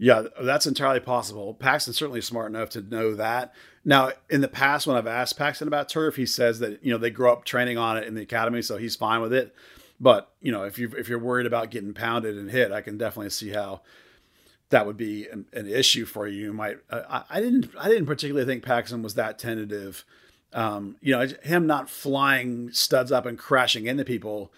Yeah, 0.01 0.23
that's 0.41 0.65
entirely 0.65 1.01
possible. 1.01 1.53
Paxton's 1.53 1.97
certainly 1.97 2.21
smart 2.21 2.49
enough 2.49 2.69
to 2.69 2.81
know 2.81 3.13
that. 3.15 3.53
Now, 3.83 4.13
in 4.29 4.39
the 4.39 4.47
past, 4.47 4.87
when 4.87 4.95
I've 4.95 5.05
asked 5.05 5.37
Paxton 5.37 5.67
about 5.67 5.89
turf, 5.89 6.15
he 6.15 6.25
says 6.25 6.59
that 6.59 6.83
you 6.83 6.91
know 6.91 6.97
they 6.97 7.09
grew 7.09 7.29
up 7.29 7.43
training 7.43 7.77
on 7.77 7.97
it 7.97 8.07
in 8.07 8.15
the 8.15 8.21
academy, 8.21 8.61
so 8.61 8.77
he's 8.77 8.95
fine 8.95 9.19
with 9.19 9.33
it. 9.33 9.53
But 9.99 10.31
you 10.41 10.53
know, 10.53 10.63
if 10.63 10.79
you 10.79 10.89
if 10.97 11.09
you're 11.09 11.19
worried 11.19 11.45
about 11.45 11.69
getting 11.69 11.93
pounded 11.93 12.37
and 12.37 12.49
hit, 12.49 12.71
I 12.71 12.79
can 12.79 12.97
definitely 12.97 13.29
see 13.29 13.49
how 13.49 13.81
that 14.69 14.85
would 14.85 14.95
be 14.95 15.27
an, 15.27 15.45
an 15.51 15.67
issue 15.67 16.05
for 16.05 16.27
you. 16.27 16.45
you 16.45 16.53
might 16.53 16.77
I, 16.89 17.23
I, 17.29 17.41
didn't 17.41 17.69
I 17.77 17.89
didn't 17.89 18.05
particularly 18.05 18.45
think 18.45 18.63
Paxton 18.63 19.01
was 19.01 19.15
that 19.15 19.37
tentative. 19.37 20.05
Um, 20.53 20.95
you 21.01 21.11
know, 21.15 21.27
him 21.43 21.67
not 21.67 21.89
flying 21.89 22.71
studs 22.71 23.11
up 23.11 23.25
and 23.25 23.37
crashing 23.37 23.85
into 23.85 24.05
people 24.05 24.51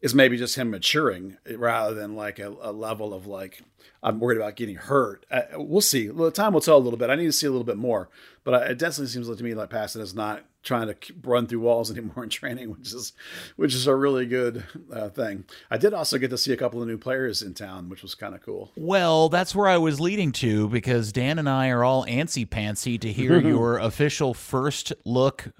is 0.00 0.14
maybe 0.14 0.36
just 0.36 0.56
him 0.56 0.70
maturing 0.70 1.36
rather 1.56 1.94
than 1.94 2.14
like 2.14 2.38
a, 2.38 2.54
a 2.60 2.72
level 2.72 3.12
of 3.12 3.26
like 3.26 3.62
I'm 4.04 4.20
worried 4.20 4.36
about 4.36 4.54
getting 4.54 4.76
hurt. 4.76 5.24
Uh, 5.30 5.42
we'll 5.54 5.80
see. 5.80 6.08
The 6.08 6.30
time 6.30 6.52
will 6.52 6.60
tell 6.60 6.76
a 6.76 6.78
little 6.78 6.98
bit. 6.98 7.08
I 7.08 7.14
need 7.14 7.24
to 7.24 7.32
see 7.32 7.46
a 7.46 7.50
little 7.50 7.64
bit 7.64 7.78
more, 7.78 8.10
but 8.44 8.70
it 8.70 8.78
definitely 8.78 9.06
seems 9.06 9.30
like 9.30 9.38
to 9.38 9.44
me 9.44 9.54
like 9.54 9.70
Paxton 9.70 10.02
is 10.02 10.14
not 10.14 10.44
trying 10.62 10.88
to 10.88 10.96
run 11.22 11.46
through 11.46 11.60
walls 11.60 11.90
anymore 11.96 12.22
in 12.22 12.28
training, 12.28 12.70
which 12.70 12.92
is 12.92 13.14
which 13.56 13.74
is 13.74 13.86
a 13.86 13.96
really 13.96 14.26
good 14.26 14.62
uh, 14.92 15.08
thing. 15.08 15.44
I 15.70 15.78
did 15.78 15.94
also 15.94 16.18
get 16.18 16.28
to 16.30 16.38
see 16.38 16.52
a 16.52 16.56
couple 16.56 16.82
of 16.82 16.86
new 16.86 16.98
players 16.98 17.40
in 17.40 17.54
town, 17.54 17.88
which 17.88 18.02
was 18.02 18.14
kind 18.14 18.34
of 18.34 18.42
cool. 18.42 18.70
Well, 18.76 19.30
that's 19.30 19.54
where 19.54 19.68
I 19.68 19.78
was 19.78 20.00
leading 20.00 20.32
to 20.32 20.68
because 20.68 21.10
Dan 21.10 21.38
and 21.38 21.48
I 21.48 21.70
are 21.70 21.82
all 21.82 22.04
antsy 22.04 22.46
pantsy 22.46 23.00
to 23.00 23.10
hear 23.10 23.40
your 23.40 23.78
official 23.78 24.34
first 24.34 24.92
look. 25.06 25.50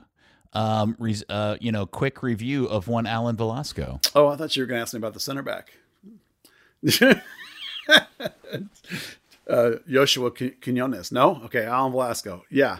Um, 0.53 0.97
uh, 1.29 1.57
you 1.61 1.73
know, 1.73 1.85
quick 1.85 2.23
review 2.23 2.67
of 2.67 2.87
one 2.87 3.07
Alan 3.07 3.37
Velasco. 3.37 3.99
Oh, 4.15 4.29
I 4.29 4.37
thought 4.37 4.55
you 4.55 4.63
were 4.63 4.67
going 4.69 4.79
to 4.79 4.83
ask 4.83 4.95
me 4.95 4.99
about 4.99 5.13
the 5.13 5.19
center 5.19 5.43
back. 5.43 5.73
uh, 9.49 9.71
Joshua 9.89 10.31
Quinones. 10.31 11.13
No? 11.13 11.43
Okay, 11.45 11.65
Alan 11.65 11.93
Velasco. 11.93 12.45
Yeah. 12.51 12.79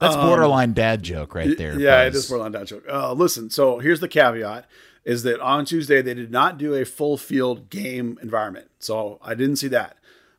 That's 0.00 0.14
um, 0.14 0.26
borderline 0.26 0.72
dad 0.74 1.02
joke 1.02 1.34
right 1.34 1.56
there. 1.58 1.78
Yeah, 1.78 2.04
it 2.04 2.14
is 2.14 2.28
borderline 2.28 2.52
dad 2.52 2.66
joke. 2.66 2.84
Uh, 2.88 3.12
listen, 3.12 3.50
so 3.50 3.78
here's 3.78 4.00
the 4.00 4.08
caveat: 4.08 4.66
is 5.04 5.24
that 5.24 5.40
on 5.40 5.64
Tuesday 5.64 6.02
they 6.02 6.14
did 6.14 6.30
not 6.30 6.56
do 6.58 6.74
a 6.74 6.84
full 6.84 7.16
field 7.16 7.68
game 7.68 8.18
environment, 8.22 8.70
so 8.78 9.18
I 9.22 9.34
didn't 9.34 9.56
see 9.56 9.68
that, 9.68 9.96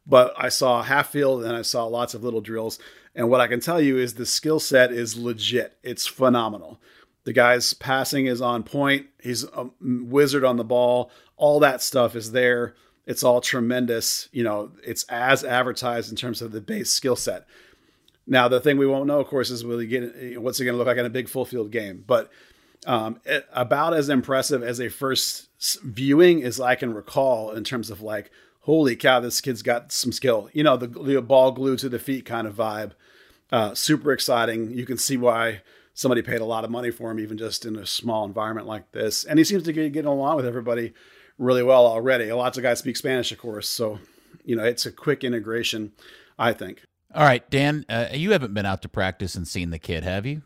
but 0.07 0.33
I 0.37 0.47
saw 0.49 0.83
half 0.83 1.09
field 1.09 1.43
and 1.43 1.55
I 1.55 1.61
saw 1.63 1.85
lots 1.85 2.13
of 2.13 2.23
little 2.23 2.41
drills. 2.41 2.79
And 3.15 3.29
what 3.29 3.41
I 3.41 3.47
can 3.47 3.59
tell 3.59 3.81
you 3.81 3.97
is 3.97 4.13
the 4.13 4.25
skill 4.25 4.59
set 4.59 4.93
is 4.93 5.17
legit. 5.17 5.77
It's 5.83 6.07
phenomenal. 6.07 6.79
The 7.25 7.33
guy's 7.33 7.73
passing 7.73 8.27
is 8.27 8.41
on 8.41 8.63
point. 8.63 9.07
He's 9.21 9.43
a 9.43 9.69
wizard 9.81 10.45
on 10.45 10.55
the 10.55 10.63
ball. 10.63 11.11
All 11.35 11.59
that 11.59 11.81
stuff 11.81 12.15
is 12.15 12.31
there. 12.31 12.75
It's 13.09 13.23
all 13.23 13.41
tremendous. 13.41 14.29
You 14.31 14.43
know, 14.43 14.71
it's 14.85 15.03
as 15.09 15.43
advertised 15.43 16.11
in 16.11 16.15
terms 16.15 16.43
of 16.43 16.51
the 16.51 16.61
base 16.61 16.91
skill 16.91 17.15
set. 17.15 17.47
Now, 18.27 18.47
the 18.47 18.59
thing 18.59 18.77
we 18.77 18.85
won't 18.85 19.07
know, 19.07 19.19
of 19.19 19.25
course, 19.25 19.49
is 19.49 19.65
will 19.65 19.79
he 19.79 19.87
get 19.87 20.39
what's 20.39 20.59
it 20.59 20.65
going 20.65 20.75
to 20.75 20.77
look 20.77 20.85
like 20.85 20.97
in 20.97 21.07
a 21.07 21.09
big 21.09 21.27
full 21.27 21.43
field 21.43 21.71
game? 21.71 22.03
But 22.05 22.29
um, 22.85 23.19
it, 23.25 23.47
about 23.51 23.95
as 23.95 24.09
impressive 24.09 24.61
as 24.61 24.79
a 24.79 24.89
first 24.89 25.49
viewing 25.83 26.43
as 26.43 26.61
I 26.61 26.75
can 26.75 26.93
recall 26.93 27.49
in 27.51 27.63
terms 27.63 27.89
of 27.89 27.99
like, 27.99 28.29
holy 28.59 28.95
cow, 28.95 29.19
this 29.19 29.41
kid's 29.41 29.63
got 29.63 29.91
some 29.91 30.11
skill. 30.11 30.47
You 30.53 30.61
know, 30.61 30.77
the, 30.77 30.85
the 30.85 31.19
ball 31.19 31.51
glued 31.51 31.79
to 31.79 31.89
the 31.89 31.97
feet 31.97 32.25
kind 32.27 32.45
of 32.45 32.53
vibe. 32.53 32.91
Uh, 33.51 33.73
super 33.73 34.11
exciting. 34.11 34.69
You 34.69 34.85
can 34.85 34.99
see 34.99 35.17
why 35.17 35.63
somebody 35.95 36.21
paid 36.21 36.41
a 36.41 36.45
lot 36.45 36.63
of 36.63 36.69
money 36.69 36.91
for 36.91 37.09
him, 37.09 37.19
even 37.19 37.39
just 37.39 37.65
in 37.65 37.75
a 37.75 37.87
small 37.87 38.23
environment 38.23 38.67
like 38.67 38.91
this. 38.91 39.23
And 39.23 39.39
he 39.39 39.45
seems 39.45 39.63
to 39.63 39.73
be 39.73 39.89
getting 39.89 40.05
along 40.05 40.35
with 40.35 40.45
everybody 40.45 40.93
really 41.39 41.63
well 41.63 41.87
already. 41.87 42.29
A 42.29 42.35
lots 42.35 42.57
of 42.57 42.63
guys 42.63 42.77
speak 42.77 42.97
Spanish, 42.97 43.31
of 43.31 43.39
course. 43.39 43.67
So, 43.67 43.99
you 44.45 44.55
know, 44.55 44.63
it's 44.63 44.85
a 44.85 44.91
quick 44.91 45.23
integration, 45.23 45.93
I 46.37 46.53
think. 46.53 46.83
All 47.15 47.23
right, 47.23 47.49
Dan, 47.49 47.85
uh, 47.89 48.09
you 48.13 48.31
haven't 48.33 48.53
been 48.53 48.67
out 48.67 48.83
to 48.83 48.89
practice 48.89 49.33
and 49.33 49.47
seen 49.47 49.71
the 49.71 49.79
kid, 49.79 50.03
have 50.03 50.27
you? 50.27 50.43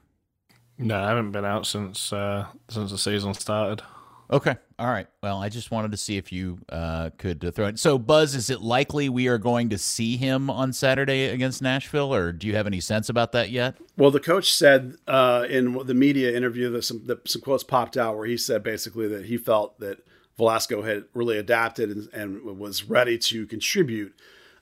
No, 0.78 0.98
I 0.98 1.10
haven't 1.10 1.32
been 1.32 1.46
out 1.46 1.66
since 1.66 2.14
uh, 2.14 2.48
since 2.70 2.92
the 2.92 2.98
season 2.98 3.34
started. 3.34 3.84
Okay. 4.32 4.56
All 4.80 4.88
right. 4.88 5.08
Well, 5.22 5.44
I 5.44 5.50
just 5.50 5.70
wanted 5.70 5.92
to 5.92 5.98
see 5.98 6.18
if 6.18 6.32
you 6.32 6.58
uh, 6.70 7.12
could 7.18 7.46
uh, 7.46 7.52
throw 7.52 7.68
it. 7.68 7.78
So, 7.78 8.00
Buzz, 8.00 8.34
is 8.34 8.50
it 8.50 8.62
likely 8.62 9.08
we 9.08 9.28
are 9.28 9.38
going 9.38 9.70
to 9.70 9.78
see 9.78 10.18
him 10.18 10.50
on 10.50 10.74
Saturday 10.74 11.26
against 11.26 11.62
Nashville, 11.62 12.14
or 12.14 12.32
do 12.32 12.48
you 12.48 12.56
have 12.56 12.66
any 12.66 12.80
sense 12.80 13.10
about 13.10 13.32
that 13.34 13.52
yet? 13.52 13.76
Well, 13.96 14.10
the 14.10 14.20
coach 14.20 14.52
said 14.52 14.96
uh, 15.08 15.46
in 15.48 15.74
the 15.86 15.94
media 15.94 16.36
interview 16.36 16.72
that 16.72 16.84
some, 16.84 17.06
that 17.06 17.28
some 17.28 17.42
quotes 17.42 17.64
popped 17.64 17.96
out 17.96 18.18
where 18.18 18.26
he 18.26 18.38
said 18.38 18.64
basically 18.64 19.08
that 19.10 19.26
he 19.26 19.38
felt 19.38 19.80
that 19.80 20.00
Velasco 20.38 20.82
had 20.82 21.06
really 21.14 21.38
adapted 21.38 21.90
and, 21.90 22.10
and 22.14 22.60
was 22.60 22.84
ready 22.84 23.18
to 23.18 23.46
contribute. 23.46 24.14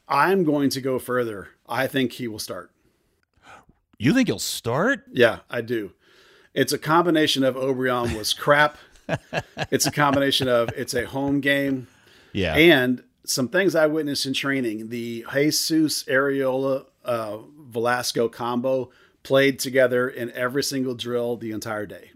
I'm 0.07 0.43
going 0.43 0.69
to 0.71 0.81
go 0.81 0.99
further. 0.99 1.49
I 1.67 1.87
think 1.87 2.13
he 2.13 2.27
will 2.27 2.39
start. 2.39 2.71
You 3.97 4.13
think 4.13 4.27
he'll 4.27 4.39
start? 4.39 5.03
Yeah, 5.11 5.39
I 5.49 5.61
do. 5.61 5.93
It's 6.53 6.73
a 6.73 6.77
combination 6.77 7.43
of 7.43 7.55
Obrian 7.55 8.17
was 8.17 8.33
crap. 8.33 8.77
it's 9.71 9.85
a 9.85 9.91
combination 9.91 10.47
of 10.47 10.69
it's 10.75 10.93
a 10.93 11.05
home 11.05 11.39
game. 11.39 11.87
Yeah. 12.33 12.55
And 12.55 13.03
some 13.25 13.47
things 13.47 13.75
I 13.75 13.87
witnessed 13.87 14.25
in 14.25 14.33
training, 14.33 14.89
the 14.89 15.25
Jesus 15.31 16.03
Arriola 16.05 16.85
uh, 17.05 17.37
Velasco 17.59 18.27
combo 18.27 18.89
played 19.23 19.59
together 19.59 20.09
in 20.09 20.31
every 20.31 20.63
single 20.63 20.95
drill 20.95 21.37
the 21.37 21.51
entire 21.51 21.85
day. 21.85 22.11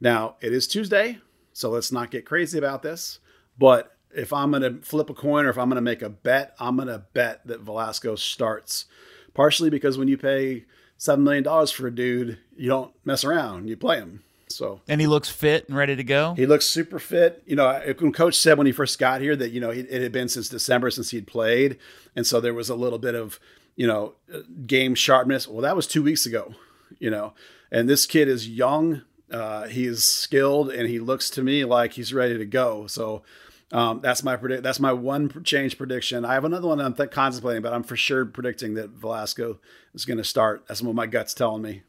Now, 0.00 0.36
it 0.40 0.52
is 0.52 0.66
Tuesday, 0.66 1.18
so 1.52 1.70
let's 1.70 1.92
not 1.92 2.10
get 2.10 2.26
crazy 2.26 2.58
about 2.58 2.82
this. 2.82 3.18
But 3.58 3.96
if 4.14 4.32
I'm 4.32 4.50
going 4.50 4.62
to 4.62 4.84
flip 4.84 5.10
a 5.10 5.14
coin 5.14 5.46
or 5.46 5.50
if 5.50 5.58
I'm 5.58 5.68
going 5.68 5.76
to 5.76 5.82
make 5.82 6.02
a 6.02 6.08
bet, 6.08 6.54
I'm 6.58 6.76
going 6.76 6.88
to 6.88 7.04
bet 7.12 7.46
that 7.46 7.60
Velasco 7.60 8.14
starts. 8.14 8.86
Partially 9.34 9.70
because 9.70 9.96
when 9.96 10.08
you 10.08 10.18
pay 10.18 10.64
$7 10.98 11.20
million 11.20 11.66
for 11.66 11.86
a 11.86 11.94
dude, 11.94 12.38
you 12.56 12.68
don't 12.68 12.92
mess 13.04 13.24
around, 13.24 13.68
you 13.68 13.76
play 13.76 13.98
him. 13.98 14.22
So 14.48 14.80
and 14.86 15.00
he 15.00 15.06
looks 15.06 15.28
fit 15.28 15.68
and 15.68 15.76
ready 15.76 15.96
to 15.96 16.04
go. 16.04 16.34
He 16.34 16.46
looks 16.46 16.66
super 16.66 16.98
fit. 16.98 17.42
You 17.46 17.56
know, 17.56 17.80
when 17.98 18.12
Coach 18.12 18.36
said 18.36 18.58
when 18.58 18.66
he 18.66 18.72
first 18.72 18.98
got 18.98 19.20
here 19.20 19.34
that 19.34 19.50
you 19.50 19.60
know 19.60 19.70
it 19.70 19.90
had 19.90 20.12
been 20.12 20.28
since 20.28 20.48
December 20.48 20.90
since 20.90 21.10
he'd 21.10 21.26
played, 21.26 21.78
and 22.14 22.26
so 22.26 22.40
there 22.40 22.54
was 22.54 22.68
a 22.68 22.74
little 22.74 22.98
bit 22.98 23.14
of 23.14 23.40
you 23.76 23.86
know 23.86 24.14
uh, 24.32 24.40
game 24.66 24.94
sharpness. 24.94 25.48
Well, 25.48 25.62
that 25.62 25.74
was 25.74 25.86
two 25.86 26.02
weeks 26.02 26.26
ago. 26.26 26.54
You 26.98 27.10
know, 27.10 27.32
and 27.70 27.88
this 27.88 28.06
kid 28.06 28.28
is 28.28 28.48
young. 28.48 29.02
Uh, 29.32 29.66
he 29.66 29.86
is 29.86 30.04
skilled, 30.04 30.70
and 30.70 30.88
he 30.88 30.98
looks 30.98 31.30
to 31.30 31.42
me 31.42 31.64
like 31.64 31.94
he's 31.94 32.12
ready 32.14 32.38
to 32.38 32.46
go. 32.46 32.86
So. 32.86 33.22
Um, 33.74 34.00
that's 34.02 34.22
my 34.22 34.36
predict. 34.36 34.62
That's 34.62 34.80
my 34.80 34.92
one 34.92 35.30
change 35.44 35.78
prediction. 35.78 36.26
I 36.26 36.34
have 36.34 36.44
another 36.44 36.68
one 36.68 36.78
I'm 36.78 36.92
th- 36.92 37.10
contemplating, 37.10 37.62
but 37.62 37.72
I'm 37.72 37.84
for 37.84 37.96
sure 37.96 38.26
predicting 38.26 38.74
that 38.74 38.90
Velasco 38.90 39.60
is 39.94 40.04
going 40.04 40.18
to 40.18 40.24
start. 40.24 40.64
That's 40.68 40.82
what 40.82 40.94
my 40.94 41.06
gut's 41.06 41.32
telling 41.32 41.62
me. 41.62 41.82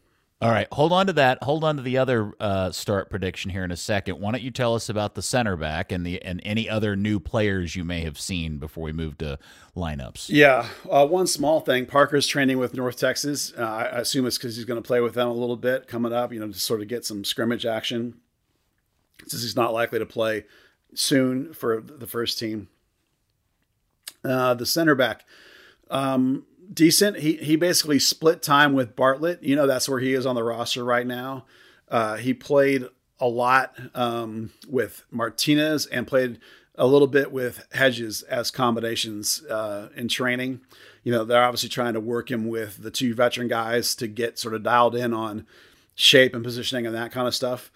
All 0.43 0.51
right, 0.51 0.67
hold 0.73 0.91
on 0.91 1.07
to 1.07 1.13
that. 1.13 1.41
Hold 1.41 1.63
on 1.63 1.77
to 1.77 1.81
the 1.81 1.97
other 1.97 2.33
uh, 2.37 2.71
start 2.71 3.09
prediction 3.09 3.49
here 3.49 3.63
in 3.63 3.71
a 3.71 3.77
second. 3.77 4.19
Why 4.19 4.31
don't 4.31 4.41
you 4.41 4.51
tell 4.51 4.75
us 4.75 4.89
about 4.89 5.15
the 5.15 5.21
center 5.21 5.55
back 5.55 5.89
and 5.91 6.05
the 6.05 6.21
and 6.21 6.41
any 6.43 6.69
other 6.69 6.97
new 6.97 7.21
players 7.21 7.77
you 7.77 7.85
may 7.85 8.01
have 8.01 8.19
seen 8.19 8.57
before 8.57 8.83
we 8.83 8.91
move 8.91 9.17
to 9.19 9.39
lineups? 9.73 10.25
Yeah, 10.27 10.67
uh, 10.89 11.07
one 11.07 11.27
small 11.27 11.61
thing. 11.61 11.85
Parker's 11.85 12.27
training 12.27 12.57
with 12.57 12.73
North 12.73 12.97
Texas. 12.97 13.53
Uh, 13.57 13.63
I 13.63 13.99
assume 13.99 14.25
it's 14.25 14.37
because 14.37 14.57
he's 14.57 14.65
going 14.65 14.81
to 14.81 14.85
play 14.85 14.99
with 14.99 15.13
them 15.13 15.29
a 15.29 15.33
little 15.33 15.55
bit 15.55 15.87
coming 15.87 16.11
up. 16.11 16.33
You 16.33 16.41
know, 16.41 16.47
to 16.49 16.59
sort 16.59 16.81
of 16.81 16.89
get 16.89 17.05
some 17.05 17.23
scrimmage 17.23 17.65
action, 17.65 18.15
since 19.25 19.43
he's 19.43 19.55
not 19.55 19.71
likely 19.71 19.99
to 19.99 20.05
play 20.05 20.43
soon 20.93 21.53
for 21.53 21.79
the 21.79 22.07
first 22.07 22.37
team. 22.37 22.67
Uh, 24.25 24.53
the 24.55 24.65
center 24.65 24.93
back. 24.95 25.23
Um, 25.89 26.45
decent. 26.73 27.17
He 27.17 27.37
he 27.37 27.55
basically 27.55 27.99
split 27.99 28.41
time 28.41 28.73
with 28.73 28.95
Bartlett. 28.95 29.43
You 29.43 29.55
know 29.55 29.67
that's 29.67 29.87
where 29.87 29.99
he 29.99 30.13
is 30.13 30.25
on 30.25 30.35
the 30.35 30.43
roster 30.43 30.83
right 30.83 31.05
now. 31.05 31.45
Uh, 31.89 32.17
he 32.17 32.33
played 32.33 32.85
a 33.19 33.27
lot 33.27 33.77
um, 33.93 34.51
with 34.67 35.03
Martinez 35.11 35.85
and 35.85 36.07
played 36.07 36.39
a 36.75 36.87
little 36.87 37.07
bit 37.07 37.31
with 37.31 37.67
Hedges 37.71 38.23
as 38.23 38.49
combinations 38.49 39.43
uh, 39.45 39.89
in 39.95 40.07
training. 40.07 40.61
You 41.03 41.11
know 41.11 41.23
they're 41.23 41.43
obviously 41.43 41.69
trying 41.69 41.93
to 41.93 41.99
work 41.99 42.31
him 42.31 42.47
with 42.47 42.81
the 42.81 42.91
two 42.91 43.13
veteran 43.13 43.47
guys 43.47 43.95
to 43.95 44.07
get 44.07 44.39
sort 44.39 44.53
of 44.53 44.63
dialed 44.63 44.95
in 44.95 45.13
on 45.13 45.45
shape 45.95 46.33
and 46.33 46.43
positioning 46.43 46.85
and 46.85 46.95
that 46.95 47.11
kind 47.11 47.27
of 47.27 47.35
stuff. 47.35 47.71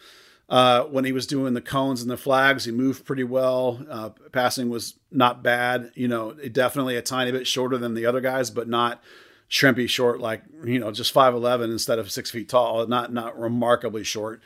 Uh, 0.49 0.83
when 0.83 1.03
he 1.03 1.11
was 1.11 1.27
doing 1.27 1.53
the 1.53 1.61
cones 1.61 2.01
and 2.01 2.09
the 2.09 2.17
flags, 2.17 2.63
he 2.63 2.71
moved 2.71 3.05
pretty 3.05 3.23
well. 3.23 3.83
Uh, 3.89 4.09
passing 4.31 4.69
was 4.69 4.95
not 5.11 5.43
bad. 5.43 5.91
You 5.93 6.07
know, 6.07 6.33
definitely 6.33 6.95
a 6.95 7.01
tiny 7.01 7.31
bit 7.31 7.45
shorter 7.45 7.77
than 7.77 7.95
the 7.95 8.05
other 8.05 8.21
guys, 8.21 8.49
but 8.49 8.67
not 8.67 9.03
shrimpy 9.49 9.87
short, 9.89 10.19
like, 10.19 10.43
you 10.63 10.79
know, 10.79 10.91
just 10.91 11.13
5'11 11.13 11.65
instead 11.65 11.99
of 11.99 12.11
six 12.11 12.31
feet 12.31 12.49
tall. 12.49 12.85
Not, 12.87 13.11
not 13.11 13.37
remarkably 13.37 14.03
short. 14.03 14.41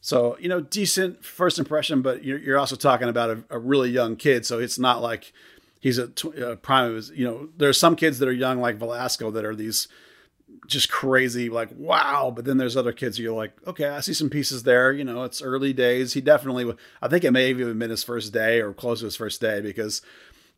So, 0.00 0.36
you 0.38 0.48
know, 0.48 0.60
decent 0.60 1.24
first 1.24 1.58
impression, 1.58 2.02
but 2.02 2.24
you're, 2.24 2.38
you're 2.38 2.58
also 2.58 2.76
talking 2.76 3.08
about 3.08 3.30
a, 3.30 3.44
a, 3.50 3.58
really 3.58 3.90
young 3.90 4.14
kid. 4.14 4.46
So 4.46 4.60
it's 4.60 4.78
not 4.78 5.02
like 5.02 5.32
he's 5.80 5.98
a, 5.98 6.10
a 6.40 6.54
prime 6.54 6.90
of 6.90 6.94
his, 6.96 7.10
you 7.10 7.24
know, 7.24 7.48
there 7.56 7.68
are 7.68 7.72
some 7.72 7.96
kids 7.96 8.20
that 8.20 8.28
are 8.28 8.32
young, 8.32 8.60
like 8.60 8.76
Velasco, 8.76 9.32
that 9.32 9.44
are 9.44 9.56
these 9.56 9.88
just 10.66 10.90
crazy, 10.90 11.48
like 11.48 11.70
wow. 11.76 12.32
But 12.34 12.44
then 12.44 12.56
there's 12.56 12.76
other 12.76 12.92
kids 12.92 13.18
you're 13.18 13.34
like, 13.34 13.52
okay, 13.66 13.88
I 13.88 14.00
see 14.00 14.14
some 14.14 14.30
pieces 14.30 14.62
there. 14.62 14.92
You 14.92 15.04
know, 15.04 15.24
it's 15.24 15.42
early 15.42 15.72
days. 15.72 16.12
He 16.12 16.20
definitely, 16.20 16.72
I 17.02 17.08
think 17.08 17.24
it 17.24 17.32
may 17.32 17.48
have 17.48 17.60
even 17.60 17.78
been 17.78 17.90
his 17.90 18.04
first 18.04 18.32
day 18.32 18.60
or 18.60 18.72
close 18.72 19.00
to 19.00 19.06
his 19.06 19.16
first 19.16 19.40
day 19.40 19.60
because 19.60 20.02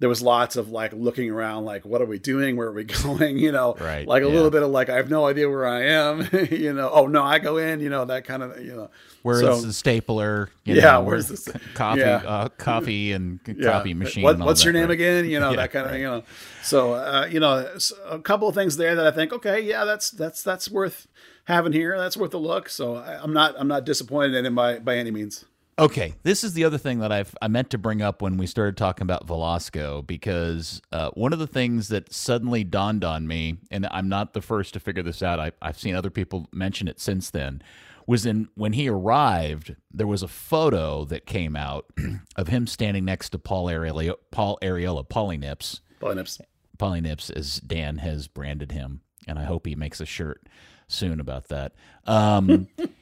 there 0.00 0.08
was 0.08 0.22
lots 0.22 0.54
of 0.56 0.70
like 0.70 0.92
looking 0.92 1.28
around, 1.30 1.64
like, 1.64 1.84
what 1.84 2.00
are 2.00 2.06
we 2.06 2.18
doing? 2.18 2.56
Where 2.56 2.68
are 2.68 2.72
we 2.72 2.84
going? 3.02 3.38
You 3.38 3.52
know, 3.52 3.76
right, 3.80 4.06
like 4.06 4.22
a 4.22 4.26
yeah. 4.26 4.32
little 4.32 4.50
bit 4.50 4.62
of 4.62 4.70
like, 4.70 4.88
I 4.88 4.96
have 4.96 5.10
no 5.10 5.26
idea 5.26 5.48
where 5.48 5.66
I 5.66 5.86
am. 5.86 6.28
you 6.50 6.72
know, 6.72 6.90
oh 6.92 7.06
no, 7.06 7.22
I 7.22 7.38
go 7.38 7.56
in. 7.56 7.80
You 7.80 7.88
know, 7.88 8.04
that 8.04 8.24
kind 8.24 8.42
of, 8.42 8.64
you 8.64 8.74
know. 8.74 8.90
Where's 9.22 9.40
so, 9.40 9.60
the 9.60 9.72
stapler? 9.72 10.50
You 10.64 10.76
yeah, 10.76 10.92
know, 10.92 11.02
where's 11.02 11.28
the 11.28 11.60
coffee, 11.74 12.00
yeah. 12.00 12.22
uh, 12.24 12.48
coffee 12.50 13.12
and 13.12 13.40
yeah. 13.46 13.72
coffee 13.72 13.94
machine? 13.94 14.22
What, 14.22 14.38
what's 14.38 14.64
your 14.64 14.72
that, 14.72 14.78
name 14.78 14.88
right? 14.88 14.94
again? 14.94 15.28
You 15.28 15.40
know 15.40 15.56
that 15.56 15.72
kind 15.72 15.86
of 15.86 15.90
right. 15.90 15.96
thing. 15.96 16.02
You 16.02 16.08
know, 16.08 16.22
so 16.62 16.94
uh, 16.94 17.28
you 17.30 17.40
know 17.40 17.68
a 18.06 18.18
couple 18.20 18.48
of 18.48 18.54
things 18.54 18.76
there 18.76 18.94
that 18.94 19.06
I 19.06 19.10
think, 19.10 19.32
okay, 19.32 19.60
yeah, 19.60 19.84
that's 19.84 20.10
that's 20.10 20.42
that's 20.42 20.70
worth 20.70 21.08
having 21.44 21.72
here. 21.72 21.98
That's 21.98 22.16
worth 22.16 22.32
a 22.34 22.38
look. 22.38 22.68
So 22.68 22.96
I, 22.96 23.20
I'm 23.20 23.32
not 23.32 23.56
I'm 23.58 23.68
not 23.68 23.84
disappointed 23.84 24.34
in 24.34 24.46
it 24.46 24.54
by 24.54 24.78
by 24.78 24.96
any 24.96 25.10
means. 25.10 25.44
Okay, 25.78 26.14
this 26.24 26.42
is 26.42 26.54
the 26.54 26.64
other 26.64 26.78
thing 26.78 26.98
that 26.98 27.12
I've 27.12 27.36
I 27.40 27.46
meant 27.46 27.70
to 27.70 27.78
bring 27.78 28.02
up 28.02 28.20
when 28.20 28.36
we 28.36 28.46
started 28.46 28.76
talking 28.76 29.04
about 29.04 29.28
Velasco 29.28 30.02
because 30.02 30.82
uh, 30.90 31.10
one 31.10 31.32
of 31.32 31.38
the 31.38 31.46
things 31.46 31.88
that 31.88 32.12
suddenly 32.12 32.64
dawned 32.64 33.04
on 33.04 33.28
me, 33.28 33.58
and 33.70 33.86
I'm 33.92 34.08
not 34.08 34.32
the 34.32 34.42
first 34.42 34.74
to 34.74 34.80
figure 34.80 35.04
this 35.04 35.22
out. 35.22 35.38
I, 35.38 35.52
I've 35.62 35.78
seen 35.78 35.94
other 35.94 36.10
people 36.10 36.48
mention 36.52 36.88
it 36.88 36.98
since 36.98 37.30
then. 37.30 37.62
Was 38.08 38.26
in 38.26 38.48
when 38.56 38.72
he 38.72 38.88
arrived, 38.88 39.76
there 39.92 40.06
was 40.06 40.22
a 40.22 40.28
photo 40.28 41.04
that 41.04 41.26
came 41.26 41.54
out 41.54 41.86
of 42.36 42.48
him 42.48 42.66
standing 42.66 43.04
next 43.04 43.30
to 43.30 43.38
Paul 43.38 43.66
Arriola, 43.66 44.14
Paul 44.32 44.58
Arriola, 44.62 45.06
Paulie 45.06 45.38
Nips, 45.38 45.80
Paulie 46.00 46.16
Nips. 46.16 46.40
Paulie 46.76 47.02
Nips, 47.02 47.30
as 47.30 47.60
Dan 47.60 47.98
has 47.98 48.26
branded 48.26 48.72
him, 48.72 49.02
and 49.28 49.38
I 49.38 49.44
hope 49.44 49.66
he 49.66 49.76
makes 49.76 50.00
a 50.00 50.06
shirt 50.06 50.48
soon 50.88 51.20
about 51.20 51.48
that. 51.48 51.74
Um, 52.06 52.66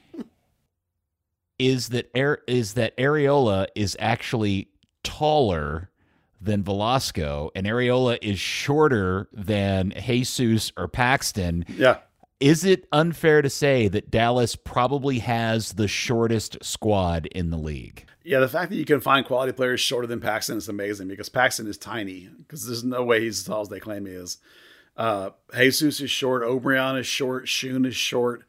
is 1.59 1.89
that 1.89 2.09
Ar- 2.15 2.41
is 2.47 2.73
that 2.73 2.95
Arriola 2.97 3.67
is 3.75 3.95
actually 3.99 4.69
taller 5.03 5.89
than 6.39 6.63
Velasco, 6.63 7.49
and 7.55 7.65
Arriola 7.65 8.17
is 8.21 8.39
shorter 8.39 9.27
than 9.33 9.93
Jesus 10.05 10.71
or 10.77 10.87
Paxton. 10.87 11.65
Yeah. 11.69 11.97
Is 12.39 12.63
it 12.63 12.87
unfair 12.91 13.41
to 13.41 13.49
say 13.49 13.87
that 13.87 14.11
Dallas 14.11 14.55
probably 14.55 15.19
has 15.19 15.73
the 15.73 15.87
shortest 15.87 16.63
squad 16.63 17.25
in 17.27 17.49
the 17.49 17.57
league? 17.57 18.05
Yeah, 18.23 18.41
the 18.41 18.47
fact 18.47 18.69
that 18.69 18.75
you 18.75 18.85
can 18.85 19.01
find 19.01 19.25
quality 19.25 19.53
players 19.53 19.79
shorter 19.79 20.05
than 20.05 20.19
Paxton 20.19 20.57
is 20.57 20.69
amazing 20.69 21.07
because 21.07 21.29
Paxton 21.29 21.65
is 21.65 21.77
tiny. 21.77 22.29
Because 22.37 22.67
there's 22.67 22.83
no 22.83 23.03
way 23.03 23.21
he's 23.21 23.39
as 23.39 23.45
tall 23.45 23.61
as 23.61 23.69
they 23.69 23.79
claim 23.79 24.05
he 24.05 24.11
is. 24.11 24.37
Uh, 24.95 25.31
Jesus 25.55 26.01
is 26.01 26.11
short. 26.11 26.43
Obrian 26.43 26.99
is 26.99 27.07
short. 27.07 27.47
Shun 27.47 27.85
is 27.85 27.95
short. 27.95 28.43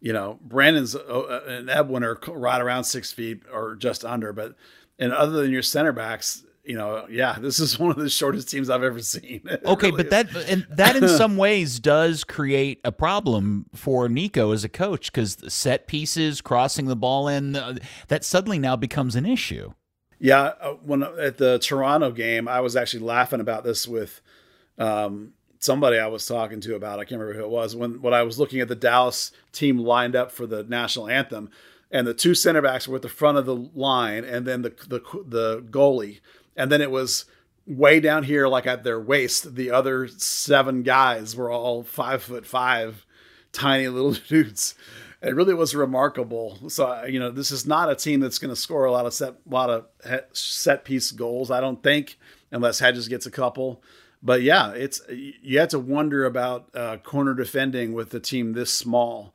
You 0.00 0.12
know, 0.12 0.38
Brandon's 0.42 0.94
uh, 0.94 1.42
and 1.46 1.68
Edwin 1.68 2.04
are 2.04 2.18
right 2.28 2.60
around 2.60 2.84
six 2.84 3.10
feet 3.12 3.42
or 3.52 3.74
just 3.76 4.04
under. 4.04 4.32
But 4.32 4.54
and 4.98 5.12
other 5.12 5.42
than 5.42 5.50
your 5.50 5.62
center 5.62 5.92
backs, 5.92 6.44
you 6.64 6.76
know, 6.76 7.06
yeah, 7.10 7.36
this 7.40 7.58
is 7.58 7.78
one 7.80 7.90
of 7.90 7.96
the 7.96 8.08
shortest 8.08 8.48
teams 8.48 8.70
I've 8.70 8.82
ever 8.82 9.00
seen. 9.00 9.40
It 9.50 9.62
Okay, 9.64 9.90
really 9.90 10.04
but 10.04 10.06
is. 10.06 10.10
that 10.34 10.50
and 10.50 10.66
that 10.70 10.96
in 10.96 11.08
some 11.18 11.36
ways 11.36 11.80
does 11.80 12.22
create 12.24 12.80
a 12.84 12.92
problem 12.92 13.66
for 13.74 14.08
Nico 14.08 14.52
as 14.52 14.64
a 14.64 14.68
coach 14.68 15.10
because 15.10 15.36
set 15.48 15.86
pieces, 15.88 16.40
crossing 16.40 16.86
the 16.86 16.96
ball 16.96 17.26
in, 17.26 17.56
uh, 17.56 17.76
that 18.08 18.24
suddenly 18.24 18.58
now 18.58 18.76
becomes 18.76 19.16
an 19.16 19.26
issue. 19.26 19.72
Yeah, 20.20 20.52
uh, 20.60 20.72
when 20.84 21.02
at 21.02 21.38
the 21.38 21.58
Toronto 21.58 22.10
game, 22.10 22.48
I 22.48 22.60
was 22.60 22.76
actually 22.76 23.04
laughing 23.04 23.40
about 23.40 23.64
this 23.64 23.86
with 23.88 24.20
um, 24.76 25.32
somebody 25.58 25.98
I 25.98 26.06
was 26.06 26.26
talking 26.26 26.60
to 26.62 26.74
about. 26.74 26.98
I 26.98 27.04
can't 27.04 27.20
remember 27.20 27.38
who 27.38 27.44
it 27.44 27.50
was. 27.50 27.74
When 27.76 28.00
when 28.00 28.14
I 28.14 28.22
was 28.22 28.38
looking 28.38 28.60
at 28.60 28.68
the 28.68 28.74
Dallas 28.74 29.32
team 29.52 29.78
lined 29.78 30.16
up 30.16 30.30
for 30.30 30.46
the 30.46 30.64
national 30.64 31.08
anthem, 31.08 31.50
and 31.90 32.06
the 32.06 32.14
two 32.14 32.34
center 32.34 32.62
backs 32.62 32.86
were 32.86 32.96
at 32.96 33.02
the 33.02 33.08
front 33.08 33.38
of 33.38 33.46
the 33.46 33.56
line, 33.56 34.24
and 34.24 34.46
then 34.46 34.62
the 34.62 34.70
the 34.88 35.00
the 35.26 35.62
goalie, 35.70 36.20
and 36.56 36.70
then 36.70 36.80
it 36.80 36.90
was 36.90 37.24
way 37.66 38.00
down 38.00 38.24
here, 38.24 38.48
like 38.48 38.66
at 38.66 38.84
their 38.84 39.00
waist. 39.00 39.54
The 39.54 39.70
other 39.70 40.08
seven 40.08 40.82
guys 40.82 41.36
were 41.36 41.50
all 41.50 41.82
five 41.82 42.22
foot 42.22 42.46
five, 42.46 43.04
tiny 43.52 43.88
little 43.88 44.12
dudes. 44.28 44.74
it 45.20 45.34
really 45.34 45.54
was 45.54 45.74
remarkable. 45.74 46.70
So 46.70 47.04
you 47.04 47.18
know, 47.18 47.30
this 47.30 47.50
is 47.50 47.66
not 47.66 47.90
a 47.90 47.96
team 47.96 48.20
that's 48.20 48.38
going 48.38 48.54
to 48.54 48.60
score 48.60 48.84
a 48.84 48.92
lot 48.92 49.06
of 49.06 49.14
set, 49.14 49.34
a 49.50 49.54
lot 49.54 49.70
of 49.70 49.86
set 50.32 50.84
piece 50.84 51.10
goals. 51.10 51.50
I 51.50 51.60
don't 51.60 51.82
think, 51.82 52.18
unless 52.50 52.78
Hedges 52.78 53.08
gets 53.08 53.26
a 53.26 53.30
couple. 53.30 53.82
But 54.22 54.42
yeah, 54.42 54.72
it's 54.72 55.00
you 55.08 55.58
have 55.60 55.68
to 55.68 55.78
wonder 55.78 56.24
about 56.24 56.68
uh, 56.74 56.96
corner 56.98 57.34
defending 57.34 57.92
with 57.92 58.12
a 58.14 58.20
team 58.20 58.52
this 58.52 58.72
small. 58.72 59.34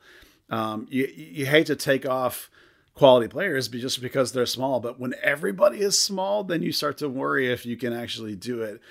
Um, 0.50 0.88
you 0.90 1.08
you 1.16 1.46
hate 1.46 1.68
to 1.68 1.76
take 1.76 2.06
off 2.06 2.50
quality 2.94 3.28
players 3.28 3.68
just 3.68 4.02
because 4.02 4.32
they're 4.32 4.46
small, 4.46 4.80
but 4.80 5.00
when 5.00 5.16
everybody 5.22 5.80
is 5.80 6.00
small, 6.00 6.44
then 6.44 6.62
you 6.62 6.72
start 6.72 6.98
to 7.00 7.10
worry 7.10 7.52
if 7.52 7.66
you 7.66 7.76
can 7.76 7.94
actually 7.94 8.36
do 8.36 8.62
it. 8.62 8.82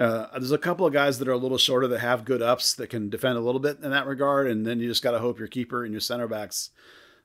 Uh, 0.00 0.26
there's 0.32 0.50
a 0.50 0.58
couple 0.58 0.86
of 0.86 0.92
guys 0.92 1.18
that 1.18 1.28
are 1.28 1.32
a 1.32 1.38
little 1.38 1.58
shorter 1.58 1.86
that 1.86 2.00
have 2.00 2.24
good 2.24 2.42
ups 2.42 2.74
that 2.74 2.88
can 2.88 3.08
defend 3.08 3.36
a 3.36 3.40
little 3.40 3.60
bit 3.60 3.78
in 3.82 3.90
that 3.90 4.06
regard, 4.06 4.48
and 4.48 4.66
then 4.66 4.80
you 4.80 4.88
just 4.88 5.02
got 5.02 5.12
to 5.12 5.18
hope 5.18 5.38
your 5.38 5.48
keeper 5.48 5.84
and 5.84 5.92
your 5.92 6.00
center 6.00 6.26
backs 6.26 6.70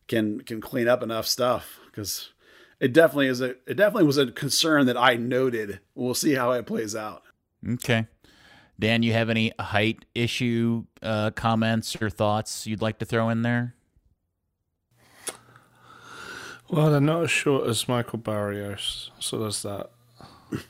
can 0.08 0.42
can 0.42 0.62
clean 0.62 0.88
up 0.88 1.02
enough 1.02 1.26
stuff 1.26 1.80
because 1.88 2.32
it 2.80 2.94
definitely 2.94 3.28
is 3.28 3.42
a 3.42 3.52
it 3.66 3.76
definitely 3.76 4.06
was 4.06 4.18
a 4.18 4.32
concern 4.32 4.86
that 4.86 4.98
I 4.98 5.16
noted. 5.16 5.80
We'll 5.96 6.14
see 6.14 6.36
how 6.36 6.52
it 6.52 6.68
plays 6.68 6.96
out. 6.96 7.24
Okay. 7.68 8.08
Dan, 8.80 9.02
you 9.04 9.14
have 9.14 9.30
any 9.30 9.54
height 9.60 10.06
issue 10.14 10.86
uh, 11.02 11.32
comments 11.32 12.00
or 12.02 12.10
thoughts 12.10 12.68
you'd 12.68 12.82
like 12.82 13.00
to 13.00 13.06
throw 13.06 13.30
in 13.30 13.42
there? 13.42 13.76
Well, 16.70 16.92
they're 16.92 17.02
not 17.02 17.24
as 17.24 17.32
short 17.32 17.68
as 17.68 17.88
Michael 17.88 18.20
Barrios, 18.20 19.12
so 19.20 19.40
there's 19.40 19.64
that. 19.64 19.90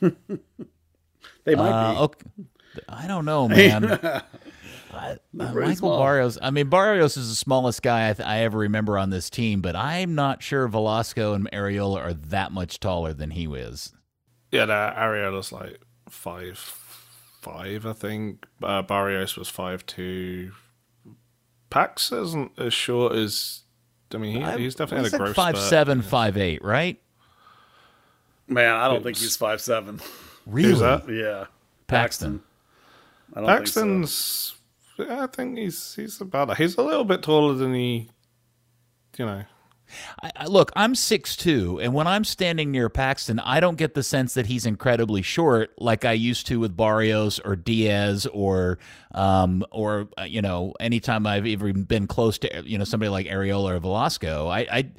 they 1.44 1.54
might 1.54 1.70
uh, 1.70 1.92
be. 1.92 1.98
Okay. 1.98 2.30
I 2.88 3.06
don't 3.06 3.24
know, 3.24 3.48
man. 3.48 3.84
I, 4.94 5.12
uh, 5.12 5.16
Michael 5.32 5.74
small. 5.74 5.98
Barrios. 5.98 6.38
I 6.40 6.50
mean, 6.50 6.68
Barrios 6.68 7.16
is 7.16 7.28
the 7.28 7.34
smallest 7.34 7.82
guy 7.82 8.10
I, 8.10 8.12
th- 8.12 8.26
I, 8.26 8.40
ever 8.40 8.58
remember 8.58 8.96
on 8.96 9.10
this 9.10 9.28
team, 9.28 9.60
but 9.60 9.76
I'm 9.76 10.14
not 10.14 10.42
sure 10.42 10.66
Velasco 10.68 11.34
and 11.34 11.50
Arriola 11.50 11.98
are 11.98 12.14
that 12.14 12.52
much 12.52 12.80
taller 12.80 13.12
than 13.12 13.32
he 13.32 13.46
is. 13.46 13.92
Yeah, 14.50 14.66
that 14.66 14.96
Arriola's 14.96 15.52
like 15.52 15.80
five 16.08 16.58
five, 17.52 17.86
I 17.86 17.92
think. 17.92 18.46
Uh, 18.62 18.82
Barrios 18.82 19.36
was 19.36 19.48
five 19.48 19.86
two. 19.86 20.52
Pax 21.70 22.12
isn't 22.12 22.52
as 22.58 22.72
short 22.72 23.14
as 23.14 23.62
I 24.14 24.18
mean, 24.18 24.42
he, 24.42 24.62
he's 24.62 24.74
definitely 24.74 25.10
had 25.10 25.14
a 25.14 25.18
growth 25.18 25.36
five 25.36 25.56
spurt. 25.56 25.68
seven, 25.68 26.02
five 26.02 26.36
eight, 26.36 26.64
right? 26.64 27.00
Man, 28.46 28.74
I 28.74 28.88
don't 28.88 29.02
think 29.02 29.18
he's 29.18 29.36
five 29.36 29.60
seven. 29.60 30.00
Really? 30.46 30.70
Who's 30.70 30.80
that? 30.80 31.08
Yeah, 31.08 31.46
Paxton. 31.86 32.42
I 33.34 33.44
Paxton's. 33.44 34.54
So. 34.96 35.06
I 35.08 35.26
think 35.26 35.58
he's 35.58 35.94
he's 35.94 36.20
about. 36.20 36.56
He's 36.56 36.76
a 36.76 36.82
little 36.82 37.04
bit 37.04 37.22
taller 37.22 37.54
than 37.54 37.74
he. 37.74 38.08
You 39.16 39.26
know. 39.26 39.44
I, 40.22 40.30
I, 40.36 40.46
look, 40.46 40.72
I'm 40.76 40.94
six 40.94 41.36
two, 41.36 41.80
and 41.80 41.94
when 41.94 42.06
I'm 42.06 42.24
standing 42.24 42.70
near 42.70 42.88
Paxton, 42.88 43.38
I 43.40 43.60
don't 43.60 43.76
get 43.76 43.94
the 43.94 44.02
sense 44.02 44.34
that 44.34 44.46
he's 44.46 44.66
incredibly 44.66 45.22
short, 45.22 45.70
like 45.78 46.04
I 46.04 46.12
used 46.12 46.46
to 46.48 46.60
with 46.60 46.76
Barrios 46.76 47.38
or 47.40 47.56
Diaz 47.56 48.26
or, 48.26 48.78
um, 49.14 49.64
or 49.70 50.08
uh, 50.18 50.22
you 50.22 50.42
know, 50.42 50.74
anytime 50.80 51.26
I've 51.26 51.46
even 51.46 51.82
been 51.84 52.06
close 52.06 52.38
to 52.38 52.62
you 52.64 52.78
know 52.78 52.84
somebody 52.84 53.10
like 53.10 53.26
Arriola 53.26 53.76
or 53.76 53.78
Velasco. 53.80 54.48
I, 54.48 54.60
I 54.70 54.90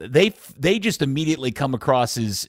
they 0.00 0.32
they 0.58 0.78
just 0.78 1.02
immediately 1.02 1.50
come 1.50 1.74
across 1.74 2.16
as 2.16 2.48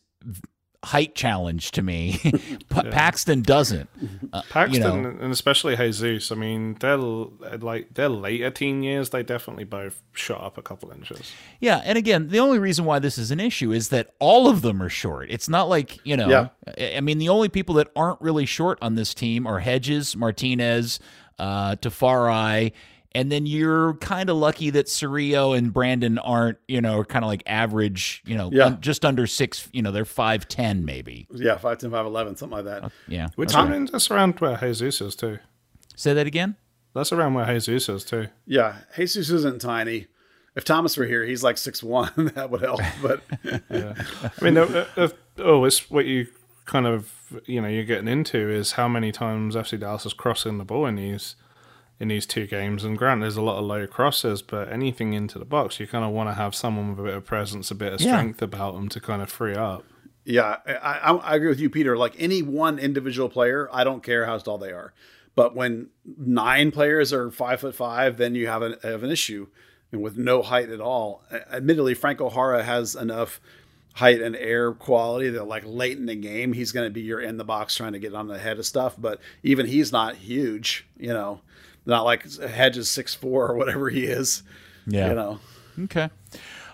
height 0.83 1.13
challenge 1.13 1.71
to 1.71 1.81
me. 1.81 2.19
yeah. 2.23 2.83
Paxton 2.91 3.41
doesn't. 3.41 3.89
Uh, 4.31 4.41
Paxton 4.49 4.73
you 4.73 4.79
know. 4.79 5.09
and 5.09 5.31
especially 5.31 5.75
Jesus. 5.75 6.31
I 6.31 6.35
mean, 6.35 6.75
they're 6.79 6.97
like 6.97 7.93
their 7.93 8.09
later 8.09 8.49
teen 8.49 8.83
years. 8.83 9.09
They 9.09 9.23
definitely 9.23 9.65
both 9.65 10.01
shot 10.13 10.41
up 10.41 10.57
a 10.57 10.61
couple 10.61 10.91
inches. 10.91 11.31
Yeah, 11.59 11.81
and 11.83 11.97
again, 11.97 12.29
the 12.29 12.39
only 12.39 12.59
reason 12.59 12.85
why 12.85 12.99
this 12.99 13.17
is 13.17 13.31
an 13.31 13.39
issue 13.39 13.71
is 13.71 13.89
that 13.89 14.11
all 14.19 14.47
of 14.47 14.61
them 14.61 14.81
are 14.81 14.89
short. 14.89 15.29
It's 15.29 15.49
not 15.49 15.69
like 15.69 16.05
you 16.05 16.15
know. 16.15 16.29
Yeah. 16.29 16.95
I 16.97 17.01
mean, 17.01 17.17
the 17.17 17.29
only 17.29 17.49
people 17.49 17.75
that 17.75 17.89
aren't 17.95 18.21
really 18.21 18.45
short 18.45 18.77
on 18.81 18.95
this 18.95 19.13
team 19.13 19.45
are 19.45 19.59
Hedges, 19.59 20.15
Martinez, 20.15 20.99
uh, 21.37 21.75
Tafari 21.75 22.71
and 23.13 23.31
then 23.31 23.45
you're 23.45 23.95
kind 23.95 24.29
of 24.29 24.37
lucky 24.37 24.69
that 24.69 24.85
Cerrillo 24.85 25.57
and 25.57 25.73
Brandon 25.73 26.19
aren't, 26.19 26.59
you 26.67 26.79
know, 26.79 27.03
kind 27.03 27.25
of 27.25 27.29
like 27.29 27.43
average, 27.47 28.21
you 28.25 28.37
know, 28.37 28.49
yeah. 28.53 28.65
un- 28.65 28.81
just 28.81 29.03
under 29.03 29.25
six, 29.25 29.67
you 29.71 29.81
know, 29.81 29.91
they're 29.91 30.05
5'10 30.05 30.83
maybe. 30.83 31.27
Yeah, 31.31 31.57
5'10, 31.57 31.89
5'11, 31.89 32.37
something 32.37 32.49
like 32.49 32.65
that. 32.65 32.83
Uh, 32.83 32.89
yeah. 33.07 33.29
Which 33.35 33.55
okay. 33.55 33.59
I 33.59 33.69
mean, 33.69 33.89
that's 33.91 34.11
around 34.11 34.39
where 34.39 34.57
Jesus 34.57 35.01
is 35.01 35.15
too. 35.15 35.39
Say 35.95 36.13
that 36.13 36.27
again? 36.27 36.55
That's 36.93 37.11
around 37.11 37.33
where 37.33 37.45
Jesus 37.59 37.89
is 37.89 38.05
too. 38.05 38.27
Yeah, 38.45 38.77
Jesus 38.95 39.29
isn't 39.29 39.61
tiny. 39.61 40.07
If 40.55 40.65
Thomas 40.65 40.97
were 40.97 41.05
here, 41.05 41.25
he's 41.25 41.43
like 41.43 41.57
six 41.57 41.81
one. 41.81 42.11
that 42.35 42.49
would 42.49 42.61
help. 42.61 42.81
But 43.01 43.21
yeah. 43.69 43.93
I 44.23 44.43
mean, 44.43 44.57
uh, 44.57 44.85
uh, 44.97 45.09
oh, 45.37 45.63
it's 45.65 45.89
what 45.89 46.05
you 46.05 46.27
kind 46.65 46.85
of 46.85 47.11
you 47.45 47.61
know 47.61 47.67
you're 47.67 47.83
getting 47.83 48.07
into 48.07 48.37
is 48.49 48.73
how 48.73 48.87
many 48.87 49.11
times 49.11 49.55
FC 49.55 49.79
Dallas 49.79 50.05
is 50.05 50.13
crossing 50.13 50.57
the 50.57 50.65
ball 50.65 50.85
in 50.85 50.95
these 50.95 51.35
in 51.99 52.07
these 52.07 52.25
two 52.25 52.47
games. 52.47 52.83
And 52.83 52.97
grant 52.97 53.21
there's 53.21 53.37
a 53.37 53.41
lot 53.41 53.57
of 53.57 53.65
low 53.65 53.85
crosses, 53.87 54.41
but 54.41 54.71
anything 54.71 55.13
into 55.13 55.37
the 55.37 55.45
box, 55.45 55.79
you 55.79 55.87
kind 55.87 56.05
of 56.05 56.11
want 56.11 56.29
to 56.29 56.33
have 56.33 56.55
someone 56.55 56.89
with 56.89 56.99
a 56.99 57.03
bit 57.03 57.13
of 57.15 57.25
presence, 57.25 57.69
a 57.71 57.75
bit 57.75 57.93
of 57.93 57.99
strength 57.99 58.41
yeah. 58.41 58.45
about 58.45 58.75
them 58.75 58.89
to 58.89 58.99
kind 58.99 59.21
of 59.21 59.29
free 59.29 59.55
up. 59.55 59.83
Yeah, 60.25 60.57
I, 60.67 61.11
I, 61.23 61.35
agree 61.35 61.49
with 61.49 61.59
you, 61.59 61.69
Peter. 61.69 61.97
Like 61.97 62.13
any 62.19 62.43
one 62.43 62.77
individual 62.77 63.29
player, 63.29 63.67
I 63.71 63.83
don't 63.83 64.03
care 64.03 64.25
how 64.25 64.37
tall 64.37 64.57
they 64.57 64.71
are. 64.71 64.93
But 65.35 65.55
when 65.55 65.89
nine 66.05 66.71
players 66.71 67.11
are 67.13 67.31
five 67.31 67.61
foot 67.61 67.73
five, 67.73 68.17
then 68.17 68.35
you 68.35 68.47
have 68.47 68.61
an, 68.61 68.75
have 68.83 69.03
an 69.03 69.09
issue. 69.09 69.47
And 69.91 70.01
with 70.03 70.17
no 70.17 70.43
height 70.43 70.69
at 70.69 70.81
all, 70.81 71.23
admittedly, 71.51 71.95
Franco 71.95 72.29
Jara 72.29 72.63
has 72.63 72.95
enough 72.95 73.41
height 73.93 74.21
and 74.21 74.35
air 74.35 74.71
quality 74.71 75.29
that 75.29 75.47
like 75.47 75.63
late 75.65 75.97
in 75.97 76.05
the 76.05 76.15
game 76.15 76.53
he's 76.53 76.71
going 76.71 76.85
to 76.85 76.91
be 76.91 77.01
your 77.01 77.19
in 77.19 77.37
the 77.37 77.43
box 77.43 77.75
trying 77.75 77.93
to 77.93 77.99
get 77.99 78.13
on 78.13 78.27
the 78.27 78.37
head 78.37 78.57
of 78.59 78.65
stuff 78.65 78.95
but 78.97 79.19
even 79.43 79.65
he's 79.65 79.91
not 79.91 80.15
huge 80.15 80.87
you 80.97 81.09
know 81.09 81.41
not 81.89 82.05
like 82.05 82.31
Hedges 82.33 82.89
six 82.89 83.13
four 83.13 83.49
or 83.49 83.55
whatever 83.55 83.89
he 83.89 84.05
is. 84.05 84.43
Yeah. 84.85 85.09
You 85.09 85.15
know. 85.15 85.39
Okay. 85.83 86.09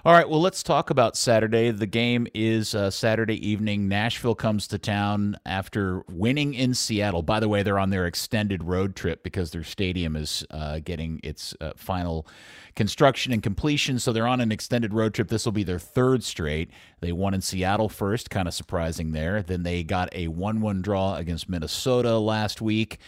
All 0.06 0.14
right, 0.14 0.30
well, 0.30 0.40
let's 0.40 0.62
talk 0.62 0.92
about 0.92 1.18
Saturday. 1.18 1.72
The 1.72 1.88
game 1.88 2.28
is 2.36 2.76
uh, 2.76 2.92
Saturday 2.92 3.44
evening. 3.50 3.88
Nashville 3.88 4.36
comes 4.36 4.68
to 4.68 4.78
town 4.78 5.36
after 5.48 6.04
winning 6.08 6.54
in 6.54 6.76
Seattle. 6.76 7.24
By 7.24 7.40
the 7.40 7.50
way, 7.50 7.64
they're 7.64 7.80
on 7.80 7.90
their 7.90 8.06
extended 8.06 8.64
road 8.64 8.96
trip 8.96 9.24
because 9.24 9.50
their 9.50 9.64
stadium 9.64 10.16
is 10.16 10.46
uh, 10.52 10.78
getting 10.86 11.20
its 11.24 11.56
uh, 11.60 11.72
final 11.76 12.28
construction 12.76 13.34
and 13.34 13.42
completion. 13.42 13.98
So 13.98 14.14
they're 14.14 14.28
on 14.28 14.42
an 14.42 14.52
extended 14.52 14.94
road 14.94 15.16
trip. 15.16 15.30
This 15.30 15.44
will 15.44 15.54
be 15.54 15.64
their 15.64 15.80
third 15.80 16.24
straight. 16.24 16.70
They 17.00 17.12
won 17.12 17.34
in 17.34 17.42
Seattle 17.42 17.90
first, 17.90 18.30
kind 18.30 18.48
of 18.48 18.54
surprising 18.54 19.12
there. 19.12 19.42
Then 19.42 19.64
they 19.64 19.82
got 19.84 20.10
a 20.12 20.28
1 20.28 20.62
1 20.62 20.84
draw 20.84 21.16
against 21.16 21.50
Minnesota 21.50 22.20
last 22.20 22.62
week. 22.62 23.00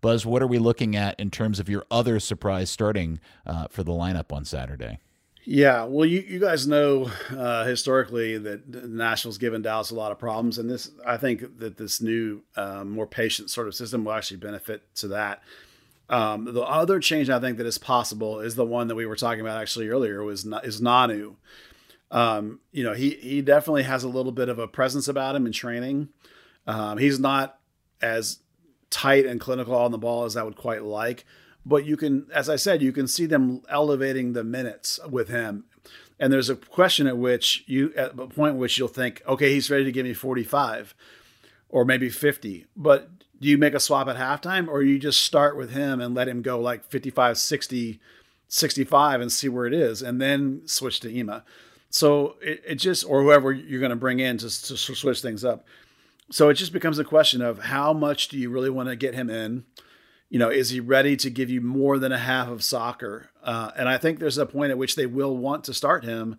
Buzz, 0.00 0.26
what 0.26 0.42
are 0.42 0.46
we 0.46 0.58
looking 0.58 0.96
at 0.96 1.18
in 1.18 1.30
terms 1.30 1.58
of 1.60 1.68
your 1.68 1.84
other 1.90 2.20
surprise 2.20 2.70
starting 2.70 3.20
uh, 3.46 3.68
for 3.68 3.82
the 3.82 3.92
lineup 3.92 4.32
on 4.32 4.44
Saturday? 4.44 4.98
Yeah, 5.48 5.84
well, 5.84 6.04
you, 6.04 6.24
you 6.26 6.40
guys 6.40 6.66
know 6.66 7.08
uh, 7.30 7.64
historically 7.64 8.36
that 8.36 8.88
Nashville's 8.90 9.38
given 9.38 9.62
Dallas 9.62 9.92
a 9.92 9.94
lot 9.94 10.10
of 10.10 10.18
problems, 10.18 10.58
and 10.58 10.68
this 10.68 10.90
I 11.06 11.16
think 11.18 11.60
that 11.60 11.76
this 11.76 12.00
new, 12.00 12.42
uh, 12.56 12.82
more 12.82 13.06
patient 13.06 13.50
sort 13.50 13.68
of 13.68 13.74
system 13.76 14.04
will 14.04 14.12
actually 14.12 14.38
benefit 14.38 14.92
to 14.96 15.08
that. 15.08 15.42
Um, 16.08 16.52
the 16.52 16.62
other 16.62 16.98
change 16.98 17.30
I 17.30 17.38
think 17.38 17.58
that 17.58 17.66
is 17.66 17.78
possible 17.78 18.40
is 18.40 18.56
the 18.56 18.64
one 18.64 18.88
that 18.88 18.96
we 18.96 19.06
were 19.06 19.16
talking 19.16 19.40
about 19.40 19.60
actually 19.60 19.88
earlier 19.88 20.22
was 20.24 20.44
is 20.64 20.80
Nanu. 20.80 21.36
Um, 22.10 22.60
you 22.72 22.82
know, 22.82 22.94
he 22.94 23.10
he 23.10 23.40
definitely 23.40 23.84
has 23.84 24.02
a 24.02 24.08
little 24.08 24.32
bit 24.32 24.48
of 24.48 24.58
a 24.58 24.66
presence 24.66 25.06
about 25.06 25.36
him 25.36 25.46
in 25.46 25.52
training. 25.52 26.08
Um, 26.66 26.98
he's 26.98 27.20
not 27.20 27.58
as 28.00 28.40
tight 28.90 29.26
and 29.26 29.40
clinical 29.40 29.74
on 29.74 29.92
the 29.92 29.98
ball 29.98 30.24
as 30.24 30.36
I 30.36 30.42
would 30.42 30.56
quite 30.56 30.82
like. 30.82 31.24
But 31.64 31.84
you 31.84 31.96
can, 31.96 32.28
as 32.32 32.48
I 32.48 32.56
said, 32.56 32.82
you 32.82 32.92
can 32.92 33.08
see 33.08 33.26
them 33.26 33.62
elevating 33.68 34.32
the 34.32 34.44
minutes 34.44 35.00
with 35.08 35.28
him. 35.28 35.64
And 36.18 36.32
there's 36.32 36.48
a 36.48 36.56
question 36.56 37.06
at 37.06 37.18
which 37.18 37.64
you, 37.66 37.92
at 37.96 38.16
the 38.16 38.26
point 38.26 38.56
which 38.56 38.78
you'll 38.78 38.88
think, 38.88 39.22
okay, 39.26 39.52
he's 39.52 39.70
ready 39.70 39.84
to 39.84 39.92
give 39.92 40.06
me 40.06 40.14
45 40.14 40.94
or 41.68 41.84
maybe 41.84 42.08
50. 42.08 42.66
But 42.76 43.10
do 43.40 43.48
you 43.48 43.58
make 43.58 43.74
a 43.74 43.80
swap 43.80 44.08
at 44.08 44.16
halftime 44.16 44.68
or 44.68 44.82
you 44.82 44.98
just 44.98 45.22
start 45.22 45.56
with 45.56 45.72
him 45.72 46.00
and 46.00 46.14
let 46.14 46.28
him 46.28 46.40
go 46.40 46.58
like 46.58 46.84
55, 46.84 47.36
60, 47.36 48.00
65 48.48 49.20
and 49.20 49.30
see 49.30 49.48
where 49.48 49.66
it 49.66 49.74
is 49.74 50.02
and 50.02 50.20
then 50.20 50.62
switch 50.66 51.00
to 51.00 51.14
Ema? 51.14 51.44
So 51.90 52.36
it, 52.40 52.62
it 52.66 52.74
just, 52.76 53.04
or 53.04 53.22
whoever 53.22 53.52
you're 53.52 53.80
going 53.80 53.90
to 53.90 53.96
bring 53.96 54.20
in 54.20 54.38
to, 54.38 54.48
to 54.48 54.76
switch 54.76 55.20
things 55.20 55.44
up 55.44 55.66
so 56.30 56.48
it 56.48 56.54
just 56.54 56.72
becomes 56.72 56.98
a 56.98 57.04
question 57.04 57.42
of 57.42 57.58
how 57.58 57.92
much 57.92 58.28
do 58.28 58.38
you 58.38 58.50
really 58.50 58.70
want 58.70 58.88
to 58.88 58.96
get 58.96 59.14
him 59.14 59.30
in? 59.30 59.64
You 60.28 60.38
know, 60.38 60.50
is 60.50 60.70
he 60.70 60.80
ready 60.80 61.16
to 61.18 61.30
give 61.30 61.50
you 61.50 61.60
more 61.60 61.98
than 61.98 62.12
a 62.12 62.18
half 62.18 62.48
of 62.48 62.64
soccer? 62.64 63.30
Uh, 63.42 63.70
and 63.76 63.88
I 63.88 63.96
think 63.96 64.18
there's 64.18 64.38
a 64.38 64.46
point 64.46 64.72
at 64.72 64.78
which 64.78 64.96
they 64.96 65.06
will 65.06 65.36
want 65.36 65.62
to 65.64 65.74
start 65.74 66.04
him 66.04 66.38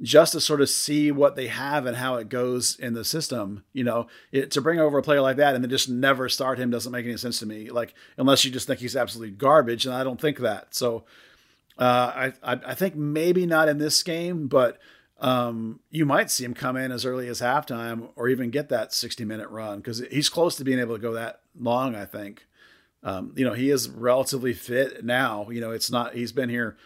just 0.00 0.32
to 0.32 0.40
sort 0.40 0.60
of 0.60 0.68
see 0.68 1.10
what 1.12 1.36
they 1.36 1.46
have 1.48 1.86
and 1.86 1.96
how 1.96 2.16
it 2.16 2.28
goes 2.28 2.76
in 2.78 2.94
the 2.94 3.04
system. 3.04 3.64
You 3.72 3.84
know, 3.84 4.06
it, 4.32 4.50
to 4.52 4.60
bring 4.60 4.80
over 4.80 4.98
a 4.98 5.02
player 5.02 5.20
like 5.20 5.36
that 5.36 5.54
and 5.54 5.62
then 5.62 5.70
just 5.70 5.88
never 5.88 6.28
start 6.28 6.58
him 6.58 6.70
doesn't 6.70 6.92
make 6.92 7.06
any 7.06 7.16
sense 7.16 7.38
to 7.40 7.46
me. 7.46 7.70
Like, 7.70 7.94
unless 8.16 8.44
you 8.44 8.50
just 8.50 8.66
think 8.66 8.80
he's 8.80 8.96
absolutely 8.96 9.36
garbage, 9.36 9.86
and 9.86 9.94
I 9.94 10.04
don't 10.04 10.20
think 10.20 10.38
that. 10.38 10.74
So 10.74 11.04
Uh, 11.78 12.32
I, 12.42 12.52
I 12.52 12.60
I 12.72 12.74
think 12.74 12.96
maybe 12.96 13.46
not 13.46 13.68
in 13.68 13.78
this 13.78 14.02
game, 14.02 14.48
but 14.48 14.78
um, 15.20 15.80
you 15.90 16.06
might 16.06 16.30
see 16.30 16.44
him 16.44 16.54
come 16.54 16.76
in 16.76 16.92
as 16.92 17.04
early 17.04 17.28
as 17.28 17.40
halftime 17.40 18.10
or 18.14 18.28
even 18.28 18.50
get 18.50 18.68
that 18.68 18.92
60 18.92 19.24
minute 19.24 19.48
run 19.48 19.78
because 19.78 20.02
he's 20.10 20.28
close 20.28 20.56
to 20.56 20.64
being 20.64 20.78
able 20.78 20.94
to 20.94 21.02
go 21.02 21.12
that 21.14 21.40
long. 21.58 21.94
I 21.94 22.04
think. 22.04 22.46
Um, 23.02 23.32
you 23.36 23.44
know, 23.44 23.54
he 23.54 23.70
is 23.70 23.88
relatively 23.88 24.52
fit 24.52 25.04
now. 25.04 25.48
You 25.50 25.60
know, 25.60 25.70
it's 25.70 25.90
not. 25.90 26.14
He's 26.14 26.32
been 26.32 26.48
here 26.48 26.76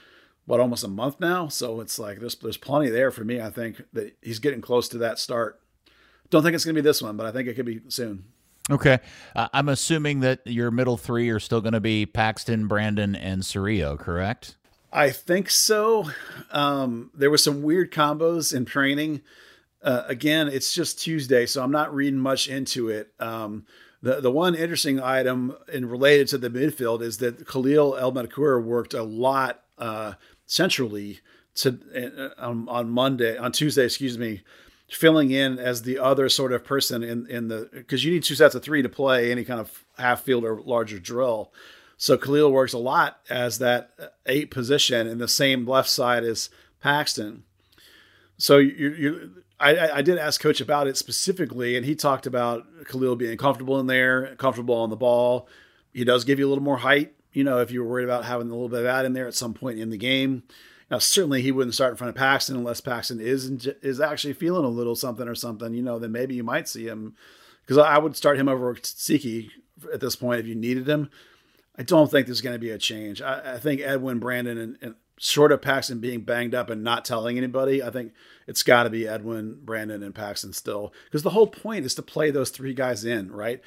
what 0.44 0.60
almost 0.60 0.84
a 0.84 0.88
month 0.88 1.20
now, 1.20 1.48
so 1.48 1.80
it's 1.80 1.98
like 1.98 2.20
there's 2.20 2.34
there's 2.36 2.56
plenty 2.56 2.90
there 2.90 3.10
for 3.10 3.24
me. 3.24 3.40
I 3.40 3.50
think 3.50 3.82
that 3.92 4.16
he's 4.22 4.38
getting 4.38 4.60
close 4.60 4.88
to 4.88 4.98
that 4.98 5.18
start. 5.18 5.60
Don't 6.30 6.42
think 6.42 6.54
it's 6.54 6.64
going 6.64 6.74
to 6.74 6.82
be 6.82 6.86
this 6.86 7.02
one, 7.02 7.16
but 7.16 7.26
I 7.26 7.32
think 7.32 7.48
it 7.48 7.54
could 7.54 7.66
be 7.66 7.80
soon. 7.88 8.24
Okay. 8.70 9.00
Uh, 9.34 9.48
I'm 9.52 9.68
assuming 9.68 10.20
that 10.20 10.40
your 10.46 10.70
middle 10.70 10.96
three 10.96 11.28
are 11.30 11.40
still 11.40 11.60
going 11.60 11.72
to 11.72 11.80
be 11.80 12.06
Paxton, 12.06 12.68
Brandon, 12.68 13.14
and 13.14 13.42
Cerrillo, 13.42 13.98
correct? 13.98 14.56
I 14.92 15.10
think 15.10 15.48
so. 15.48 16.10
Um, 16.50 17.10
there 17.14 17.30
were 17.30 17.38
some 17.38 17.62
weird 17.62 17.90
combos 17.90 18.54
in 18.54 18.66
training. 18.66 19.22
Uh, 19.82 20.02
again, 20.06 20.48
it's 20.48 20.72
just 20.72 21.00
Tuesday, 21.00 21.46
so 21.46 21.62
I'm 21.62 21.70
not 21.70 21.94
reading 21.94 22.20
much 22.20 22.46
into 22.46 22.88
it. 22.90 23.12
Um, 23.18 23.64
the 24.02 24.20
the 24.20 24.30
one 24.30 24.54
interesting 24.54 25.00
item 25.00 25.56
and 25.72 25.90
related 25.90 26.28
to 26.28 26.38
the 26.38 26.50
midfield 26.50 27.00
is 27.02 27.18
that 27.18 27.46
Khalil 27.48 27.96
El 27.96 28.12
Madkour 28.12 28.62
worked 28.62 28.94
a 28.94 29.02
lot 29.02 29.62
uh, 29.78 30.14
centrally 30.44 31.20
to 31.56 31.78
uh, 32.38 32.44
um, 32.44 32.68
on 32.68 32.90
Monday 32.90 33.36
on 33.38 33.52
Tuesday, 33.52 33.84
excuse 33.84 34.18
me, 34.18 34.42
filling 34.90 35.30
in 35.30 35.58
as 35.58 35.82
the 35.82 35.98
other 35.98 36.28
sort 36.28 36.52
of 36.52 36.64
person 36.64 37.02
in 37.02 37.26
in 37.28 37.48
the 37.48 37.68
because 37.72 38.04
you 38.04 38.12
need 38.12 38.24
two 38.24 38.34
sets 38.34 38.54
of 38.54 38.62
three 38.62 38.82
to 38.82 38.88
play 38.88 39.30
any 39.30 39.44
kind 39.44 39.60
of 39.60 39.84
half 39.96 40.20
field 40.20 40.44
or 40.44 40.60
larger 40.60 40.98
drill. 40.98 41.52
So 42.02 42.18
Khalil 42.18 42.50
works 42.50 42.72
a 42.72 42.78
lot 42.78 43.20
as 43.30 43.60
that 43.60 43.92
eight 44.26 44.50
position 44.50 45.06
in 45.06 45.18
the 45.18 45.28
same 45.28 45.64
left 45.64 45.88
side 45.88 46.24
as 46.24 46.50
Paxton. 46.80 47.44
So 48.36 48.58
you, 48.58 48.90
you 48.90 49.42
I, 49.60 49.98
I 49.98 50.02
did 50.02 50.18
ask 50.18 50.40
coach 50.40 50.60
about 50.60 50.88
it 50.88 50.96
specifically, 50.96 51.76
and 51.76 51.86
he 51.86 51.94
talked 51.94 52.26
about 52.26 52.66
Khalil 52.88 53.14
being 53.14 53.38
comfortable 53.38 53.78
in 53.78 53.86
there, 53.86 54.34
comfortable 54.34 54.74
on 54.74 54.90
the 54.90 54.96
ball. 54.96 55.46
He 55.92 56.02
does 56.02 56.24
give 56.24 56.40
you 56.40 56.48
a 56.48 56.50
little 56.50 56.64
more 56.64 56.78
height, 56.78 57.14
you 57.32 57.44
know, 57.44 57.60
if 57.60 57.70
you 57.70 57.84
were 57.84 57.88
worried 57.88 58.02
about 58.02 58.24
having 58.24 58.48
a 58.48 58.52
little 58.52 58.68
bit 58.68 58.80
of 58.80 58.84
that 58.86 59.04
in 59.04 59.12
there 59.12 59.28
at 59.28 59.34
some 59.34 59.54
point 59.54 59.78
in 59.78 59.90
the 59.90 59.96
game. 59.96 60.42
Now, 60.90 60.98
certainly 60.98 61.40
he 61.40 61.52
wouldn't 61.52 61.74
start 61.74 61.92
in 61.92 61.96
front 61.98 62.08
of 62.08 62.16
Paxton 62.16 62.56
unless 62.56 62.80
Paxton 62.80 63.20
is 63.20 63.68
is 63.80 64.00
actually 64.00 64.34
feeling 64.34 64.64
a 64.64 64.68
little 64.68 64.96
something 64.96 65.28
or 65.28 65.36
something, 65.36 65.72
you 65.72 65.82
know. 65.82 66.00
Then 66.00 66.10
maybe 66.10 66.34
you 66.34 66.42
might 66.42 66.68
see 66.68 66.88
him 66.88 67.14
because 67.64 67.78
I 67.78 67.98
would 67.98 68.16
start 68.16 68.40
him 68.40 68.48
over 68.48 68.74
Tsiki 68.74 69.50
at 69.94 70.00
this 70.00 70.16
point 70.16 70.40
if 70.40 70.48
you 70.48 70.56
needed 70.56 70.88
him. 70.88 71.08
I 71.76 71.82
don't 71.82 72.10
think 72.10 72.26
there's 72.26 72.40
going 72.40 72.54
to 72.54 72.60
be 72.60 72.70
a 72.70 72.78
change. 72.78 73.22
I, 73.22 73.54
I 73.54 73.58
think 73.58 73.80
Edwin, 73.80 74.18
Brandon, 74.18 74.58
and, 74.58 74.78
and, 74.80 74.94
short 75.18 75.52
of 75.52 75.62
Paxton 75.62 76.00
being 76.00 76.22
banged 76.22 76.52
up 76.52 76.68
and 76.68 76.82
not 76.82 77.04
telling 77.04 77.38
anybody, 77.38 77.80
I 77.80 77.90
think 77.90 78.12
it's 78.48 78.64
got 78.64 78.82
to 78.82 78.90
be 78.90 79.06
Edwin, 79.06 79.60
Brandon, 79.62 80.02
and 80.02 80.12
Paxton 80.12 80.52
still. 80.52 80.92
Because 81.04 81.22
the 81.22 81.30
whole 81.30 81.46
point 81.46 81.84
is 81.84 81.94
to 81.94 82.02
play 82.02 82.32
those 82.32 82.50
three 82.50 82.74
guys 82.74 83.04
in, 83.04 83.30
right? 83.30 83.60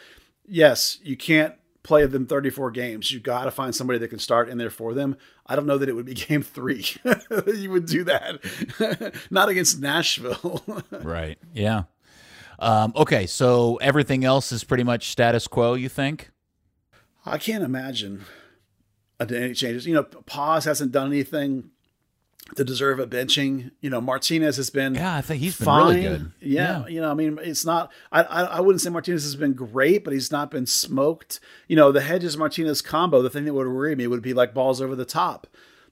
Yes, 0.45 0.99
you 1.01 1.15
can't 1.15 1.55
play 1.81 2.05
them 2.05 2.25
34 2.25 2.71
games. 2.71 3.11
You 3.11 3.21
got 3.21 3.45
to 3.45 3.51
find 3.51 3.73
somebody 3.73 3.99
that 3.99 4.09
can 4.09 4.19
start 4.19 4.49
in 4.49 4.57
there 4.57 4.69
for 4.69 4.93
them. 4.93 5.15
I 5.45 5.55
don't 5.55 5.65
know 5.65 5.77
that 5.77 5.87
it 5.87 5.93
would 5.93 6.05
be 6.05 6.13
game 6.15 6.41
three. 6.41 6.85
you 7.47 7.71
would 7.71 7.85
do 7.85 8.03
that. 8.03 9.15
not 9.31 9.47
against 9.47 9.79
Nashville. 9.79 10.83
right. 10.91 11.37
Yeah. 11.53 11.83
Um, 12.59 12.91
okay. 12.95 13.27
So 13.27 13.77
everything 13.77 14.25
else 14.25 14.51
is 14.51 14.63
pretty 14.63 14.83
much 14.83 15.09
status 15.09 15.47
quo, 15.47 15.75
you 15.75 15.87
think? 15.87 16.31
I 17.25 17.37
can't 17.37 17.63
imagine 17.63 18.25
any 19.19 19.53
changes. 19.53 19.87
You 19.87 19.93
know, 19.93 20.03
Paz 20.03 20.65
hasn't 20.65 20.91
done 20.91 21.07
anything 21.07 21.71
to 22.55 22.63
deserve 22.63 22.99
a 22.99 23.07
benching. 23.07 23.71
You 23.81 23.89
know, 23.89 23.99
Martinez 23.99 24.57
has 24.57 24.69
been 24.69 24.95
yeah, 24.95 25.15
I 25.15 25.21
think 25.21 25.41
he's 25.41 25.55
fine. 25.55 25.95
really 25.95 26.01
good. 26.03 26.31
Yeah, 26.39 26.81
yeah, 26.81 26.87
you 26.87 27.01
know, 27.01 27.09
I 27.09 27.13
mean, 27.13 27.39
it's 27.41 27.65
not. 27.65 27.91
I, 28.11 28.23
I, 28.23 28.43
I 28.43 28.59
wouldn't 28.59 28.81
say 28.81 28.89
Martinez 28.89 29.23
has 29.23 29.35
been 29.35 29.53
great, 29.53 30.03
but 30.03 30.13
he's 30.13 30.31
not 30.31 30.51
been 30.51 30.65
smoked. 30.65 31.39
You 31.67 31.75
know, 31.75 31.91
the 31.91 32.01
Hedges 32.01 32.37
Martinez 32.37 32.81
combo. 32.81 33.21
The 33.21 33.29
thing 33.29 33.45
that 33.45 33.53
would 33.53 33.67
worry 33.67 33.95
me 33.95 34.07
would 34.07 34.21
be 34.21 34.33
like 34.33 34.53
balls 34.53 34.81
over 34.81 34.95
the 34.95 35.05
top, 35.05 35.47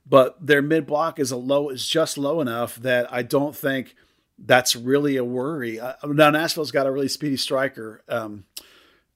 but 0.05 0.45
their 0.45 0.61
mid 0.61 0.86
block 0.86 1.19
is 1.19 1.31
a 1.31 1.38
low 1.38 1.69
is 1.69 1.88
just 1.88 2.17
low 2.17 2.41
enough 2.41 2.75
that 2.77 3.11
I 3.11 3.23
don't 3.23 3.55
think 3.55 3.95
that's 4.38 4.75
really 4.75 5.17
a 5.17 5.23
worry. 5.23 5.79
Uh, 5.79 5.93
now 6.05 6.29
Nashville's 6.29 6.71
got 6.71 6.88
a 6.88 6.91
really 6.91 7.07
speedy 7.07 7.38
striker. 7.38 8.03
Um, 8.07 8.45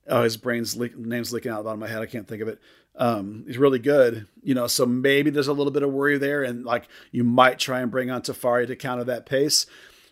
oh, 0.07 0.23
his 0.23 0.37
brain's 0.37 0.75
le- 0.75 0.89
name's 0.95 1.33
leaking 1.33 1.51
out 1.51 1.57
the 1.57 1.63
bottom 1.63 1.81
of 1.81 1.89
my 1.89 1.93
head. 1.93 2.01
I 2.01 2.05
can't 2.05 2.27
think 2.27 2.41
of 2.41 2.47
it. 2.47 2.59
Um, 2.95 3.43
he's 3.45 3.57
really 3.57 3.79
good, 3.79 4.27
you 4.41 4.55
know. 4.55 4.67
So 4.67 4.85
maybe 4.85 5.29
there's 5.29 5.47
a 5.47 5.53
little 5.53 5.71
bit 5.71 5.83
of 5.83 5.91
worry 5.91 6.17
there, 6.17 6.43
and 6.43 6.65
like 6.65 6.87
you 7.11 7.23
might 7.23 7.59
try 7.59 7.81
and 7.81 7.91
bring 7.91 8.09
on 8.09 8.21
Tafari 8.21 8.67
to 8.67 8.75
counter 8.75 9.03
that 9.05 9.25
pace. 9.25 9.65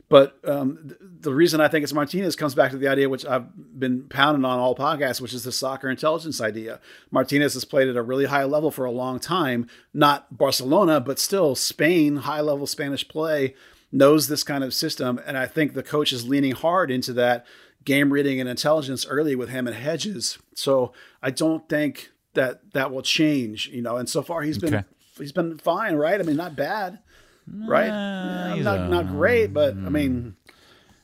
But 0.07 0.37
um, 0.43 0.77
th- 0.87 0.99
the 1.21 1.33
reason 1.33 1.59
I 1.59 1.67
think 1.67 1.81
it's 1.81 1.93
Martinez 1.93 2.35
comes 2.35 2.53
back 2.53 2.69
to 2.71 2.77
the 2.77 2.87
idea 2.87 3.09
which 3.09 3.25
I've 3.25 3.47
been 3.79 4.03
pounding 4.03 4.45
on 4.45 4.59
all 4.59 4.75
podcasts, 4.75 5.19
which 5.19 5.33
is 5.33 5.43
the 5.43 5.51
soccer 5.51 5.89
intelligence 5.89 6.39
idea. 6.39 6.79
Martinez 7.09 7.55
has 7.55 7.65
played 7.65 7.87
at 7.87 7.95
a 7.95 8.03
really 8.03 8.25
high 8.25 8.43
level 8.43 8.69
for 8.69 8.85
a 8.85 8.91
long 8.91 9.19
time, 9.19 9.67
not 9.93 10.37
Barcelona, 10.37 10.99
but 10.99 11.17
still 11.17 11.55
Spain, 11.55 12.17
high 12.17 12.41
level 12.41 12.67
Spanish 12.67 13.07
play, 13.07 13.55
knows 13.91 14.27
this 14.27 14.43
kind 14.43 14.63
of 14.63 14.73
system, 14.73 15.19
and 15.25 15.37
I 15.37 15.47
think 15.47 15.73
the 15.73 15.83
coach 15.83 16.11
is 16.11 16.27
leaning 16.27 16.51
hard 16.51 16.91
into 16.91 17.13
that 17.13 17.45
game 17.85 18.11
reading 18.11 18.39
and 18.39 18.49
intelligence 18.49 19.05
early 19.05 19.35
with 19.35 19.49
him 19.49 19.67
and 19.67 19.75
Hedges. 19.75 20.37
So 20.55 20.91
I 21.21 21.29
don't 21.29 21.69
think 21.69 22.11
that 22.33 22.73
that 22.73 22.91
will 22.91 23.01
change, 23.01 23.67
you 23.67 23.81
know. 23.81 23.97
And 23.97 24.09
so 24.09 24.21
far 24.21 24.41
he's 24.41 24.57
been 24.57 24.75
okay. 24.75 24.85
he's 25.17 25.31
been 25.31 25.57
fine, 25.57 25.95
right? 25.95 26.19
I 26.19 26.23
mean, 26.23 26.35
not 26.35 26.55
bad, 26.55 26.99
right? 27.47 27.89
Uh, 27.89 28.55
yeah, 28.55 28.63
not 28.63 28.79
a... 28.79 28.87
not 28.89 29.07
great, 29.07 29.53
but 29.53 29.73
I 29.73 29.89
mean, 29.89 30.35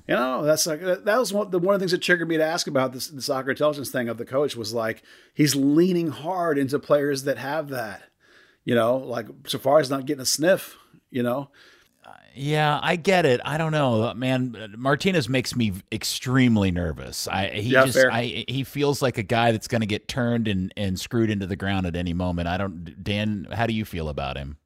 you 0.08 0.16
know, 0.16 0.44
that's 0.44 0.68
like 0.68 0.82
that 0.82 1.06
was 1.06 1.32
one, 1.32 1.52
the, 1.52 1.60
one 1.60 1.76
of 1.76 1.80
the 1.80 1.84
things 1.84 1.92
that 1.92 2.02
triggered 2.02 2.28
me 2.28 2.38
to 2.38 2.46
ask 2.46 2.68
about 2.68 2.94
this 2.94 3.08
the 3.08 3.22
soccer 3.22 3.52
intelligence 3.52 3.90
thing 3.90 4.10
of 4.10 4.18
the 4.18 4.26
coach 4.26 4.56
was 4.56 4.74
like 4.74 5.04
he's 5.34 5.56
leaning 5.56 6.10
hard 6.10 6.58
into 6.58 6.80
players 6.80 7.24
that 7.24 7.38
have 7.38 7.70
that, 7.70 8.04
you 8.66 8.76
know, 8.76 8.98
like 8.98 9.28
so 9.48 9.58
far 9.58 9.80
as 9.80 9.90
not 9.90 10.06
getting 10.06 10.22
a 10.22 10.26
sniff, 10.26 10.78
you 11.10 11.24
know. 11.24 11.50
Yeah, 12.34 12.80
I 12.82 12.96
get 12.96 13.26
it. 13.26 13.42
I 13.44 13.58
don't 13.58 13.72
know, 13.72 14.14
man. 14.14 14.76
Martinez 14.78 15.28
makes 15.28 15.56
me 15.56 15.74
extremely 15.92 16.72
nervous. 16.72 17.28
I 17.28 17.50
he 17.50 17.72
yeah, 17.72 17.86
just 17.86 17.98
fair. 17.98 18.12
I 18.12 18.46
he 18.48 18.64
feels 18.64 19.02
like 19.02 19.18
a 19.18 19.24
guy 19.24 19.52
that's 19.52 19.68
going 19.68 19.82
to 19.82 19.88
get 19.88 20.08
turned 20.08 20.48
and 20.48 20.74
and 20.78 21.00
screwed 21.00 21.30
into 21.30 21.46
the 21.46 21.56
ground 21.56 21.86
at 21.86 21.96
any 21.96 22.14
moment. 22.14 22.48
I 22.48 22.58
don't. 22.58 23.04
Dan, 23.04 23.48
how 23.52 23.68
do 23.68 23.74
you 23.74 23.84
feel 23.84 24.08
about 24.08 24.38
him? 24.38 24.58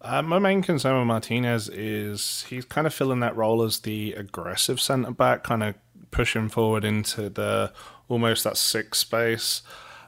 Uh, 0.00 0.22
my 0.22 0.38
main 0.38 0.62
concern 0.62 0.98
with 0.98 1.06
Martinez 1.06 1.68
is 1.70 2.44
he's 2.48 2.64
kind 2.64 2.86
of 2.86 2.92
filling 2.92 3.20
that 3.20 3.34
role 3.36 3.62
as 3.62 3.80
the 3.80 4.12
aggressive 4.12 4.80
centre 4.80 5.10
back, 5.10 5.42
kind 5.42 5.62
of 5.62 5.74
pushing 6.10 6.48
forward 6.48 6.84
into 6.84 7.28
the 7.30 7.72
almost 8.08 8.44
that 8.44 8.56
six 8.56 8.98
space. 8.98 9.62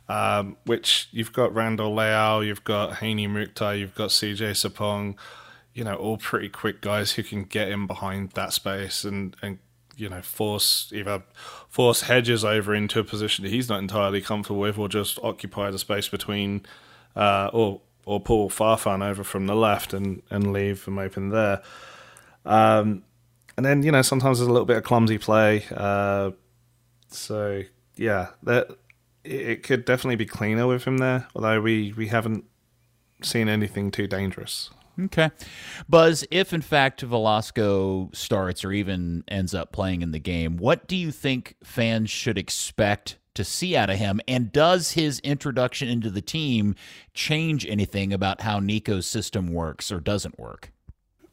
Um, 0.09 0.57
which 0.67 1.09
you've 1.11 1.33
got 1.33 1.53
Randall 1.53 1.93
Leal, 1.93 2.45
you've 2.45 2.63
got 2.63 2.99
Hany 2.99 3.27
Mukhtar, 3.27 3.75
you've 3.75 3.97
got 3.97 4.11
CJ 4.11 4.53
Sapong 4.53 5.17
you 5.77 5.85
know, 5.85 5.95
all 5.95 6.17
pretty 6.17 6.49
quick 6.49 6.81
guys 6.81 7.13
who 7.13 7.23
can 7.23 7.45
get 7.45 7.69
in 7.69 7.87
behind 7.87 8.31
that 8.31 8.55
space 8.55 9.05
and, 9.05 9.37
and 9.43 9.59
you 9.95 10.09
know, 10.09 10.23
force 10.23 10.91
either 10.95 11.23
force 11.69 12.03
Hedges 12.03 12.47
over 12.47 12.75
into 12.75 12.99
a 12.99 13.05
position 13.05 13.45
that 13.45 13.51
he's 13.51 13.69
not 13.69 13.81
entirely 13.81 14.23
comfortable 14.23 14.61
with, 14.61 14.79
or 14.79 14.89
just 14.89 15.19
occupy 15.23 15.71
the 15.71 15.79
space 15.79 16.09
between, 16.09 16.65
uh, 17.15 17.51
or 17.53 17.83
or 18.07 18.21
pull 18.21 18.49
Farfan 18.49 19.07
over 19.07 19.23
from 19.23 19.47
the 19.47 19.55
left 19.55 19.93
and 19.93 20.23
and 20.31 20.51
leave 20.51 20.87
them 20.87 20.99
open 20.99 21.29
there. 21.29 21.61
Um, 22.47 23.05
and 23.59 23.67
then 23.67 23.83
you 23.83 23.93
know 23.93 24.03
sometimes 24.03 24.39
there's 24.39 24.49
a 24.49 24.53
little 24.53 24.67
bit 24.67 24.79
of 24.79 24.85
clumsy 24.85 25.19
play. 25.19 25.65
Uh, 25.71 26.31
so 27.09 27.65
yeah, 27.97 28.29
that 28.45 28.71
it 29.25 29.63
could 29.63 29.85
definitely 29.85 30.17
be 30.17 30.27
cleaner 30.27 30.67
with 30.67 30.85
him 30.85 30.99
there. 30.99 31.29
Although 31.35 31.61
we 31.61 31.93
we 31.93 32.09
haven't 32.09 32.45
seen 33.23 33.51
anything 33.51 33.91
too 33.91 34.07
dangerous. 34.07 34.71
Okay. 34.99 35.31
Buzz, 35.89 36.25
if 36.31 36.53
in 36.53 36.63
fact 36.63 37.03
Velasco 37.03 38.11
starts 38.13 38.65
or 38.65 38.73
even 38.73 39.25
ends 39.29 39.55
up 39.55 39.73
playing 39.73 40.03
in 40.03 40.13
the 40.13 40.19
game, 40.19 40.57
what 40.57 40.87
do 40.87 40.97
you 40.97 41.11
think 41.11 41.57
fans 41.63 42.11
should 42.11 42.39
expect 42.39 43.19
to 43.35 43.45
see 43.45 43.77
out 43.77 43.91
of 43.91 43.99
him? 43.99 44.21
And 44.27 44.51
does 44.51 44.93
his 44.93 45.21
introduction 45.21 45.89
into 45.89 46.11
the 46.11 46.23
team 46.23 46.75
change 47.13 47.67
anything 47.67 48.13
about 48.13 48.41
how 48.41 48.59
Nico's 48.59 49.07
system 49.07 49.53
works 49.53 49.93
or 49.93 50.01
doesn't 50.01 50.39
work? 50.39 50.73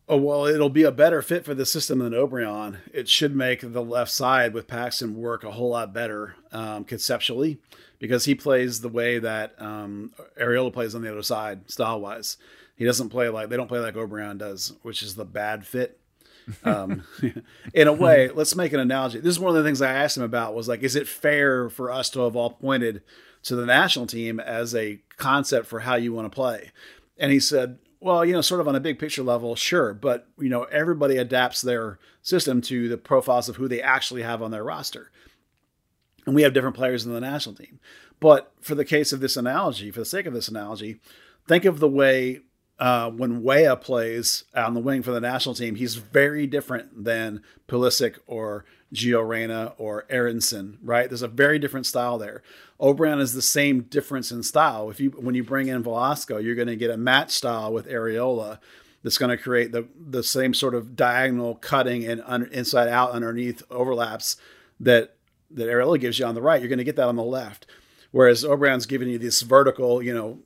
Oh, 0.10 0.18
well, 0.18 0.46
it'll 0.46 0.70
be 0.70 0.84
a 0.84 0.92
better 0.92 1.22
fit 1.22 1.46
for 1.46 1.54
the 1.54 1.66
system 1.66 2.00
than 2.00 2.12
Obrian. 2.12 2.80
It 2.94 3.08
should 3.08 3.34
make 3.34 3.62
the 3.62 3.82
left 3.82 4.12
side 4.12 4.54
with 4.54 4.68
Paxton 4.68 5.16
work 5.16 5.46
a 5.46 5.52
whole 5.52 5.70
lot 5.70 5.94
better 5.94 6.36
um, 6.52 6.84
conceptually 6.84 7.60
because 8.00 8.26
he 8.26 8.36
plays 8.36 8.82
the 8.82 8.90
way 8.90 9.18
that 9.20 9.56
um, 9.60 10.12
Arriola 10.40 10.74
plays 10.74 10.94
on 10.94 11.04
the 11.04 11.12
other 11.12 11.24
side, 11.24 11.72
style 11.72 12.02
wise. 12.02 12.36
He 12.76 12.86
doesn't 12.86 13.10
play 13.10 13.30
like 13.30 13.50
they 13.50 13.58
don't 13.58 13.68
play 13.68 13.80
like 13.80 13.96
Obrian 13.96 14.38
does, 14.38 14.74
which 14.82 15.04
is 15.04 15.16
the 15.16 15.26
bad 15.26 15.66
fit. 15.66 16.00
Um, 16.64 17.04
in 17.74 17.88
a 17.88 17.94
way, 17.94 18.30
let's 18.30 18.56
make 18.56 18.74
an 18.74 18.80
analogy. 18.80 19.20
This 19.20 19.32
is 19.32 19.40
one 19.40 19.56
of 19.56 19.56
the 19.56 19.68
things 19.68 19.82
I 19.82 19.94
asked 19.94 20.18
him 20.18 20.24
about 20.24 20.56
was 20.56 20.68
like, 20.68 20.84
is 20.84 20.96
it 20.96 21.08
fair 21.08 21.70
for 21.70 21.92
us 21.92 22.10
to 22.12 22.22
have 22.22 22.36
all 22.36 22.52
pointed 22.52 23.02
to 23.44 23.56
the 23.56 23.66
national 23.66 24.08
team 24.08 24.40
as 24.40 24.74
a 24.76 25.00
concept 25.18 25.68
for 25.68 25.82
how 25.82 25.96
you 25.96 26.14
want 26.14 26.26
to 26.26 26.36
play? 26.36 26.72
And 27.18 27.32
he 27.32 27.40
said, 27.40 27.80
Well, 28.00 28.26
you 28.26 28.34
know, 28.34 28.42
sort 28.42 28.62
of 28.62 28.68
on 28.68 28.76
a 28.76 28.82
big 28.82 29.00
picture 29.00 29.24
level, 29.24 29.56
sure, 29.56 29.94
but 29.94 30.28
you 30.38 30.50
know, 30.50 30.64
everybody 30.64 31.18
adapts 31.18 31.62
their 31.62 32.00
system 32.22 32.62
to 32.62 32.90
the 32.90 32.98
profiles 32.98 33.50
of 33.50 33.58
who 33.58 33.68
they 33.68 33.82
actually 33.82 34.24
have 34.24 34.42
on 34.42 34.52
their 34.52 34.64
roster. 34.64 35.12
And 36.26 36.36
we 36.36 36.44
have 36.44 36.54
different 36.54 36.76
players 36.76 37.06
in 37.06 37.14
the 37.14 37.20
national 37.20 37.56
team. 37.56 37.80
But 38.20 38.54
for 38.62 38.76
the 38.76 38.86
case 38.86 39.12
of 39.12 39.20
this 39.20 39.36
analogy, 39.36 39.92
for 39.92 40.00
the 40.00 40.06
sake 40.06 40.26
of 40.26 40.34
this 40.34 40.48
analogy, 40.48 41.02
think 41.48 41.66
of 41.66 41.80
the 41.80 41.90
way 41.90 42.40
uh, 42.84 43.10
when 43.10 43.44
Weah 43.44 43.78
plays 43.78 44.44
on 44.54 44.74
the 44.74 44.82
wing 44.82 45.04
for 45.04 45.12
the 45.12 45.22
national 45.22 45.56
team, 45.56 45.76
he's 45.76 45.96
very 45.96 46.46
different 46.46 47.06
than 47.06 47.42
Pulisic 47.66 48.18
or 48.28 48.66
Gio 48.94 49.26
Reyna 49.26 49.72
or 49.78 50.06
Aronson, 50.10 50.80
right? 50.84 51.10
There's 51.10 51.22
a 51.22 51.30
very 51.30 51.60
different 51.60 51.86
style 51.86 52.18
there. 52.18 52.44
Obrian 52.82 53.22
is 53.22 53.34
the 53.34 53.42
same 53.42 53.84
difference 53.84 54.34
in 54.34 54.44
style. 54.44 54.90
If 54.90 55.00
you 55.00 55.12
when 55.12 55.34
you 55.34 55.46
bring 55.46 55.70
in 55.70 55.82
Velasco, 55.82 56.40
you're 56.40 56.56
going 56.56 56.68
to 56.68 56.76
get 56.76 56.92
a 56.92 56.98
match 56.98 57.32
style 57.32 57.72
with 57.72 57.88
Arriola 57.88 58.60
that's 59.02 59.18
going 59.18 59.32
to 59.32 59.42
create 59.42 59.72
the 59.72 59.88
the 59.98 60.22
same 60.22 60.54
sort 60.54 60.76
of 60.76 60.94
diagonal 60.94 61.56
cutting 61.56 62.04
and 62.04 62.22
un, 62.26 62.50
inside 62.52 62.90
out 62.90 63.12
underneath 63.12 63.64
overlaps 63.72 64.36
that 64.82 65.16
that 65.52 65.70
Arriola 65.70 66.02
gives 66.02 66.20
you 66.20 66.26
on 66.26 66.36
the 66.36 66.42
right. 66.42 66.60
You're 66.60 66.68
going 66.68 66.80
to 66.80 66.84
get 66.84 66.98
that 66.98 67.08
on 67.08 67.16
the 67.16 67.24
left. 67.24 67.66
Whereas 68.12 68.44
Obrian's 68.44 68.88
giving 68.88 69.08
you 69.08 69.20
this 69.20 69.42
vertical, 69.42 70.04
you 70.04 70.14
know, 70.14 70.40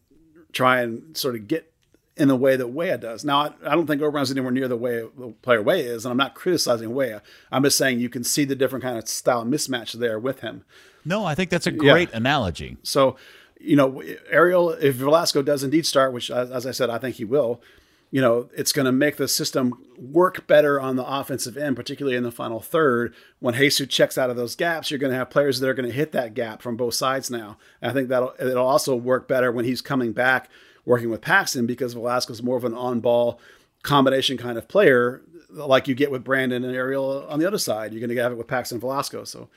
try 0.53 0.81
and 0.81 1.17
sort 1.17 1.33
of 1.33 1.47
get 1.47 1.73
in 2.17 2.27
the 2.27 2.35
way 2.35 2.55
that 2.55 2.67
Weah 2.67 2.97
does. 2.97 3.23
Now, 3.23 3.53
I, 3.65 3.75
don't 3.75 3.87
think 3.87 4.01
Obrian's 4.01 4.31
anywhere 4.31 4.51
near 4.51 4.67
the 4.67 4.75
way 4.75 5.01
the 5.17 5.33
player 5.41 5.61
Weah 5.61 5.77
is, 5.77 6.05
and 6.05 6.11
I'm 6.11 6.17
not 6.17 6.35
criticizing 6.35 6.93
Weah. 6.93 7.21
I'm 7.51 7.63
just 7.63 7.77
saying 7.77 7.99
you 7.99 8.09
can 8.09 8.23
see 8.23 8.43
the 8.43 8.55
different 8.55 8.83
kind 8.83 8.97
of 8.97 9.07
style 9.07 9.45
mismatch 9.45 9.93
there 9.93 10.19
with 10.19 10.41
him. 10.41 10.65
No, 11.05 11.25
I 11.25 11.35
think 11.35 11.49
that's 11.49 11.67
a 11.67 11.71
great 11.71 12.09
yeah. 12.09 12.17
analogy. 12.17 12.77
So, 12.83 13.15
you 13.59 13.75
know, 13.75 14.03
Ariel, 14.29 14.71
if 14.71 14.95
Velasco 14.95 15.41
does 15.41 15.63
indeed 15.63 15.85
start, 15.85 16.11
which, 16.11 16.29
as 16.29 16.65
I 16.65 16.71
said, 16.71 16.89
I 16.89 16.97
think 16.97 17.15
he 17.15 17.25
will, 17.25 17.61
you 18.09 18.21
know, 18.21 18.49
it's 18.55 18.71
going 18.71 18.85
to 18.85 18.91
make 18.91 19.17
the 19.17 19.27
system 19.27 19.73
work 19.97 20.47
better 20.47 20.79
on 20.79 20.95
the 20.95 21.05
offensive 21.05 21.57
end, 21.57 21.75
particularly 21.75 22.17
in 22.17 22.23
the 22.23 22.31
final 22.31 22.59
third. 22.59 23.13
When 23.39 23.53
Jesus 23.53 23.87
checks 23.87 24.17
out 24.17 24.29
of 24.29 24.37
those 24.37 24.55
gaps, 24.55 24.89
you're 24.89 24.99
going 24.99 25.11
to 25.11 25.17
have 25.17 25.29
players 25.29 25.59
that 25.59 25.69
are 25.69 25.73
going 25.73 25.89
to 25.89 25.95
hit 25.95 26.13
that 26.13 26.33
gap 26.33 26.61
from 26.61 26.77
both 26.77 26.93
sides 26.93 27.29
now. 27.29 27.57
And 27.81 27.91
I 27.91 27.93
think 27.93 28.09
that'll 28.09 28.33
it'll 28.39 28.65
also 28.65 28.95
work 28.95 29.27
better 29.27 29.51
when 29.51 29.65
he's 29.65 29.81
coming 29.81 30.13
back 30.13 30.49
working 30.87 31.09
with 31.09 31.21
Paxton 31.21 31.67
because 31.67 31.93
Velasco's 31.93 32.41
more 32.41 32.55
of 32.55 32.63
an 32.63 32.73
on-ball 32.73 33.39
combination 33.83 34.37
kind 34.37 34.57
of 34.57 34.69
player, 34.69 35.21
like 35.51 35.87
you 35.87 35.93
get 35.93 36.09
with 36.09 36.23
Brandon 36.23 36.63
and 36.63 36.73
Ariel 36.73 37.27
on 37.29 37.39
the 37.39 37.45
other 37.45 37.57
side. 37.57 37.91
You're 37.91 37.99
going 37.99 38.15
to 38.15 38.23
have 38.23 38.31
it 38.31 38.37
with 38.37 38.47
Paxton 38.47 38.79
Velasco. 38.79 39.25
So 39.25 39.49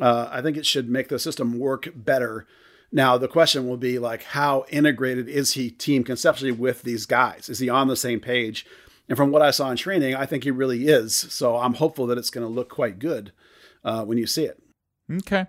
uh, 0.00 0.28
I 0.30 0.42
think 0.42 0.58
it 0.58 0.66
should 0.66 0.90
make 0.90 1.08
the 1.08 1.18
system 1.18 1.58
work 1.58 1.88
better. 1.94 2.46
Now 2.92 3.16
the 3.16 3.26
question 3.26 3.66
will 3.66 3.78
be 3.78 3.98
like, 3.98 4.22
how 4.22 4.66
integrated 4.68 5.28
is 5.28 5.54
he 5.54 5.70
team 5.70 6.04
conceptually 6.04 6.52
with 6.52 6.82
these 6.82 7.06
guys? 7.06 7.48
Is 7.48 7.58
he 7.58 7.70
on 7.70 7.88
the 7.88 7.96
same 7.96 8.20
page? 8.20 8.66
And 9.08 9.16
from 9.16 9.30
what 9.30 9.42
I 9.42 9.52
saw 9.52 9.70
in 9.70 9.78
training, 9.78 10.14
I 10.14 10.26
think 10.26 10.44
he 10.44 10.50
really 10.50 10.88
is. 10.88 11.16
So 11.16 11.56
I'm 11.56 11.74
hopeful 11.74 12.06
that 12.08 12.18
it's 12.18 12.30
going 12.30 12.46
to 12.46 12.52
look 12.52 12.68
quite 12.68 12.98
good 12.98 13.32
uh, 13.82 14.04
when 14.04 14.18
you 14.18 14.26
see 14.26 14.44
it. 14.44 14.62
Okay. 15.10 15.46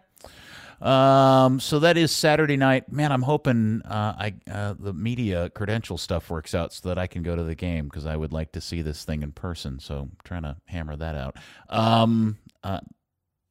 Um, 0.82 1.60
so 1.60 1.80
that 1.80 1.98
is 1.98 2.12
Saturday 2.12 2.58
night. 2.58 2.92
Man, 2.92 3.12
I'm 3.12 3.24
hoping 3.24 3.82
uh, 3.84 4.16
I 4.18 4.34
uh, 4.52 4.76
the 4.78 4.94
media 4.94 5.50
credential 5.50 5.98
stuff 5.98 6.30
works 6.30 6.54
out 6.54 6.74
so 6.74 6.90
that 6.90 7.00
I 7.00 7.08
can 7.08 7.24
go 7.24 7.36
to 7.36 7.44
the 7.44 7.56
game 7.56 7.86
because 7.86 8.06
I 8.06 8.16
would 8.16 8.32
like 8.32 8.52
to 8.52 8.62
see 8.62 8.82
this 8.82 9.04
thing 9.04 9.24
in 9.24 9.32
person. 9.32 9.80
So 9.80 9.98
I'm 9.98 10.12
trying 10.24 10.44
to 10.44 10.58
hammer 10.66 10.96
that 10.96 11.16
out. 11.16 11.38
Um, 11.70 12.38
uh, 12.64 12.82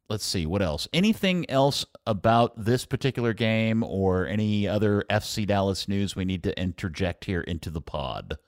let's 0.08 0.24
see 0.24 0.46
what 0.46 0.62
else. 0.62 0.86
Anything 0.92 1.48
else 1.50 1.84
about 2.06 2.52
this 2.56 2.84
particular 2.84 3.32
game 3.32 3.82
or 3.82 4.26
any 4.26 4.68
other 4.68 5.04
FC 5.10 5.46
Dallas 5.46 5.88
news 5.88 6.14
we 6.14 6.24
need 6.24 6.42
to 6.44 6.58
interject 6.60 7.24
here 7.24 7.40
into 7.40 7.70
the 7.70 7.80
pod? 7.80 8.38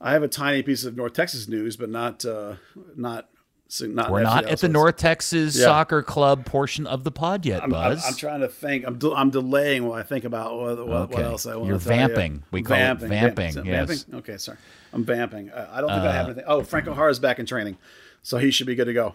I 0.00 0.12
have 0.12 0.22
a 0.22 0.28
tiny 0.28 0.62
piece 0.62 0.84
of 0.84 0.96
North 0.96 1.14
Texas 1.14 1.48
news, 1.48 1.76
but 1.76 1.90
not 1.90 2.24
uh, 2.24 2.54
not 2.96 3.28
so 3.70 3.86
not 3.86 4.10
We're 4.10 4.22
not 4.22 4.46
at 4.46 4.58
the 4.58 4.68
North 4.68 4.96
Texas 4.96 5.56
yeah. 5.56 5.64
Soccer 5.64 6.02
Club 6.02 6.44
portion 6.44 6.88
of 6.88 7.04
the 7.04 7.12
pod 7.12 7.46
yet, 7.46 7.62
I'm, 7.62 7.70
Buzz. 7.70 8.04
I'm, 8.04 8.10
I'm 8.10 8.16
trying 8.16 8.40
to 8.40 8.48
think. 8.48 8.84
I'm, 8.84 8.98
de- 8.98 9.12
I'm 9.12 9.30
delaying 9.30 9.84
while 9.86 9.96
I 9.96 10.02
think 10.02 10.24
about 10.24 10.58
what, 10.58 10.88
what, 10.88 10.96
okay. 11.02 11.14
what 11.14 11.24
else 11.24 11.46
I 11.46 11.54
want 11.54 11.68
You're 11.68 11.78
to 11.78 11.84
vamping. 11.84 12.34
You. 12.34 12.42
We 12.50 12.62
call 12.62 12.76
vamping. 12.76 13.06
it 13.06 13.08
vamping. 13.08 13.52
Vamp- 13.52 13.66
yes. 13.66 13.88
Vamping? 14.02 14.18
Okay, 14.18 14.36
sorry. 14.38 14.58
I'm 14.92 15.04
vamping. 15.04 15.50
Uh, 15.50 15.70
I 15.70 15.80
don't 15.80 15.90
think 15.90 16.02
uh, 16.02 16.08
I 16.08 16.12
have 16.12 16.26
anything. 16.26 16.44
Oh, 16.48 16.64
Franco 16.64 16.94
Jara's 16.94 17.20
back 17.20 17.38
in 17.38 17.46
training, 17.46 17.78
so 18.22 18.38
he 18.38 18.50
should 18.50 18.66
be 18.66 18.74
good 18.74 18.86
to 18.86 18.92
go. 18.92 19.14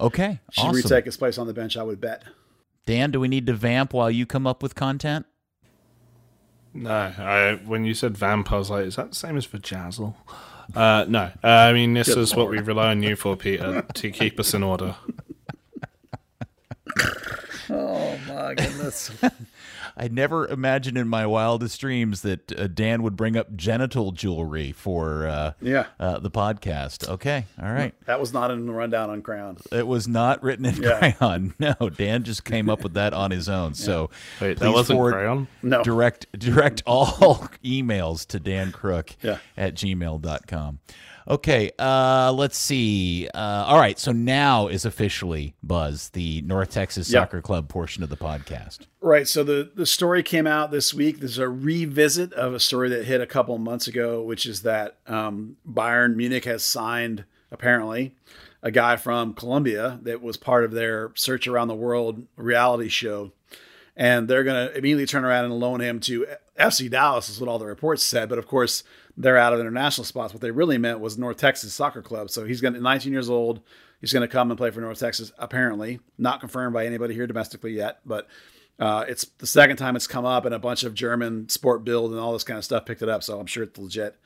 Okay, 0.00 0.38
should 0.52 0.62
awesome. 0.62 0.76
retake 0.76 1.06
his 1.06 1.16
place 1.16 1.36
on 1.36 1.48
the 1.48 1.54
bench. 1.54 1.76
I 1.76 1.82
would 1.82 2.00
bet. 2.00 2.22
Dan, 2.84 3.10
do 3.10 3.18
we 3.18 3.26
need 3.26 3.46
to 3.48 3.52
vamp 3.52 3.92
while 3.92 4.12
you 4.12 4.26
come 4.26 4.46
up 4.46 4.62
with 4.62 4.76
content? 4.76 5.26
No, 6.72 6.90
I, 6.90 7.58
when 7.64 7.84
you 7.84 7.94
said 7.94 8.16
vamp, 8.16 8.52
I 8.52 8.58
was 8.58 8.70
like, 8.70 8.86
is 8.86 8.94
that 8.94 9.08
the 9.08 9.16
same 9.16 9.36
as 9.36 9.44
for 9.44 9.58
Jazzle? 9.58 10.14
Uh, 10.74 11.04
no, 11.08 11.30
uh, 11.42 11.46
I 11.46 11.72
mean 11.72 11.94
this 11.94 12.08
Good 12.08 12.18
is 12.18 12.34
Lord. 12.34 12.50
what 12.50 12.56
we 12.56 12.62
rely 12.62 12.90
on 12.90 13.02
you 13.02 13.16
for, 13.16 13.36
Peter, 13.36 13.82
to 13.94 14.10
keep 14.10 14.38
us 14.40 14.54
in 14.54 14.62
order. 14.62 14.94
oh 17.70 18.18
my 18.28 18.54
goodness! 18.54 19.10
I 19.96 20.08
never 20.08 20.46
imagined 20.46 20.98
in 20.98 21.08
my 21.08 21.26
wildest 21.26 21.80
dreams 21.80 22.20
that 22.20 22.58
uh, 22.58 22.66
Dan 22.66 23.02
would 23.02 23.16
bring 23.16 23.36
up 23.36 23.56
genital 23.56 24.12
jewelry 24.12 24.72
for 24.72 25.26
uh, 25.26 25.52
yeah 25.62 25.86
uh, 25.98 26.18
the 26.18 26.30
podcast. 26.30 27.08
Okay, 27.08 27.46
all 27.60 27.72
right. 27.72 27.94
That 28.04 28.20
was 28.20 28.32
not 28.32 28.50
in 28.50 28.66
the 28.66 28.72
rundown 28.72 29.08
on 29.08 29.22
Crayon. 29.22 29.56
It 29.72 29.86
was 29.86 30.06
not 30.06 30.42
written 30.42 30.66
in 30.66 30.76
yeah. 30.76 31.12
Crayon. 31.12 31.54
No, 31.66 31.88
Dan 31.88 32.22
just 32.22 32.44
came 32.44 32.68
up 32.68 32.82
with 32.82 32.94
that 32.94 33.14
on 33.14 33.30
his 33.30 33.48
own. 33.48 33.70
Yeah. 33.70 33.84
So 33.84 34.10
wait, 34.40 34.58
that 34.58 34.70
wasn't 34.72 35.00
Crayon. 35.00 35.48
No, 35.62 35.82
direct 35.82 36.26
direct 36.38 36.82
all 36.86 37.12
emails 37.64 38.26
to 38.26 38.38
Dan 38.38 38.72
Crook 38.72 39.16
yeah. 39.22 39.38
at 39.56 39.74
gmail.com. 39.74 40.78
Okay, 41.28 41.72
uh, 41.78 42.32
let's 42.32 42.56
see. 42.56 43.28
Uh, 43.34 43.64
all 43.66 43.78
right, 43.78 43.98
so 43.98 44.12
now 44.12 44.68
is 44.68 44.84
officially 44.84 45.54
Buzz, 45.60 46.10
the 46.10 46.40
North 46.42 46.70
Texas 46.70 47.10
yep. 47.10 47.22
Soccer 47.22 47.42
Club 47.42 47.68
portion 47.68 48.04
of 48.04 48.10
the 48.10 48.16
podcast. 48.16 48.86
Right. 49.00 49.26
So 49.26 49.42
the 49.42 49.70
the 49.74 49.86
story 49.86 50.22
came 50.22 50.46
out 50.46 50.70
this 50.70 50.94
week. 50.94 51.18
There's 51.18 51.38
a 51.38 51.48
revisit 51.48 52.32
of 52.32 52.54
a 52.54 52.60
story 52.60 52.88
that 52.90 53.06
hit 53.06 53.20
a 53.20 53.26
couple 53.26 53.58
months 53.58 53.88
ago, 53.88 54.22
which 54.22 54.46
is 54.46 54.62
that 54.62 54.98
um, 55.06 55.56
Bayern 55.68 56.14
Munich 56.14 56.44
has 56.44 56.64
signed 56.64 57.24
apparently 57.50 58.14
a 58.62 58.70
guy 58.70 58.96
from 58.96 59.34
Colombia 59.34 59.98
that 60.02 60.22
was 60.22 60.36
part 60.36 60.64
of 60.64 60.72
their 60.72 61.10
Search 61.14 61.46
Around 61.46 61.68
the 61.68 61.74
World 61.74 62.26
reality 62.36 62.88
show, 62.88 63.32
and 63.96 64.28
they're 64.28 64.44
going 64.44 64.68
to 64.68 64.76
immediately 64.76 65.06
turn 65.06 65.24
around 65.24 65.46
and 65.46 65.54
loan 65.54 65.80
him 65.80 65.98
to 66.00 66.26
FC 66.58 66.90
Dallas, 66.90 67.28
is 67.28 67.40
what 67.40 67.48
all 67.48 67.58
the 67.58 67.66
reports 67.66 68.04
said. 68.04 68.28
But 68.28 68.38
of 68.38 68.46
course 68.46 68.82
they're 69.16 69.38
out 69.38 69.52
of 69.52 69.60
international 69.60 70.04
spots. 70.04 70.34
What 70.34 70.42
they 70.42 70.50
really 70.50 70.78
meant 70.78 71.00
was 71.00 71.16
North 71.16 71.38
Texas 71.38 71.72
Soccer 71.72 72.02
Club. 72.02 72.30
So 72.30 72.44
he's 72.44 72.60
going 72.60 72.74
to 72.74 72.80
19 72.80 73.12
years 73.12 73.30
old. 73.30 73.60
He's 74.00 74.12
going 74.12 74.26
to 74.26 74.32
come 74.32 74.50
and 74.50 74.58
play 74.58 74.70
for 74.70 74.80
North 74.80 74.98
Texas. 74.98 75.32
Apparently, 75.38 76.00
not 76.18 76.40
confirmed 76.40 76.74
by 76.74 76.84
anybody 76.84 77.14
here 77.14 77.26
domestically 77.26 77.72
yet, 77.72 78.00
but 78.04 78.28
uh, 78.78 79.04
it's 79.08 79.24
the 79.38 79.46
second 79.46 79.78
time 79.78 79.96
it's 79.96 80.06
come 80.06 80.26
up, 80.26 80.44
and 80.44 80.54
a 80.54 80.58
bunch 80.58 80.84
of 80.84 80.92
German 80.92 81.48
Sport 81.48 81.84
Bild 81.84 82.10
and 82.10 82.20
all 82.20 82.34
this 82.34 82.44
kind 82.44 82.58
of 82.58 82.64
stuff 82.64 82.84
picked 82.84 83.02
it 83.02 83.08
up. 83.08 83.22
So 83.22 83.40
I'm 83.40 83.46
sure 83.46 83.62
it's 83.64 83.78
legit. 83.78 84.16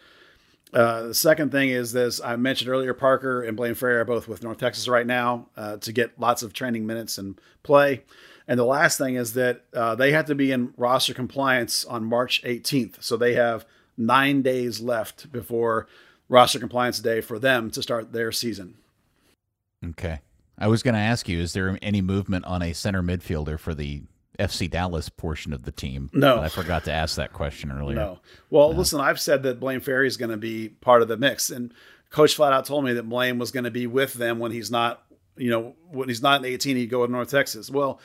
Uh, 0.72 1.02
the 1.08 1.14
second 1.14 1.50
thing 1.50 1.68
is 1.70 1.92
this 1.92 2.20
I 2.20 2.36
mentioned 2.36 2.70
earlier, 2.70 2.94
Parker 2.94 3.42
and 3.42 3.56
Blaine 3.56 3.74
Ferri 3.74 3.96
are 3.96 4.04
both 4.04 4.28
with 4.28 4.42
North 4.42 4.58
Texas 4.58 4.88
right 4.88 5.06
now 5.06 5.48
uh, 5.56 5.76
to 5.78 5.92
get 5.92 6.18
lots 6.18 6.42
of 6.42 6.52
training 6.52 6.86
minutes 6.86 7.18
and 7.18 7.40
play. 7.62 8.02
And 8.46 8.58
the 8.58 8.64
last 8.64 8.98
thing 8.98 9.14
is 9.14 9.34
that 9.34 9.64
uh, 9.74 9.94
they 9.94 10.12
have 10.12 10.26
to 10.26 10.34
be 10.34 10.50
in 10.50 10.74
roster 10.76 11.14
compliance 11.14 11.84
on 11.84 12.04
March 12.04 12.42
18th. 12.42 13.02
So 13.02 13.16
they 13.16 13.34
have 13.34 13.64
nine 14.00 14.42
days 14.42 14.80
left 14.80 15.30
before 15.30 15.86
roster 16.28 16.58
compliance 16.58 16.98
day 17.00 17.20
for 17.20 17.38
them 17.38 17.70
to 17.70 17.82
start 17.82 18.12
their 18.12 18.32
season. 18.32 18.74
Okay. 19.84 20.20
I 20.58 20.68
was 20.68 20.82
going 20.82 20.94
to 20.94 21.00
ask 21.00 21.28
you, 21.28 21.40
is 21.40 21.52
there 21.52 21.78
any 21.80 22.00
movement 22.00 22.44
on 22.44 22.62
a 22.62 22.72
center 22.72 23.02
midfielder 23.02 23.58
for 23.58 23.74
the 23.74 24.02
FC 24.38 24.70
Dallas 24.70 25.08
portion 25.08 25.52
of 25.52 25.64
the 25.64 25.72
team? 25.72 26.10
No. 26.12 26.38
I 26.38 26.48
forgot 26.48 26.84
to 26.84 26.92
ask 26.92 27.16
that 27.16 27.32
question 27.32 27.72
earlier. 27.72 27.96
No. 27.96 28.18
Well, 28.50 28.70
no. 28.70 28.78
listen, 28.78 29.00
I've 29.00 29.20
said 29.20 29.42
that 29.44 29.58
Blaine 29.58 29.80
Ferri 29.80 30.06
is 30.06 30.16
going 30.16 30.30
to 30.30 30.36
be 30.36 30.68
part 30.68 31.02
of 31.02 31.08
the 31.08 31.16
mix. 31.16 31.50
And 31.50 31.72
coach 32.10 32.34
flat 32.34 32.52
out 32.52 32.66
told 32.66 32.84
me 32.84 32.92
that 32.92 33.08
Blaine 33.08 33.38
was 33.38 33.50
going 33.50 33.64
to 33.64 33.70
be 33.70 33.86
with 33.86 34.14
them 34.14 34.38
when 34.38 34.52
he's 34.52 34.70
not, 34.70 35.02
you 35.36 35.50
know, 35.50 35.74
when 35.90 36.08
he's 36.08 36.22
not 36.22 36.44
in 36.44 36.52
18, 36.52 36.76
he'd 36.76 36.90
go 36.90 37.06
to 37.06 37.10
North 37.10 37.30
Texas. 37.30 37.70
Well, 37.70 37.98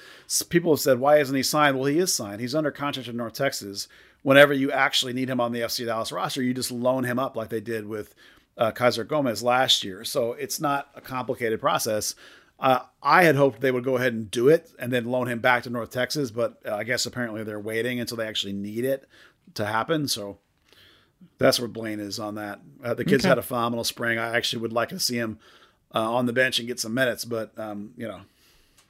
people 0.49 0.71
have 0.71 0.79
said, 0.79 0.99
why 0.99 1.19
isn't 1.19 1.35
he 1.35 1.43
signed? 1.43 1.77
Well, 1.77 1.87
he 1.87 1.99
is 1.99 2.13
signed. 2.13 2.39
He's 2.39 2.55
under 2.55 2.71
contract 2.71 3.07
with 3.07 3.17
North 3.17 3.33
Texas 3.33 3.89
whenever 4.25 4.55
you 4.55 4.71
actually 4.71 5.13
need 5.13 5.29
him 5.29 5.39
on 5.39 5.51
the 5.51 5.59
FC 5.59 5.85
Dallas 5.85 6.11
roster, 6.11 6.41
you 6.41 6.51
just 6.51 6.71
loan 6.71 7.03
him 7.03 7.19
up 7.19 7.35
like 7.35 7.49
they 7.49 7.61
did 7.61 7.85
with 7.85 8.15
uh, 8.57 8.71
Kaiser 8.71 9.03
Gomez 9.03 9.43
last 9.43 9.83
year. 9.83 10.03
So 10.03 10.33
it's 10.33 10.59
not 10.59 10.89
a 10.95 11.01
complicated 11.01 11.61
process. 11.61 12.15
Uh, 12.59 12.79
I 13.03 13.25
had 13.25 13.35
hoped 13.35 13.61
they 13.61 13.69
would 13.69 13.83
go 13.83 13.97
ahead 13.97 14.13
and 14.13 14.31
do 14.31 14.49
it 14.49 14.71
and 14.79 14.91
then 14.91 15.05
loan 15.05 15.27
him 15.27 15.41
back 15.41 15.61
to 15.63 15.69
North 15.69 15.91
Texas, 15.91 16.31
but 16.31 16.59
uh, 16.65 16.73
I 16.73 16.83
guess 16.83 17.05
apparently 17.05 17.43
they're 17.43 17.59
waiting 17.59 17.99
until 17.99 18.17
they 18.17 18.27
actually 18.27 18.53
need 18.53 18.83
it 18.83 19.07
to 19.53 19.65
happen. 19.67 20.07
So 20.07 20.39
that's 21.37 21.59
where 21.59 21.67
Blaine 21.67 21.99
is 21.99 22.19
on 22.19 22.33
that. 22.33 22.61
Uh, 22.83 22.95
the 22.95 23.05
kid's 23.05 23.25
okay. 23.25 23.29
had 23.29 23.37
a 23.37 23.43
phenomenal 23.43 23.83
spring. 23.83 24.17
I 24.17 24.35
actually 24.35 24.63
would 24.63 24.73
like 24.73 24.89
to 24.89 24.99
see 24.99 25.17
him 25.17 25.37
uh, 25.93 25.99
on 25.99 26.25
the 26.25 26.33
bench 26.33 26.57
and 26.57 26.67
get 26.67 26.79
some 26.79 26.95
minutes, 26.95 27.25
but 27.25 27.51
um, 27.59 27.91
you 27.95 28.07
know, 28.07 28.21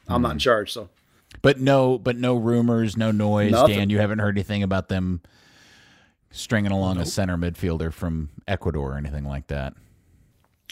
I'm 0.08 0.22
mm. 0.22 0.24
not 0.24 0.32
in 0.32 0.36
hmm. 0.36 0.40
charge, 0.40 0.72
so 0.72 0.88
but 1.42 1.60
no, 1.60 1.98
but 1.98 2.18
no 2.18 2.36
rumors, 2.36 2.98
no 2.98 3.12
noise. 3.12 3.52
Nothing. 3.52 3.78
Dan, 3.78 3.90
you 3.90 4.00
haven't 4.00 4.20
heard 4.20 4.38
anything 4.38 4.64
about 4.64 4.90
them 4.90 5.22
stringing 6.32 6.72
along 6.72 6.98
a 6.98 7.06
center 7.06 7.38
midfielder 7.38 7.94
from 7.94 8.30
Ecuador 8.48 8.94
or 8.94 8.98
anything 8.98 9.26
like 9.26 9.48
that. 9.48 9.74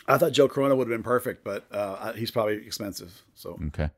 I 0.07 0.17
thought 0.17 0.33
Joe 0.33 0.49
Corona 0.49 0.75
would 0.75 0.87
have 0.87 0.93
been 0.93 1.03
perfect, 1.03 1.43
but 1.43 1.65
uh, 1.71 2.13
he's 2.13 2.31
probably 2.31 2.55
expensive. 2.65 3.23
So 3.35 3.57
Okay. 3.67 3.89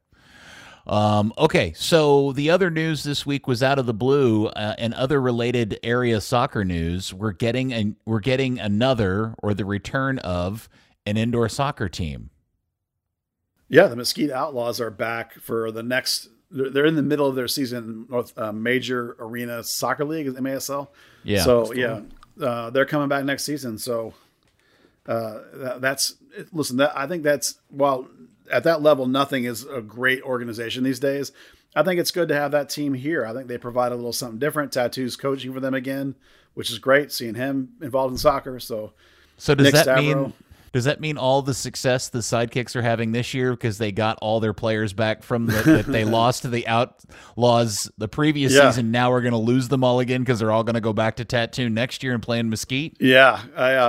Um, 0.87 1.33
okay, 1.37 1.73
so 1.75 2.31
the 2.33 2.51
other 2.51 2.69
news 2.69 3.03
this 3.03 3.25
week 3.25 3.47
was 3.47 3.63
out 3.63 3.79
of 3.79 3.87
the 3.87 3.93
blue, 3.93 4.45
uh, 4.47 4.75
and 4.77 4.93
other 4.93 5.19
related 5.19 5.79
area 5.81 6.21
soccer 6.21 6.63
news. 6.63 7.11
We're 7.11 7.31
getting 7.31 7.73
an, 7.73 7.95
we're 8.05 8.19
getting 8.19 8.59
another 8.59 9.33
or 9.41 9.55
the 9.55 9.65
return 9.65 10.19
of 10.19 10.69
an 11.07 11.17
indoor 11.17 11.49
soccer 11.49 11.89
team. 11.89 12.29
yeah, 13.67 13.87
the 13.87 13.95
Mesquite 13.95 14.29
Outlaws 14.29 14.79
are 14.79 14.91
back 14.91 15.33
for 15.39 15.71
the 15.71 15.81
next. 15.81 16.29
They're 16.55 16.85
in 16.85 16.95
the 16.95 17.03
middle 17.03 17.27
of 17.27 17.35
their 17.35 17.49
season, 17.49 18.07
North 18.09 18.31
uh, 18.37 18.53
Major 18.53 19.15
Arena 19.19 19.61
Soccer 19.63 20.05
League, 20.05 20.27
MASL. 20.27 20.87
Yeah. 21.23 21.43
So 21.43 21.73
yeah, 21.73 22.01
uh, 22.41 22.69
they're 22.69 22.85
coming 22.85 23.09
back 23.09 23.25
next 23.25 23.43
season. 23.43 23.77
So 23.77 24.13
uh, 25.05 25.39
that, 25.53 25.81
that's 25.81 26.15
listen. 26.51 26.77
That 26.77 26.97
I 26.97 27.07
think 27.07 27.23
that's 27.23 27.59
while 27.69 28.07
at 28.49 28.63
that 28.63 28.81
level, 28.81 29.05
nothing 29.05 29.43
is 29.43 29.65
a 29.65 29.81
great 29.81 30.21
organization 30.23 30.83
these 30.83 30.99
days. 30.99 31.31
I 31.75 31.83
think 31.83 31.99
it's 31.99 32.11
good 32.11 32.29
to 32.29 32.35
have 32.35 32.51
that 32.51 32.69
team 32.69 32.93
here. 32.93 33.25
I 33.25 33.33
think 33.33 33.47
they 33.47 33.57
provide 33.57 33.91
a 33.91 33.95
little 33.95 34.13
something 34.13 34.39
different. 34.39 34.71
Tatu's 34.71 35.17
coaching 35.17 35.53
for 35.53 35.59
them 35.59 35.73
again, 35.73 36.15
which 36.53 36.71
is 36.71 36.79
great. 36.79 37.11
Seeing 37.11 37.35
him 37.35 37.73
involved 37.81 38.13
in 38.13 38.17
soccer. 38.17 38.59
So 38.61 38.93
So 39.37 39.55
does 39.55 39.65
Nick 39.65 39.73
that 39.73 39.87
Stavro. 39.87 39.97
mean 39.99 40.33
does 40.75 40.83
that 40.83 40.99
mean 40.99 41.17
all 41.17 41.41
the 41.41 41.53
success 41.53 42.09
the 42.09 42.19
sidekicks 42.19 42.75
are 42.75 42.81
having 42.81 43.13
this 43.13 43.33
year 43.33 43.51
because 43.51 43.77
they 43.77 43.93
got 43.93 44.17
all 44.21 44.41
their 44.41 44.51
players 44.51 44.91
back 44.91 45.23
from 45.23 45.45
the, 45.45 45.53
that 45.63 45.85
they 45.85 46.03
lost 46.19 46.41
to 46.41 46.49
the 46.49 46.67
outlaws 46.67 47.89
the 47.97 48.09
previous 48.09 48.51
Yeah. 48.51 48.69
season? 48.71 48.91
Now 48.91 49.09
we're 49.09 49.21
going 49.21 49.31
to 49.31 49.37
lose 49.37 49.69
them 49.69 49.85
all 49.85 50.01
again 50.01 50.19
because 50.21 50.39
they're 50.39 50.51
all 50.51 50.65
going 50.65 50.73
to 50.73 50.81
go 50.81 50.91
back 50.91 51.15
to 51.15 51.23
Tatu 51.23 51.69
next 51.69 52.03
year 52.03 52.13
and 52.13 52.21
play 52.21 52.39
in 52.39 52.49
Mesquite. 52.49 52.97
Yeah, 52.99 53.41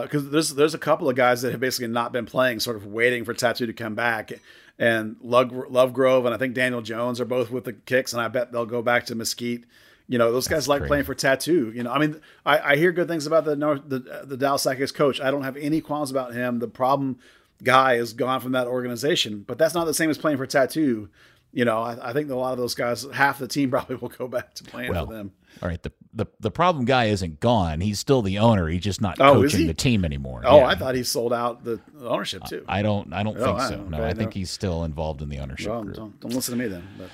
because 0.02 0.26
uh, 0.28 0.30
there's 0.30 0.50
there's 0.50 0.74
a 0.74 0.78
couple 0.78 1.08
of 1.08 1.16
guys 1.16 1.42
that 1.42 1.50
have 1.50 1.60
basically 1.60 1.88
not 1.88 2.12
been 2.12 2.24
playing, 2.24 2.60
sort 2.60 2.76
of 2.76 2.86
waiting 2.86 3.24
for 3.24 3.34
Tatu 3.34 3.66
to 3.66 3.72
come 3.72 3.96
back, 3.96 4.32
and 4.78 5.16
Love, 5.20 5.48
Lovegrove 5.50 6.24
and 6.24 6.32
I 6.34 6.38
think 6.38 6.54
Daniel 6.54 6.82
Jones 6.82 7.20
are 7.20 7.24
both 7.24 7.50
with 7.50 7.64
the 7.64 7.72
Kicks, 7.72 8.12
and 8.12 8.22
I 8.22 8.28
bet 8.28 8.52
they'll 8.52 8.64
go 8.64 8.80
back 8.80 9.06
to 9.06 9.16
Mesquite. 9.16 9.64
You 10.08 10.18
know, 10.18 10.30
those 10.30 10.46
guys 10.46 10.68
like 10.68 10.80
great. 10.82 10.88
playing 10.88 11.04
for 11.04 11.14
Tatu. 11.14 11.72
You 11.74 11.82
know, 11.82 11.90
I 11.90 11.98
mean, 11.98 12.20
I, 12.44 12.72
I 12.72 12.76
hear 12.76 12.92
good 12.92 13.08
things 13.08 13.26
about 13.26 13.44
the 13.44 13.56
North, 13.56 13.82
the 13.88 14.22
the 14.24 14.36
Dallas 14.36 14.64
Sidekicks 14.64 14.94
coach. 14.94 15.20
I 15.20 15.30
don't 15.32 15.42
have 15.42 15.56
any 15.56 15.80
qualms 15.80 16.10
about 16.12 16.32
him. 16.32 16.60
The 16.60 16.68
problem 16.68 17.18
guy 17.62 17.94
is 17.94 18.12
gone 18.12 18.40
from 18.40 18.52
that 18.52 18.66
organization, 18.68 19.44
but 19.46 19.58
that's 19.58 19.74
not 19.74 19.84
the 19.86 19.94
same 19.94 20.08
as 20.10 20.16
playing 20.18 20.36
for 20.38 20.46
Tatu. 20.46 21.08
You 21.52 21.64
know, 21.64 21.80
I, 21.82 22.10
I 22.10 22.12
think 22.12 22.30
a 22.30 22.34
lot 22.34 22.52
of 22.52 22.58
those 22.58 22.74
guys, 22.74 23.06
half 23.14 23.38
the 23.38 23.48
team 23.48 23.70
probably 23.72 23.96
will 23.96 24.10
go 24.10 24.28
back 24.28 24.54
to 24.56 24.64
playing 24.64 24.90
Well, 24.92 25.06
for 25.06 25.14
them. 25.14 25.32
All 25.62 25.68
right, 25.68 25.82
the, 25.82 25.90
the 26.12 26.26
the 26.38 26.50
problem 26.50 26.84
guy 26.84 27.06
isn't 27.06 27.40
gone. 27.40 27.80
He's 27.80 27.98
still 27.98 28.20
the 28.22 28.38
owner. 28.38 28.68
He's 28.68 28.82
just 28.82 29.00
not 29.00 29.16
Oh, 29.20 29.34
coaching 29.42 29.66
the 29.66 29.72
team 29.74 30.04
anymore. 30.04 30.42
Oh, 30.44 30.58
Yeah. 30.58 30.66
I 30.66 30.74
thought 30.76 30.94
he 30.94 31.02
sold 31.02 31.32
out 31.32 31.64
the 31.64 31.80
ownership 32.02 32.44
too. 32.44 32.62
I 32.68 32.82
don't. 32.82 33.12
I 33.12 33.22
don't 33.24 33.36
Oh, 33.38 33.44
think 33.44 33.58
I 33.58 33.68
so. 33.70 33.76
don't- 33.78 33.90
No, 33.90 34.04
I 34.04 34.12
think 34.12 34.30
no. 34.30 34.34
he's 34.34 34.50
still 34.50 34.84
involved 34.84 35.22
in 35.22 35.30
the 35.30 35.38
ownership 35.38 35.70
well, 35.70 35.82
group. 35.82 35.96
don't, 35.96 36.20
don't 36.20 36.34
listen 36.34 36.56
to 36.56 36.62
me 36.62 36.68
then. 36.68 36.86
But. 36.98 37.08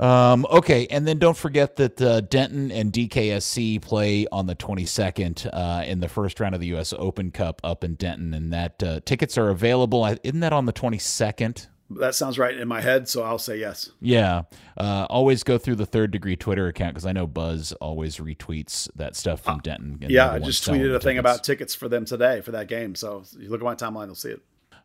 Um, 0.00 0.46
okay, 0.50 0.86
and 0.90 1.06
then 1.06 1.18
don't 1.18 1.36
forget 1.36 1.76
that 1.76 2.00
uh, 2.00 2.22
Denton 2.22 2.72
and 2.72 2.90
DKSC 2.90 3.82
play 3.82 4.26
on 4.32 4.46
the 4.46 4.56
22nd 4.56 5.46
uh, 5.52 5.84
in 5.84 6.00
the 6.00 6.08
first 6.08 6.40
round 6.40 6.54
of 6.54 6.60
the 6.62 6.68
U.S. 6.68 6.94
Open 6.96 7.30
Cup 7.30 7.60
up 7.62 7.84
in 7.84 7.94
Denton, 7.96 8.32
and 8.32 8.50
that 8.50 8.82
uh, 8.82 9.00
tickets 9.04 9.36
are 9.36 9.50
available. 9.50 10.06
Isn't 10.24 10.40
that 10.40 10.54
on 10.54 10.64
the 10.64 10.72
22nd? 10.72 11.66
That 11.90 12.14
sounds 12.14 12.38
right 12.38 12.56
in 12.56 12.68
my 12.68 12.80
head, 12.80 13.08
so 13.08 13.24
I'll 13.24 13.38
say 13.38 13.58
yes. 13.58 13.90
Yeah. 14.00 14.42
Uh, 14.76 15.06
always 15.10 15.42
go 15.42 15.58
through 15.58 15.74
the 15.74 15.86
Third 15.86 16.12
Degree 16.12 16.36
Twitter 16.36 16.68
account 16.68 16.94
because 16.94 17.04
I 17.04 17.12
know 17.12 17.26
Buzz 17.26 17.72
always 17.74 18.18
retweets 18.18 18.88
that 18.94 19.16
stuff 19.16 19.40
from 19.40 19.58
Denton. 19.58 19.98
Uh, 20.02 20.06
Yeah, 20.08 20.30
I 20.30 20.38
just 20.38 20.64
tweeted 20.64 20.94
a 20.94 21.00
thing 21.00 21.16
tickets. 21.16 21.18
about 21.18 21.44
tickets 21.44 21.74
for 21.74 21.88
them 21.88 22.04
today 22.04 22.40
for 22.42 22.52
that 22.52 22.68
game. 22.68 22.94
So 22.94 23.24
you 23.36 23.50
look 23.50 23.60
at 23.60 23.64
my 23.64 23.74
timeline, 23.74 24.06
you'll 24.06 24.14
see 24.14 24.30
it. 24.30 24.40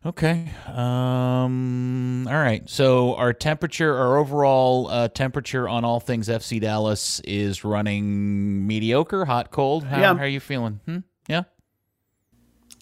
Okay. 0.06 0.48
Um. 0.68 2.28
All 2.28 2.34
right. 2.34 2.62
So 2.70 3.16
our 3.16 3.32
temperature, 3.32 3.92
our 3.96 4.18
overall 4.18 4.86
uh, 4.88 5.08
temperature 5.08 5.68
on 5.68 5.84
all 5.84 5.98
things 5.98 6.28
FC 6.28 6.60
Dallas 6.60 7.18
is 7.24 7.64
running 7.64 8.64
mediocre, 8.68 9.24
hot, 9.24 9.50
cold. 9.50 9.82
How, 9.82 9.98
Yeah. 10.00 10.14
how 10.14 10.22
are 10.22 10.28
you 10.28 10.38
feeling? 10.38 10.78
Hmm? 10.86 10.98
Yeah. 11.28 11.42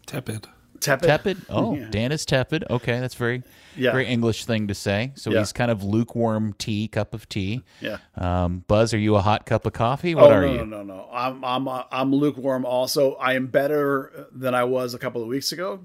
Tepid. 0.06 0.48
Tepid. 0.80 1.06
Tepid. 1.08 1.38
Oh, 1.48 1.74
Yeah. 1.74 1.88
Dan 1.88 2.12
is 2.12 2.26
tepid. 2.26 2.64
Okay, 2.68 3.00
that's 3.00 3.14
very, 3.14 3.42
Yeah. 3.74 3.92
very 3.92 4.06
English 4.06 4.44
thing 4.44 4.68
to 4.68 4.74
say. 4.74 5.12
So 5.14 5.30
Yeah. 5.30 5.38
he's 5.38 5.52
kind 5.54 5.70
of 5.70 5.82
lukewarm 5.82 6.52
tea, 6.58 6.88
cup 6.88 7.14
of 7.14 7.26
tea. 7.30 7.62
Yeah. 7.80 7.98
Um, 8.16 8.64
Buzz, 8.68 8.92
are 8.92 8.98
you 8.98 9.16
a 9.16 9.22
hot 9.22 9.46
cup 9.46 9.64
of 9.64 9.72
coffee? 9.72 10.14
What 10.14 10.30
oh 10.30 10.34
are 10.34 10.42
no, 10.42 10.52
you? 10.52 10.58
no, 10.58 10.64
no, 10.64 10.82
no. 10.82 11.08
I'm 11.10 11.42
I'm 11.42 11.68
uh, 11.68 11.84
I'm 11.90 12.14
lukewarm. 12.14 12.66
Also, 12.66 13.14
I 13.14 13.32
am 13.32 13.46
better 13.46 14.26
than 14.30 14.54
I 14.54 14.64
was 14.64 14.92
a 14.92 14.98
couple 14.98 15.22
of 15.22 15.28
weeks 15.28 15.52
ago. 15.52 15.80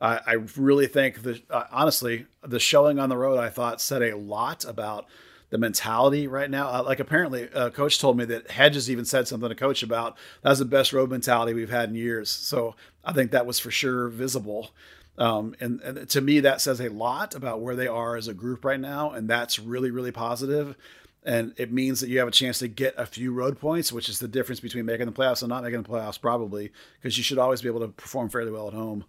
I, 0.00 0.32
really 0.56 0.86
think 0.86 1.22
that 1.22 1.42
uh, 1.50 1.64
honestly, 1.70 2.26
the 2.42 2.58
showing 2.58 2.98
on 2.98 3.10
the 3.10 3.18
road 3.18 3.38
I 3.38 3.50
thought 3.50 3.80
said 3.82 4.02
a 4.02 4.16
lot 4.16 4.64
about 4.64 5.06
the 5.50 5.58
mentality 5.58 6.26
right 6.26 6.50
now. 6.50 6.68
Uh, 6.68 6.82
like 6.82 7.00
apparently, 7.00 7.46
coach 7.74 7.98
told 7.98 8.16
me 8.16 8.24
that 8.24 8.50
Hedges 8.50 8.90
even 8.90 9.04
said 9.04 9.28
something 9.28 9.48
to 9.48 9.54
coach 9.54 9.82
about 9.82 10.16
that's 10.42 10.58
the 10.58 10.64
best 10.64 10.92
road 10.92 11.10
mentality 11.10 11.52
we've 11.52 11.70
had 11.70 11.90
in 11.90 11.96
years. 11.96 12.30
So 12.30 12.76
I 13.04 13.12
think 13.12 13.30
that 13.32 13.46
was 13.46 13.58
for 13.58 13.70
sure 13.70 14.08
visible. 14.08 14.70
Um, 15.18 15.54
and, 15.60 15.80
and 15.82 16.08
to 16.08 16.20
me, 16.22 16.40
that 16.40 16.62
says 16.62 16.80
a 16.80 16.88
lot 16.88 17.34
about 17.34 17.60
where 17.60 17.76
they 17.76 17.86
are 17.86 18.16
as 18.16 18.26
a 18.26 18.32
group 18.32 18.64
right 18.64 18.80
now, 18.80 19.10
and 19.10 19.28
that's 19.28 19.58
really, 19.58 19.90
really 19.90 20.12
positive. 20.12 20.76
And 21.22 21.52
it 21.58 21.70
means 21.70 22.00
that 22.00 22.08
you 22.08 22.18
have 22.20 22.28
a 22.28 22.32
chance 22.32 22.60
to 22.60 22.68
get 22.68 22.94
a 22.96 23.04
few 23.04 23.30
road 23.30 23.60
points, 23.60 23.92
which 23.92 24.08
is 24.08 24.18
the 24.18 24.28
difference 24.28 24.60
between 24.60 24.86
making 24.86 25.04
the 25.04 25.12
playoffs 25.12 25.42
and 25.42 25.50
not 25.50 25.62
making 25.62 25.82
the 25.82 25.88
playoffs, 25.88 26.18
probably, 26.18 26.72
because 26.98 27.18
you 27.18 27.22
should 27.22 27.36
always 27.36 27.60
be 27.60 27.68
able 27.68 27.80
to 27.80 27.88
perform 27.88 28.30
fairly 28.30 28.50
well 28.50 28.68
at 28.68 28.72
home. 28.72 29.04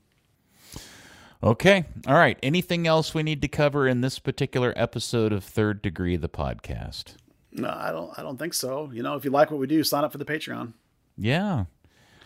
Okay. 1.44 1.86
All 2.08 2.14
right. 2.14 2.38
Anything 2.44 2.86
else 2.86 3.14
we 3.14 3.24
need 3.24 3.42
to 3.42 3.48
cover 3.48 3.88
in 3.88 4.02
this 4.02 4.20
particular 4.20 4.74
episode 4.76 5.34
of 5.34 5.44
Third 5.44 5.82
Degree, 5.82 6.16
the 6.16 6.30
podcast? 6.30 7.16
No, 7.52 7.70
I 7.70 7.92
don't. 7.92 8.18
I 8.18 8.22
don't 8.22 8.38
think 8.38 8.54
so. 8.54 8.90
You 8.94 9.02
know, 9.04 9.16
if 9.16 9.26
you 9.26 9.32
like 9.32 9.50
what 9.50 9.60
we 9.60 9.68
do, 9.68 9.84
sign 9.84 10.04
up 10.04 10.12
for 10.12 10.18
the 10.18 10.26
Patreon. 10.26 10.74
Yeah. 11.18 11.66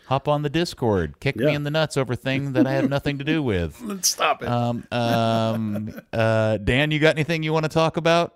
Hop 0.07 0.28
on 0.28 0.43
the 0.43 0.49
Discord. 0.49 1.20
Kick 1.20 1.36
me 1.36 1.55
in 1.55 1.63
the 1.63 1.72
nuts 1.72 1.97
over 1.97 2.16
thing 2.16 2.53
that 2.53 2.68
I 2.68 2.74
have 2.74 2.89
nothing 2.89 3.18
to 3.18 3.24
do 3.24 3.41
with. 3.41 3.82
Let's 3.84 4.09
stop 4.09 4.43
it. 4.43 4.49
Um, 4.49 4.86
um, 4.91 5.99
uh, 6.13 6.57
Dan, 6.57 6.91
you 6.91 6.99
got 6.99 7.16
anything 7.16 7.41
you 7.41 7.51
want 7.51 7.63
to 7.63 7.70
talk 7.70 7.97
about? 7.97 8.36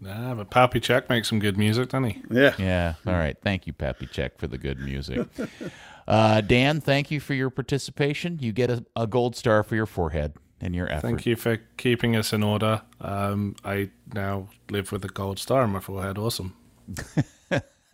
Nah, 0.00 0.34
but 0.34 0.50
Pappy 0.50 0.80
Check 0.80 1.08
makes 1.08 1.28
some 1.28 1.38
good 1.38 1.56
music, 1.56 1.90
doesn't 1.90 2.10
he? 2.10 2.22
yeah. 2.28 2.54
Yeah. 2.58 2.94
All 3.06 3.12
right. 3.12 3.36
Thank 3.40 3.68
you, 3.68 3.72
Pappy 3.72 4.06
Check, 4.06 4.38
for 4.38 4.48
the 4.48 4.58
good 4.58 4.80
music. 4.80 5.28
Uh, 6.06 6.40
Dan, 6.40 6.80
thank 6.80 7.10
you 7.10 7.20
for 7.20 7.34
your 7.34 7.50
participation. 7.50 8.38
You 8.40 8.52
get 8.52 8.70
a, 8.70 8.84
a 8.94 9.06
gold 9.06 9.36
star 9.36 9.62
for 9.62 9.74
your 9.74 9.86
forehead 9.86 10.34
and 10.60 10.74
your 10.74 10.90
effort. 10.90 11.02
Thank 11.02 11.26
you 11.26 11.36
for 11.36 11.58
keeping 11.76 12.16
us 12.16 12.32
in 12.32 12.42
order. 12.42 12.82
Um, 13.00 13.56
I 13.64 13.90
now 14.12 14.48
live 14.70 14.92
with 14.92 15.04
a 15.04 15.08
gold 15.08 15.38
star 15.38 15.62
on 15.62 15.70
my 15.70 15.80
forehead. 15.80 16.18
Awesome. 16.18 16.54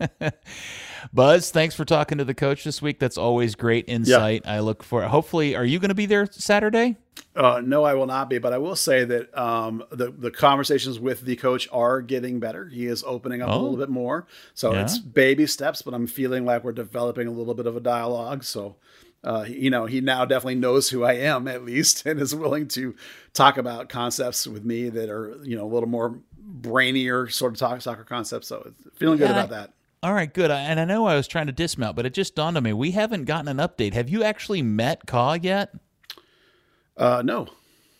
Buzz, 1.13 1.51
thanks 1.51 1.75
for 1.75 1.85
talking 1.85 2.19
to 2.19 2.25
the 2.25 2.35
coach 2.35 2.63
this 2.65 2.83
week. 2.83 2.99
That's 2.99 3.17
always 3.19 3.55
great 3.55 3.87
insight. 3.89 4.43
I 4.47 4.61
look 4.61 4.83
for. 4.83 5.03
Hopefully, 5.03 5.57
are 5.57 5.65
you 5.65 5.79
going 5.79 5.89
to 5.89 5.95
be 5.95 6.07
there 6.07 6.27
Saturday? 6.31 6.97
Uh, 7.35 7.61
no, 7.65 7.85
I 7.85 7.95
will 7.95 8.07
not 8.07 8.29
be, 8.29 8.39
but 8.39 8.53
I 8.53 8.59
will 8.59 8.77
say 8.77 9.05
that 9.05 9.37
um, 9.39 9.83
the 9.91 10.11
the 10.11 10.31
conversations 10.31 10.99
with 10.99 11.23
the 11.23 11.37
coach 11.37 11.69
are 11.73 12.03
getting 12.03 12.39
better. 12.41 12.67
He 12.67 12.87
is 12.87 13.03
opening 13.07 13.41
up 13.41 13.49
a 13.49 13.53
Oh. 13.53 13.61
little 13.63 13.77
bit 13.79 13.89
more, 13.89 14.27
so 14.55 14.73
Yeah. 14.73 14.83
it's 14.83 14.99
baby 14.99 15.47
steps. 15.47 15.81
But 15.83 15.95
I'm 15.95 16.07
feeling 16.07 16.45
like 16.45 16.65
we're 16.65 16.73
developing 16.73 17.29
a 17.29 17.33
little 17.33 17.55
bit 17.55 17.67
of 17.67 17.77
a 17.77 17.81
dialogue. 17.81 18.45
So, 18.45 18.77
uh, 19.25 19.45
you 19.49 19.71
know, 19.71 19.87
he 19.87 20.01
now 20.01 20.25
definitely 20.25 20.57
knows 20.57 20.91
who 20.91 21.03
I 21.05 21.15
am 21.15 21.47
at 21.49 21.65
least, 21.65 22.05
and 22.07 22.21
is 22.21 22.35
willing 22.35 22.69
to 22.69 22.95
talk 23.33 23.57
about 23.59 23.89
concepts 23.89 24.47
with 24.47 24.65
me 24.65 24.89
that 24.91 25.09
are 25.09 25.37
you 25.43 25.57
know 25.57 25.65
a 25.65 25.73
little 25.73 25.89
more 25.89 26.19
brainier 26.61 27.31
sort 27.33 27.53
of 27.55 27.59
talk 27.59 27.81
soccer 27.81 28.05
concepts. 28.05 28.49
So, 28.49 28.73
feeling 28.97 29.19
good 29.19 29.31
Yeah, 29.31 29.45
about 29.45 29.53
I- 29.57 29.61
that. 29.61 29.73
All 30.03 30.15
right, 30.15 30.33
good. 30.33 30.51
I- 30.51 30.61
And 30.63 30.81
I 30.81 30.85
know 30.85 31.07
I 31.07 31.15
was 31.15 31.29
trying 31.29 31.47
to 31.47 31.53
dismount, 31.53 31.95
but 31.97 32.07
it 32.07 32.15
just 32.15 32.35
dawned 32.35 32.57
on 32.57 32.63
me 32.63 32.73
we 32.73 32.93
haven't 32.93 33.25
gotten 33.27 33.49
an 33.49 33.59
update. 33.59 33.93
Have 33.93 34.09
you 34.09 34.23
actually 34.25 34.63
met 34.63 35.07
Kaw 35.07 35.35
yet? 35.35 35.73
Uh, 36.97 37.23
no, 37.25 37.49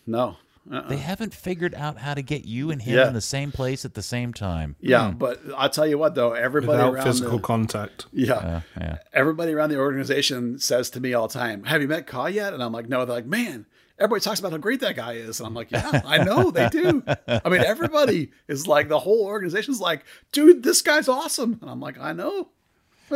no. 0.07 0.37
Uh-uh. 0.71 0.87
They 0.89 0.97
haven't 0.97 1.33
figured 1.33 1.73
out 1.73 1.97
how 1.97 2.13
to 2.13 2.21
get 2.21 2.45
you 2.45 2.69
and 2.71 2.81
him 2.81 2.95
Yeah. 2.97 3.07
in 3.07 3.13
the 3.15 3.21
same 3.21 3.51
place 3.51 3.83
at 3.83 3.95
the 3.95 4.01
same 4.03 4.31
time. 4.31 4.75
Yeah, 4.79 5.11
but 5.11 5.41
I'll 5.57 5.69
tell 5.71 5.87
you 5.87 5.97
what 5.97 6.13
though, 6.15 6.33
everybody 6.33 6.77
Without 6.77 6.93
around 6.93 7.03
physical 7.05 7.37
the, 7.37 7.43
contact. 7.43 8.05
yeah, 8.11 8.33
Uh, 8.33 8.61
yeah. 8.79 8.97
everybody 9.11 9.53
around 9.53 9.69
the 9.71 9.77
organization 9.79 10.59
says 10.59 10.89
to 10.91 10.99
me 10.99 11.13
all 11.15 11.27
the 11.27 11.33
time, 11.33 11.63
"Have 11.63 11.81
you 11.81 11.87
met 11.87 12.05
Kaw 12.05 12.27
yet?" 12.27 12.53
And 12.53 12.61
I'm 12.63 12.71
like, 12.71 12.87
"No." 12.89 13.05
They're 13.05 13.15
like, 13.15 13.25
"Man, 13.25 13.65
everybody 13.99 14.21
talks 14.21 14.39
about 14.39 14.51
how 14.51 14.57
great 14.57 14.79
that 14.81 14.95
guy 14.95 15.13
is," 15.13 15.39
and 15.39 15.47
I'm 15.47 15.53
like, 15.53 15.71
"Yeah, 15.71 16.01
I 16.05 16.23
know 16.23 16.51
they 16.51 16.69
do." 16.69 17.03
I 17.27 17.49
mean, 17.49 17.61
everybody 17.61 18.31
is 18.47 18.67
like, 18.67 18.89
the 18.89 18.99
whole 18.99 19.25
organization's 19.25 19.79
like, 19.79 20.03
"Dude, 20.31 20.63
this 20.63 20.81
guy's 20.81 21.07
awesome," 21.07 21.59
and 21.61 21.69
I'm 21.69 21.79
like, 21.79 21.99
"I 21.99 22.13
know." 22.13 22.49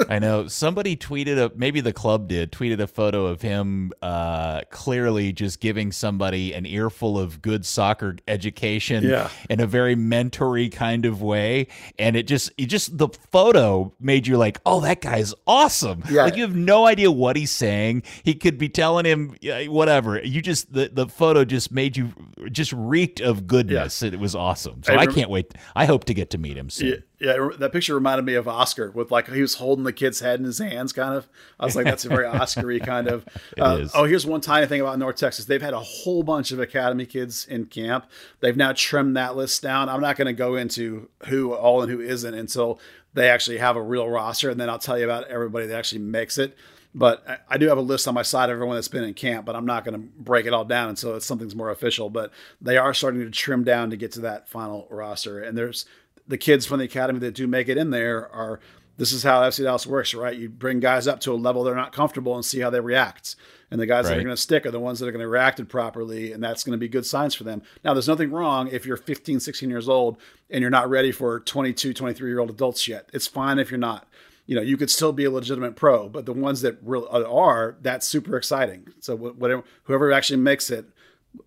I 0.09 0.19
know 0.19 0.47
somebody 0.47 0.95
tweeted 0.97 1.37
a 1.37 1.51
maybe 1.55 1.81
the 1.81 1.93
club 1.93 2.27
did 2.27 2.51
tweeted 2.51 2.79
a 2.79 2.87
photo 2.87 3.25
of 3.25 3.41
him 3.41 3.91
uh, 4.01 4.61
clearly 4.71 5.31
just 5.33 5.59
giving 5.59 5.91
somebody 5.91 6.53
an 6.53 6.65
earful 6.65 7.17
of 7.17 7.41
good 7.41 7.65
soccer 7.65 8.17
education 8.27 9.03
Yeah. 9.03 9.29
in 9.49 9.59
a 9.59 9.67
very 9.67 9.95
mentory 9.95 10.71
kind 10.71 11.05
of 11.05 11.21
way, 11.21 11.67
and 11.97 12.15
it 12.15 12.27
just 12.27 12.51
it 12.57 12.67
just 12.67 12.97
the 12.97 13.09
photo 13.31 13.93
made 13.99 14.27
you 14.27 14.37
like, 14.37 14.59
oh, 14.65 14.81
that 14.81 15.01
guy's 15.01 15.33
awesome. 15.47 16.03
Yeah. 16.09 16.23
Like 16.23 16.35
you 16.35 16.43
have 16.43 16.55
no 16.55 16.85
idea 16.85 17.11
what 17.11 17.35
he's 17.35 17.51
saying. 17.51 18.03
He 18.23 18.33
could 18.35 18.57
be 18.57 18.69
telling 18.69 19.05
him 19.05 19.35
whatever. 19.67 20.21
You 20.23 20.41
just 20.41 20.73
the 20.73 20.89
the 20.91 21.07
photo 21.07 21.45
just 21.45 21.71
made 21.71 21.97
you 21.97 22.11
just 22.51 22.73
reeked 22.73 23.21
of 23.21 23.47
goodness. 23.47 24.01
It 24.03 24.19
was 24.19 24.35
awesome. 24.35 24.83
So 24.83 24.93
I 24.93 25.05
I 25.05 25.05
can't 25.07 25.29
wait. 25.29 25.53
I 25.75 25.85
hope 25.85 26.05
to 26.05 26.13
get 26.13 26.31
to 26.31 26.37
meet 26.37 26.57
him 26.57 26.69
soon. 26.69 27.03
Yeah, 27.19 27.49
that 27.59 27.71
picture 27.71 27.95
reminded 27.95 28.25
me 28.25 28.33
of 28.33 28.47
Oscar 28.47 28.91
with 28.91 29.09
like 29.09 29.31
he 29.31 29.41
was 29.41 29.55
holding 29.55 29.85
the 29.85 29.93
kid's 29.93 30.19
head 30.19 30.39
in 30.39 30.45
his 30.45 30.59
hands, 30.59 30.91
kind 30.91 31.15
of. 31.15 31.27
I 31.59 31.65
was 31.65 31.75
like, 31.75 31.85
that's 31.85 32.03
a 32.05 32.09
very 32.09 32.25
Oscar-y 32.25 32.79
kind 32.79 33.07
of. 33.07 33.25
Uh. 33.57 33.87
Oh, 33.93 34.03
here's 34.03 34.25
one 34.25 34.41
tiny 34.41 34.67
thing 34.67 34.81
about 34.81 34.99
North 34.99 35.15
Texas. 35.15 35.45
They've 35.45 35.61
had 35.61 35.73
a 35.73 35.79
whole 35.79 36.23
bunch 36.23 36.51
of 36.51 36.59
academy 36.59 37.05
kids 37.05 37.45
in 37.45 37.65
camp. 37.67 38.05
They've 38.41 38.57
now 38.57 38.73
trimmed 38.73 39.15
that 39.15 39.35
list 39.37 39.61
down. 39.61 39.87
I'm 39.87 40.01
not 40.01 40.17
going 40.17 40.27
to 40.27 40.33
go 40.33 40.55
into 40.55 41.09
who 41.27 41.53
all 41.53 41.81
and 41.81 41.89
who 41.91 42.01
isn't 42.01 42.33
until 42.33 42.79
they 43.13 43.29
actually 43.29 43.59
have 43.59 43.77
a 43.77 43.81
real 43.81 44.09
roster, 44.09 44.49
and 44.49 44.59
then 44.59 44.69
I'll 44.69 44.77
tell 44.79 44.97
you 44.99 45.05
about 45.05 45.27
everybody 45.29 45.67
that 45.67 45.77
actually 45.77 46.01
makes 46.01 46.37
it. 46.37 46.57
But 46.93 47.23
I- 47.29 47.37
I 47.51 47.57
do 47.57 47.67
have 47.69 47.77
a 47.77 47.81
list 47.81 48.07
on 48.09 48.13
my 48.13 48.23
side 48.23 48.49
of 48.49 48.53
everyone 48.53 48.75
that's 48.75 48.87
been 48.89 49.03
in 49.05 49.13
camp, 49.13 49.45
but 49.45 49.55
I'm 49.55 49.65
not 49.65 49.85
going 49.85 49.93
to 50.01 50.07
break 50.21 50.45
it 50.45 50.53
all 50.53 50.65
down 50.65 50.89
until 50.89 51.15
it's 51.15 51.25
something's 51.25 51.55
more 51.55 51.69
official. 51.69 52.09
But 52.09 52.31
they 52.61 52.75
are 52.77 52.93
starting 52.93 53.21
to 53.21 53.29
trim 53.29 53.63
down 53.63 53.89
to 53.91 53.97
get 53.97 54.11
to 54.13 54.21
that 54.21 54.49
final 54.49 54.87
roster. 54.89 55.39
And 55.39 55.57
there's 55.57 55.85
the 56.27 56.37
kids 56.37 56.65
from 56.65 56.79
the 56.79 56.85
academy 56.85 57.19
that 57.19 57.35
do 57.35 57.47
make 57.47 57.67
it 57.67 57.77
in 57.77 57.91
there 57.91 58.31
are 58.31 58.59
this 58.97 59.11
is 59.11 59.23
how 59.23 59.41
FC 59.41 59.63
Dallas 59.63 59.85
works, 59.85 60.13
right? 60.13 60.37
You 60.37 60.47
bring 60.47 60.79
guys 60.79 61.07
up 61.07 61.19
to 61.21 61.33
a 61.33 61.35
level 61.35 61.63
they're 61.63 61.75
not 61.75 61.91
comfortable 61.91 62.35
and 62.35 62.45
see 62.45 62.61
how 62.61 62.69
they 62.69 62.79
react. 62.79 63.35
And 63.69 63.81
the 63.81 63.85
guys 63.85 64.05
that 64.05 64.17
are 64.17 64.23
going 64.23 64.35
to 64.35 64.41
stick 64.41 64.65
are 64.65 64.71
the 64.71 64.79
ones 64.79 64.99
that 64.99 65.07
are 65.07 65.11
going 65.11 65.23
to 65.23 65.27
react 65.27 65.59
it 65.59 65.65
properly, 65.65 66.31
and 66.31 66.41
that's 66.41 66.63
going 66.63 66.71
to 66.71 66.77
be 66.77 66.87
good 66.87 67.05
signs 67.05 67.35
for 67.35 67.43
them. 67.43 67.61
Now, 67.83 67.93
there's 67.93 68.07
nothing 68.07 68.31
wrong 68.31 68.69
if 68.69 68.85
you're 68.85 68.95
15, 68.95 69.39
16 69.39 69.69
years 69.69 69.89
old 69.89 70.17
and 70.49 70.61
you're 70.61 70.69
not 70.69 70.89
ready 70.89 71.11
for 71.11 71.41
22, 71.41 71.93
23 71.93 72.29
year 72.29 72.39
old 72.39 72.49
adults 72.49 72.87
yet. 72.87 73.09
It's 73.11 73.27
fine 73.27 73.59
if 73.59 73.69
you're 73.69 73.79
not. 73.79 74.07
You 74.45 74.55
know, 74.55 74.61
you 74.61 74.77
could 74.77 74.91
still 74.91 75.11
be 75.11 75.25
a 75.25 75.31
legitimate 75.31 75.75
pro, 75.75 76.07
but 76.07 76.25
the 76.25 76.33
ones 76.33 76.61
that 76.61 76.77
really 76.83 77.07
uh, 77.09 77.29
are, 77.29 77.75
that's 77.81 78.07
super 78.07 78.37
exciting. 78.37 78.87
So 78.99 79.17
whatever, 79.17 79.63
whoever 79.83 80.11
actually 80.11 80.37
makes 80.37 80.69
it 80.69 80.85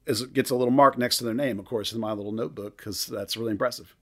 is 0.07 0.27
gets 0.27 0.51
a 0.51 0.57
little 0.57 0.73
mark 0.73 0.99
next 0.99 1.19
to 1.19 1.25
their 1.25 1.35
name, 1.35 1.59
of 1.61 1.65
course, 1.65 1.93
in 1.93 2.01
my 2.01 2.13
little 2.13 2.33
notebook 2.33 2.77
because 2.77 3.07
that's 3.07 3.37
really 3.37 3.53
impressive. 3.53 3.95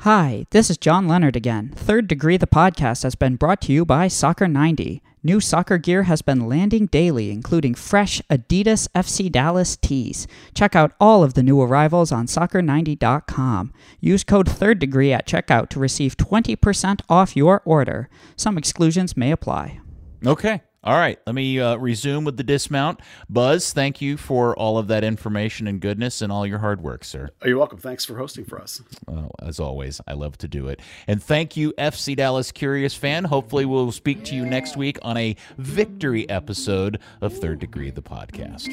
Hi, 0.00 0.46
this 0.50 0.70
is 0.70 0.76
John 0.76 1.08
Leonard 1.08 1.36
again. 1.36 1.72
Third 1.74 2.06
Degree 2.06 2.36
the 2.36 2.46
podcast 2.46 3.02
has 3.02 3.14
been 3.14 3.36
brought 3.36 3.60
to 3.62 3.72
you 3.72 3.84
by 3.84 4.08
Soccer 4.08 4.46
90. 4.46 5.02
New 5.24 5.40
soccer 5.40 5.78
gear 5.78 6.04
has 6.04 6.22
been 6.22 6.46
landing 6.48 6.86
daily, 6.86 7.32
including 7.32 7.74
fresh 7.74 8.22
Adidas 8.30 8.86
FC 8.94 9.32
Dallas 9.32 9.76
tees. 9.76 10.28
Check 10.54 10.76
out 10.76 10.92
all 11.00 11.24
of 11.24 11.34
the 11.34 11.42
new 11.42 11.60
arrivals 11.60 12.12
on 12.12 12.26
soccer90.com. 12.26 13.72
Use 13.98 14.22
code 14.22 14.48
Third 14.48 14.78
Degree 14.78 15.12
at 15.12 15.26
checkout 15.26 15.70
to 15.70 15.80
receive 15.80 16.16
20% 16.16 17.00
off 17.08 17.34
your 17.34 17.62
order. 17.64 18.08
Some 18.36 18.56
exclusions 18.56 19.16
may 19.16 19.32
apply. 19.32 19.80
Okay. 20.24 20.62
All 20.86 20.94
right. 20.94 21.18
Let 21.26 21.34
me 21.34 21.58
uh, 21.58 21.74
resume 21.78 22.24
with 22.24 22.36
the 22.36 22.44
dismount. 22.44 23.00
Buzz, 23.28 23.72
thank 23.72 24.00
you 24.00 24.16
for 24.16 24.56
all 24.56 24.78
of 24.78 24.86
that 24.86 25.02
information 25.02 25.66
and 25.66 25.80
goodness 25.80 26.22
and 26.22 26.30
all 26.30 26.46
your 26.46 26.58
hard 26.60 26.80
work, 26.80 27.02
sir. 27.02 27.30
Oh, 27.42 27.48
you're 27.48 27.58
welcome. 27.58 27.78
Thanks 27.78 28.04
for 28.04 28.16
hosting 28.16 28.44
for 28.44 28.60
us. 28.60 28.80
Well, 29.08 29.32
as 29.42 29.58
always, 29.58 30.00
I 30.06 30.12
love 30.12 30.38
to 30.38 30.46
do 30.46 30.68
it. 30.68 30.80
And 31.08 31.20
thank 31.20 31.56
you, 31.56 31.72
FC 31.72 32.14
Dallas 32.14 32.52
Curious 32.52 32.94
fan. 32.94 33.24
Hopefully, 33.24 33.64
we'll 33.64 33.90
speak 33.90 34.22
to 34.26 34.36
you 34.36 34.46
next 34.46 34.76
week 34.76 34.96
on 35.02 35.16
a 35.16 35.34
victory 35.58 36.30
episode 36.30 37.00
of 37.20 37.32
Third 37.36 37.58
Degree, 37.58 37.90
the 37.90 38.00
podcast. 38.00 38.68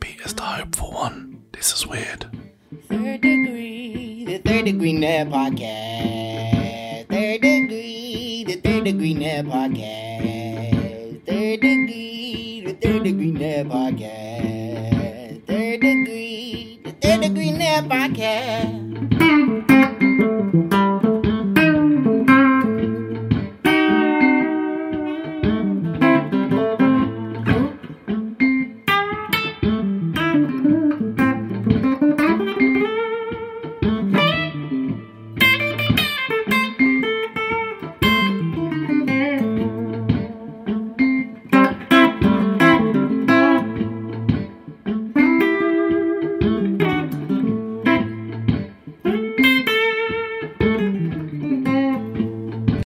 Peter's 0.00 0.34
the 0.34 0.42
hopeful 0.42 0.92
one. 0.92 1.42
This 1.52 1.72
is 1.72 1.86
weird. 1.86 2.26
Third 2.88 3.22
degree, 3.22 4.26
the 4.26 4.38
third 4.44 4.66
degree 4.66 4.92
net 4.92 5.28
podcast. 5.28 7.08
Third 7.08 7.40
degree, 7.40 8.44
the 8.46 8.56
third 8.56 8.84
degree 8.84 9.14
net 9.14 9.46
podcast. 9.46 10.33
Third 11.26 11.60
degree, 11.62 12.62
the 12.66 12.74
third 12.74 13.04
degree 13.04 13.30
net 13.32 13.66
podcast. 13.68 15.46
Third 15.46 15.80
degree, 15.80 16.80
the 16.84 16.92
third 16.92 17.22
degree 17.22 17.50
net 17.50 17.84
podcast. 17.88 18.84